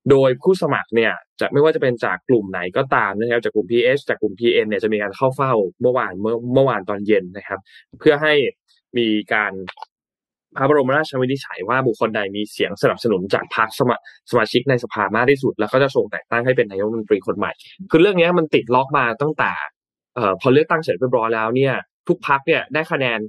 [0.09, 7.59] โดยผู้สมัครเนี่ยจะไม่ว่าจะเป็นจากกลุ่มไหนก็ตามนะครับ จากกลุ่ม PS จากกลุ่ม PN เนี่ยจะมีการเข้าเฝ้าเมื่อวานเมื่อเมื่อวานตอนเย็นนะครับ
[7.99, 8.33] เพื่อให้
[8.97, 9.53] มีการ
[10.57, 13.95] พระบรมราชวินิจฉัยว่าบุคคลใดมีเสียงสนับสนุนจากพรรคสมา
[14.31, 17.51] สมาชิกในสภามากที่สุด แล้วก็จะส่งแต่งตั้งให้เป็นนายกรัฐมนตรีคนใหม่
[17.91, 19.51] คือเรื่องนี้มันติดล็อกมาตั้งแต่
[20.15, 21.73] เอ่อพอเลือกตั้งเสร็จเรียบร้อยแล้วเนี่ย
[22.07, 23.19] ทุกพรรคเนี่ยได้คะแนน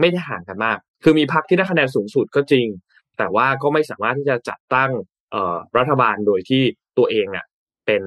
[0.00, 2.66] ไม่ได้ห่างกันมาก คือมีพรรคที่ได้คะแนนสูงสุดก็จริง
[3.18, 4.90] แต่ว่าก็ไม่สามารถที่จะจัดตั้ง
[5.30, 6.62] เอ่อรัฐบาลโดยที่
[6.98, 7.46] ตัวเองอะ
[7.86, 8.02] เป็น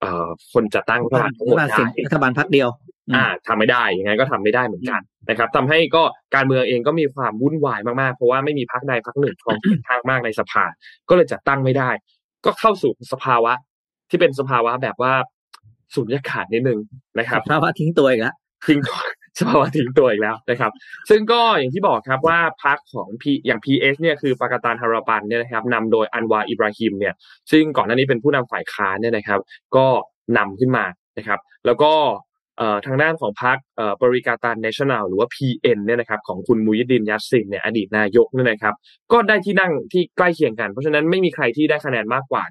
[0.00, 2.68] เอ่อคนจัดตั้งรัฐบาลทั้งหมดได้รัฐบาลพักเดียว
[3.14, 6.02] อ่าทำไม่ได้ยังไงก็ทำไม่ได้เหมือนกันนะครับทำให้ก็
[6.34, 10.64] การเมืองเองก็มีความวุ่นวายมากๆ เพราะว่าไม่มีพรรคใดพรรคหนึ่งครองเสียงข้างมากในสภา
[11.08, 11.90] ก็เลยจัดตั้งไม่ได้
[12.44, 13.52] ก็เข้าสู่สภาวะ
[14.10, 15.12] ที่เป็นสภาวะแบบว่า
[15.94, 16.78] สุญญากาศนิดนึง
[17.18, 18.36] นะครับภาวะทิ้งตัวอีกแล้ว
[18.66, 18.98] ทิ้งตัว
[19.38, 20.72] สภาวะทิ้งตัวอีกแล้วนะครับ
[21.10, 27.14] ซึ่งก็อย่างที่บอกครับว่าพรรคของพีอย่าง PS เนี่ยคือปากาตานฮาราปันเนี่ยนะครับนำโดยอันวาอิบราฮิมเนี่ย
[27.50, 29.40] ซึ่งก่อนหน้านี้เป็นผู้นำฝ่ายค้านเนี่ยนะครับ
[29.76, 29.86] ก็
[30.38, 30.84] นำขึ้นมา
[31.18, 31.92] นะครับ แล้วก็
[32.86, 33.58] ทางด้านของพรรค
[34.02, 38.74] Perikatan National หรือว่า PN เนี่ยนะครับของคุณมูห์ยิดดินยัสซินเนี่ยอดีตนายกเนี่ยนะครับ
[39.12, 42.42] ก็ได้ที่นั่งที่ใกล้เคียงกัน เพราะฉะนั้นไม่มีใครที่ได้คะแนนมากกว่า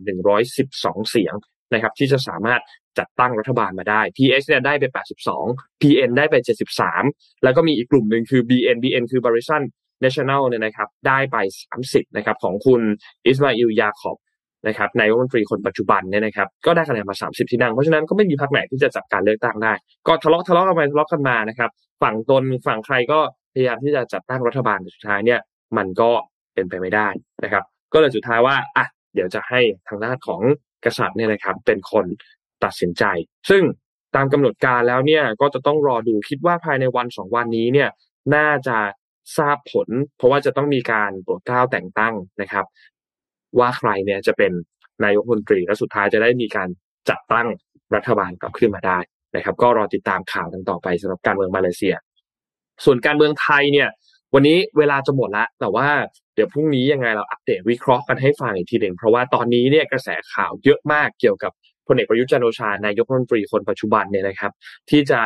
[0.52, 1.34] 112 เสียง
[1.74, 2.61] นะครับที่จะสามารถ
[2.99, 4.84] จัดตั้งรัฐบาลมาได้ PS เนี่ยได้ไป
[5.34, 6.36] 82 PN ได้ไป
[6.89, 9.64] 73 แล้วก็มีอีกกลุ่มหนึ่งคือ BN BN คือ Barisan
[10.03, 11.38] National เนี่ยนะครับได้ไป
[11.78, 12.82] 30นะครับของคุณ
[13.26, 14.18] อิสมาอิลยาคอบ
[14.68, 19.74] นะครับนายกรัฐมนตรีคนปัจจุบันเนี่ยนะครับก็ได้คะแนนมา 30 ที่นั่ง เพราะฉะนั้นก็ไม่มีพรรคไหนที่จะจัดการเลือกตั้งได้
[20.07, 21.70] ก็ทะเลาะทะเลาะกันไปทะเลาะกันมานะครับ
[22.01, 23.20] ฝั่งตนฝั่งใครก็
[23.53, 25.39] พยายามที่จะจัดตั้งรัฐบาลสุดท้ายเนี่ย
[25.78, 26.11] มันก็
[26.53, 27.07] เป็นไปไม่ได้
[27.43, 30.41] นะครับ ก็เลยสุดท้ายว่าอะเดี๋ยวจะให้ทางด้านของ
[30.86, 32.06] กษัตริย์เนี่ยนะครับเป็นคน
[32.64, 33.04] ตัดสินใจ
[33.50, 33.64] ซึ่ง
[34.16, 37.90] ตามกำหนดการแล้วเนี่ยก็จะต้องรอดูคิดว่าภายในวันสองวันนี้เนี่ย
[38.36, 38.78] น่าจะ
[39.38, 42.66] ทราบผล เพราะว่าจะต้องมีการโปรดเกล้าแต่งตั้งนะครับ
[43.60, 44.52] ว่าใครเนี่ยจะเป็น
[45.04, 46.70] นายกรัฐมนตรีและสุดท้ายจะได้มีการ
[47.10, 47.48] จัดตั้ง
[47.96, 49.00] รัฐบาลกลับขึ้นมาได้
[49.36, 51.96] นะครับ ก็รอติดตามข่าวกันต่อไปสำหรับการเมืองมาเลเซีย
[52.86, 53.90] ส่วนการเมืองไทยเนี่ย
[54.34, 55.88] วันนี้เวลาจะหมดล้วแต่ว่า
[56.36, 61.52] เดี๋ยวพรุ่งนี้ยังไงเราอัปเดตวิเคราะห์กันให้ฟังอีกทีหนึ่งเพราะว่าตอนนี้เนี่ยกระแสข่าวเยอะมากเกี่ยวกับ
[61.88, 64.52] พลเอกประยุทธ์จันโอชานายกรัฐมนตรีคนปัจจุบันเนี่ยนะครับ
[64.90, 65.22] ที่จะ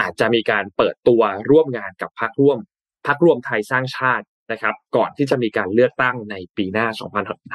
[0.00, 2.58] อาจจะมีการเปิดตัวร่วมงานกับพรรคร่วม
[3.06, 6.86] พรรคร่วมไทยสร้างชาตินะครับ ก่อนที่จะมีการเลือกตั้งในปีหน้า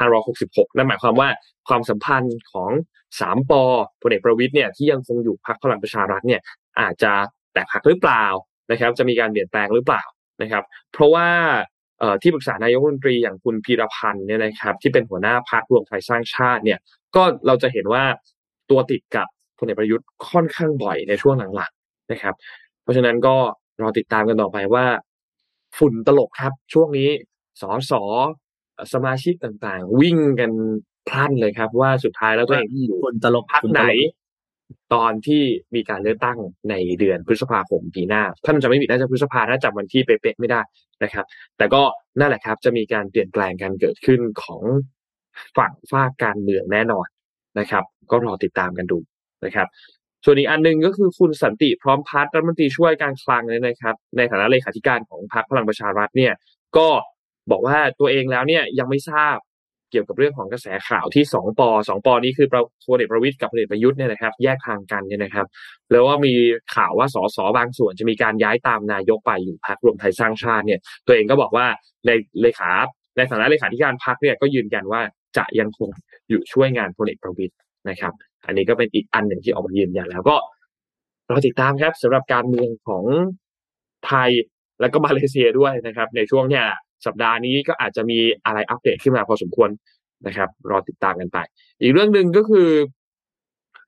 [0.05, 1.29] 2566 นั่นหมายความว่า
[1.67, 2.71] ความสัมพันธ์ของ
[3.19, 3.63] สามปอ
[4.01, 6.41] พลเอกประวิทย์เนี่ยที่ยังคงอยู่พรรคพลังประชารัฐเนี่ย
[6.79, 7.11] อาจจะ
[7.53, 8.25] แตกหักหรือเปล่า
[8.71, 10.03] นะครับ จะมีการเปลี่ยนแปลงหรือเปล่า
[10.41, 10.63] นะครับ
[10.93, 11.27] เพราะว่า
[12.21, 16.79] ที่ปรึกษานายกรัฐมนตรีอย่างคุณพีรพันธ์เนี่ยนะครับ ที่เป็นหัวหน้าพรรครวมไทยสร้างชาติเนี่ย
[17.15, 18.03] ก็เราจะเห็นว่า
[18.69, 19.27] ตัวติดกับ
[19.57, 22.35] พลเอกประยุทธ์ค่อนข้างบ่อยในช่วงหลังๆนะครับ
[22.83, 23.35] เพราะฉะนั้นก็
[23.81, 24.85] รอติดตามกันต่อไปว่า
[25.77, 27.09] ฝุ่นตลกครับ ช่วงนี้
[27.61, 28.03] สอสอ
[28.93, 30.51] สมาชิกต่างๆ วิ่งกัน
[31.07, 33.81] พลันเลยครับ ว่าสุดท้ายแล้วตัวเองอยู่ฝุ่นตลกพักไหน
[34.93, 35.43] ตอนที่
[35.75, 36.37] มีการเลือกตั้ง
[36.69, 40.61] ในเดือนพฤษภาคมปีหน้า ท่านจะไม่ผิดน่าจะพฤษภาถ้าจำวันที่เป๊ะๆไม่ได้
[41.03, 41.25] นะครับ
[41.57, 41.81] แต่ก็
[42.19, 44.61] นั่นแหละครับ จะมีการเปลี่ยนแปลงกันเกิดขึ้นของ
[45.57, 47.07] ฝั่งฝ้าการเมืองแน่นอน
[47.59, 48.99] นะครับ ก็รอติดตามกันดู
[49.45, 49.67] นะครับ
[50.25, 56.33] ส่วนอีกอันหนึ่งก็คือคุณสันติพร้อมพัฒน์รัฐมนตรีช่วยการคลังเนี่ยนะครับ ในฐานะเลขาธิการของพรรคพลังประชารัฐเนี่ย
[56.77, 56.87] ก็
[57.51, 59.37] บอกว่าตัวเองแล้วเนี่ยยังไม่ทราบ
[59.91, 62.47] เกี่ยวกับเรื่องของกระแสข่าวที่สองปอสองปอนี้คือ
[62.87, 65.45] พลเอกประวิตย์กับพลเอกประยุทธ์เนี่ยนะครับ แยกทางกันเนี่ยนะครับ
[65.91, 66.33] แล้วว่ามี
[66.75, 71.65] ข่าวว่าสสบางส่วนจะมีการย้ายตามนายกไปอยู่พรรครวมไทยสร้างชาติเนี่ย ตัวเองก็บอกว่า
[72.05, 72.11] ใน
[72.41, 72.71] เลขา
[73.17, 75.01] ในฐานะเลขาธิการพรรคเนี่ยก็ยืนยันว่า
[75.37, 75.89] จะยังคง
[76.29, 77.57] อยู่ช่วยงานพลเอกประวิตย์
[77.89, 78.13] นะครับ
[78.45, 80.35] อันนี้ก็เป็นอีกอันหนึ่งที่ออกมายืนยันแล้วก็
[81.29, 83.03] รอติดตามครับสำหรับการเมืองของ
[84.07, 84.29] ไทย
[84.81, 86.65] แล้วก็มาเลเซียด้วยนะครับ ในช่วงเนี้ย
[87.05, 89.69] สัปดาห์นี้ก็อาจจะมีอะไรอัปเดตขึ้นมาพอสมควร
[90.27, 91.37] นะครับ รอติดตามกันไป
[91.81, 92.69] อีกเรื่องหนึ่งก็คือ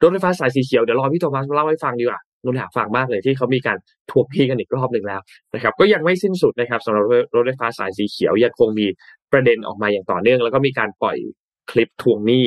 [0.02, 3.78] รถไฟฟ้าสายสีเขียวเดี๋ยวรอพี่โทมัสเล่าให้ฟังดีกว่านนอยากฟังมากเลยที่เขามีการ
[4.12, 5.22] ทวงพี่กันอีกรอบหนึ่งแล้ว
[5.54, 7.06] นะครับ ก็ยังไม่สิ้นสุดนะครับสำหรับ
[7.36, 8.88] รถไฟฟ้าสายสีเขียวยังคงมี
[9.32, 11.18] ประเด็นออกมาอย่างต่อเนื่อง แล้วก็มีการปล่อย
[11.72, 12.44] คลิปทวงหนี้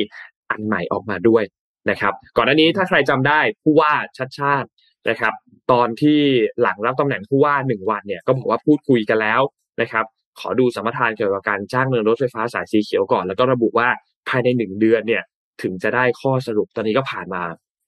[0.51, 1.43] อันใหม่ออกมาด้วย
[1.89, 4.67] นะครับ ก่อนหน้านี้ถ้าใครจำได้ผู้ว่าชัดชาติ
[5.09, 5.33] นะครับ
[5.71, 6.19] ตอนที่
[6.61, 9.41] หลังรับตำแหน่งผู้ว่าหนึ่งวันเนี่ยก็บอกว่าพูดคุยกันแล้ว
[9.81, 10.05] นะครับ
[10.39, 13.87] ขอดูสมรทานเกี่ยวกับการจ้างเดินรถไฟฟ้าสายสีเขียวก่อน แล้วก็ระบุว่า
[14.29, 15.23] ภายในหนึ่งเดือนเนี่ย
[15.61, 17.41] ถึงจะได้ข้อสรุปตอนนี้ก็ผ่านมา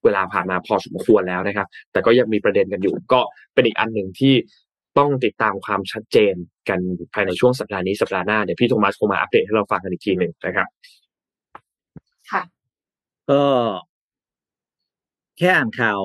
[0.03, 3.19] เวลาผ่านมาพอสมควรแล้วนะครับ แต่ก็ยังมีประเด็นกันอยู่ ก็
[3.53, 4.33] เป็นอีกอันหนึ่งที่
[4.97, 6.35] ต้องติดตามความชัดเจน
[6.69, 6.79] กัน
[7.13, 10.67] ภายในช่วงสัปดาห์นี้สัปดาห์หน้าเดี๋ยวพี่โทมัสคงมาอัปเดตให้เราฟังกันอีกทีหนึ่งนะครับ
[12.31, 12.41] ค่ะ
[13.29, 13.43] ก็
[15.37, 16.01] แค่อ่านข่าว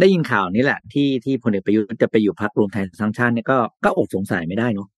[0.00, 4.88] ได้ยินข่าวนี้แหละ ที่ที่พลเอกประยุทธ์จะไปอยู่พักรวมไทยสร้างชาติเนี่ยก็ก็อดสงสัยไม่ได้เนาะ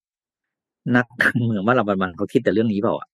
[0.97, 3.09] นักการเมืองว่าเราบันเขาคิดแต่เรื่องนี้เปล่าอะ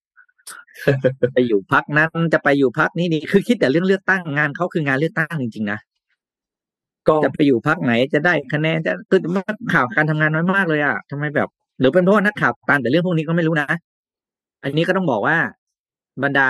[1.35, 5.79] ไปอยู่พักนั้นจะไปอยู่พักนี้นี่คือคิดแต่เรื่องเลือกตั้งงานเขาคืองานเลือกตั้งจริงๆนะ
[7.09, 9.21] ก็จะไปอยู่พักไหนจะได้คะแนนจะคือ
[9.73, 11.49] ข่าวการทำงานน้อยมากเลยอะทำไมแบบ
[11.81, 13.69] หรือเป็นเพราะว่านักข่าวตามแต่เรื่องพวกนี้ก็ไม่รู้นะ
[14.63, 15.37] อันนี้ก็ต้องบอกว่า
[16.23, 16.49] บรรดา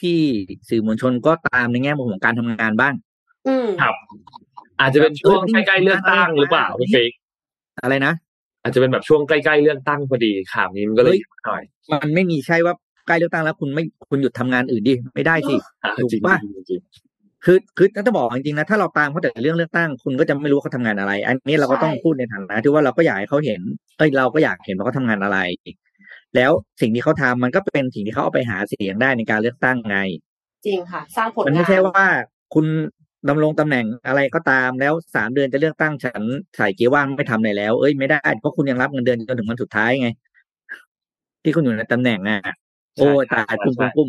[0.00, 2.94] พี่ๆสื่อมวลชนก็ตามในแง่มุมของการทำงานบ้าง
[3.46, 3.94] อืมครับ
[4.80, 7.12] อาจจะเป็นช่วงใกล้ๆเลือกตั้งหรือเปล่าพี่ฟิก
[7.82, 8.12] อะไรนะ
[8.64, 11.62] อาจจะเป็นแบบช่วงใกล้ๆเลือกตั้งพอดีข่าวนี้มันก็เลยหน่อย
[11.92, 12.74] มันไม่มีใช่ว่า
[13.06, 16.38] ใกล้เลือกตั้งแล้วคุณไม่คุณหยุดทำงานอื่นดิไม่ได้สิอะถูกจริงปะ
[16.70, 16.80] จริง
[17.44, 23.60] คือคือถ้าบอกจริงๆนะถ้าเราตามเขาแต่เรื่องเลือกตั้งคุณก็จะไม่รู้เขาทำงานอะไร อันนี้เราก็ต้องใช่พูดในฐานะที่ว่าเราก็อยากให้เขาเห็น
[23.98, 25.38] เอ้ยเราก็อยากเห็นว่าเขาทำงานอะไร
[26.36, 26.50] แล้ว
[26.80, 29.98] สิ่งที่เขาทำมันก็เป็นสิ่งที่เขาเอาไปหาเสียงได้ในการเลือกตั้งไง
[30.66, 32.04] จริงค่ะ สร้างผลมันงาไม่นใช่ว่า
[32.54, 32.66] คุณ
[33.28, 36.22] ดำรงตำแหน่งอะไรก็ตามแล้วสามเดือนจะเลือกตั้งฉัน
[36.56, 40.08] ใส่เกียร์ว่างไม่ทำอะไรแล้ว เอ้ยไม่ได้เพราะคุณยังรับเงินเดือนจนถึงวันสุดท้ายไง
[41.42, 42.40] ที่คุณอยู่ในตำแหน่งอะ
[42.96, 44.08] โอ้ยตายกุ้มกุ้มกุ้ม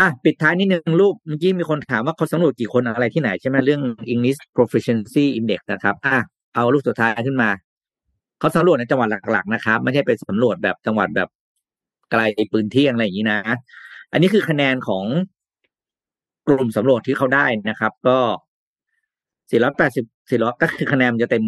[0.00, 3.82] อะปิดท้ายนิดนึงรูปเมื่อกี้มีคนถามว่าเขาสำรวจกี่คนอะไรที่ไหนใช่ไหมเรื่อง
[4.12, 6.16] English Proficiency Index นะครับ อะ
[6.54, 7.50] เอารูปสุดท้ายขึ้นมา
[8.38, 11.28] เขาสำรวจในจังหวัดหลัก ๆ นะครับ ไม่ใช่ไปสำรวจแบบจังหวัดแบบ
[12.10, 12.20] ไกล
[12.52, 13.40] ปืนเที่ยงอะไรอย่างนี้นะ
[14.12, 15.04] อันนี้คือคะแนนของ
[16.46, 18.18] กลุ่มสำรวจที่เขาได้นะครับ ก็
[19.50, 21.44] 480 400ก็คือคะแนนจะเต็ม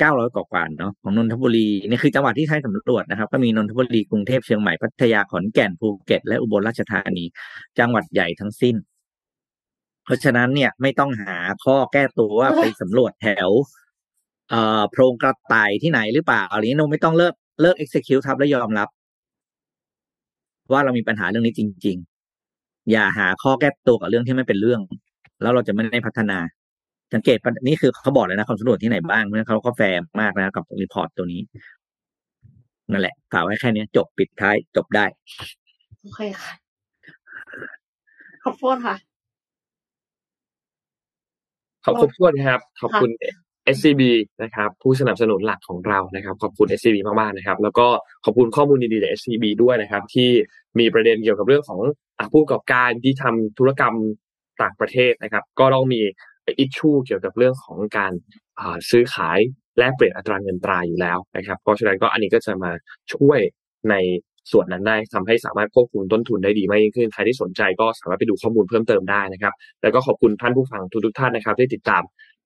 [0.00, 7.24] 900 กว่ากว่าเนาะของนนทบุรีนี่คือจังหวัดที่ใช้สำรวจนะครับ ก็มีนนทบุรีกรุงเทพเชียงใหม่พัทยาขอนแก่นภูเก็ต และอุบลราชธานี
[7.78, 8.76] จังหวัดใหญ่ทั้งสิ้น
[10.04, 13.50] เพราะฉะนั้นเนี่ยไม่ต้องหาข้อแก้ตัวว่าไปสำรวจแถว
[14.50, 18.88] เอ่อโพรงกระต่ายที่ไหนหรือเปล่าอะไรนี้โนไม่ต้องเลิกเลิก execute ครับแล้วยอมรับ
[20.72, 21.98] ว่าเรามีปัญหาเรื่องนี้จริง
[22.90, 24.80] อย่าหาข้อแก้ตัวกับเรื่องที่ไม่เป็นเรื่อง
[25.42, 26.38] แล้วเราจะไม่ได้พัฒนา
[27.14, 31.40] สังเกตปะนี่คือเขาบอกเลยนะว่าสำรวจที่ไหนบ้างเพราะฉะนั้นเขาก็แฟร์มากนะกับ report ตัวนี้
[32.90, 35.04] นั่นแหละกล่าวไว้แค่นี้จบปิดท้ายจบได้
[36.00, 36.52] โอเคค่ะ
[38.44, 38.96] ขอบคุณค่ะ
[41.84, 43.10] ขอบคุณครับ ขอบคุณ
[43.76, 44.02] SCB
[44.42, 47.86] นะครับผู้สนับสนุนหลักของเรานะครับ ขอบคุณ SCB มากๆนะครับ แล้วก็
[48.24, 50.30] ขอบคุณข้อมูลดีๆจาก SCB ด้วยนะครับ ที่
[50.78, 51.80] มีประเด็นเกี่ยวกับเรื่องของ
[52.32, 53.94] ผู้ประกอบการที่ทำธุรกรรม
[54.62, 56.00] ต่างประเทศนะครับ ก็ต้องมี
[56.58, 58.12] issue เกี่ยวกับเรื่องของการ
[58.90, 59.38] ซื้อขาย
[59.78, 62.70] แลกเปลี่ยนอัตราเงินตราอยู่แล้วนะครับ เพราะฉะนั้นก็อันนี้ก็จะมา
[63.12, 63.40] ช่วย
[63.90, 63.94] ใน
[64.52, 72.02] ส่วนนั้นได้ทำให้สามารถควบคุมต้นทุนได้ดีมากยิ่งขึ้นใครที่สนใจก็สามารถไปดูข้อมูลเพิ่มเติมได้นะครับ แล้วก็ขอบคุณท่านผู้ฟังทุกๆท่านนะครับที่ติดตาม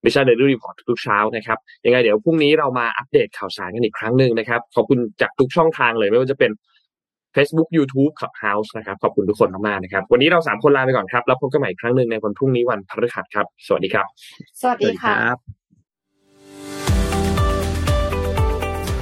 [0.07, 6.51] Mission Daily Report ทุกเช้านะครับยังไงเดี๋ยวพรุ่งนี้เรามาอัปเดตข่าวสารกันอีกครั้งหนึ่งนะครับ ขอบคุณจากทุกช่องทางเลยไม่ว่าจะเป็น
[7.37, 14.07] Facebook YouTube Clubhouse นะครับขอบคุณทุกคนมากๆนะครับ วันนี้เราสามคนลาไปก่อนครับ แล้วพบกันใหม่อีกครั้งหนึ่งในวันพรุ่งนี้วันพฤหัสครับ สวัสดีครับ
[14.61, 15.15] สวัสดีค่ะ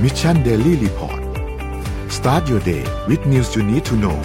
[0.02, 1.20] Mission Daily Report
[2.16, 4.18] start your day with news you need to know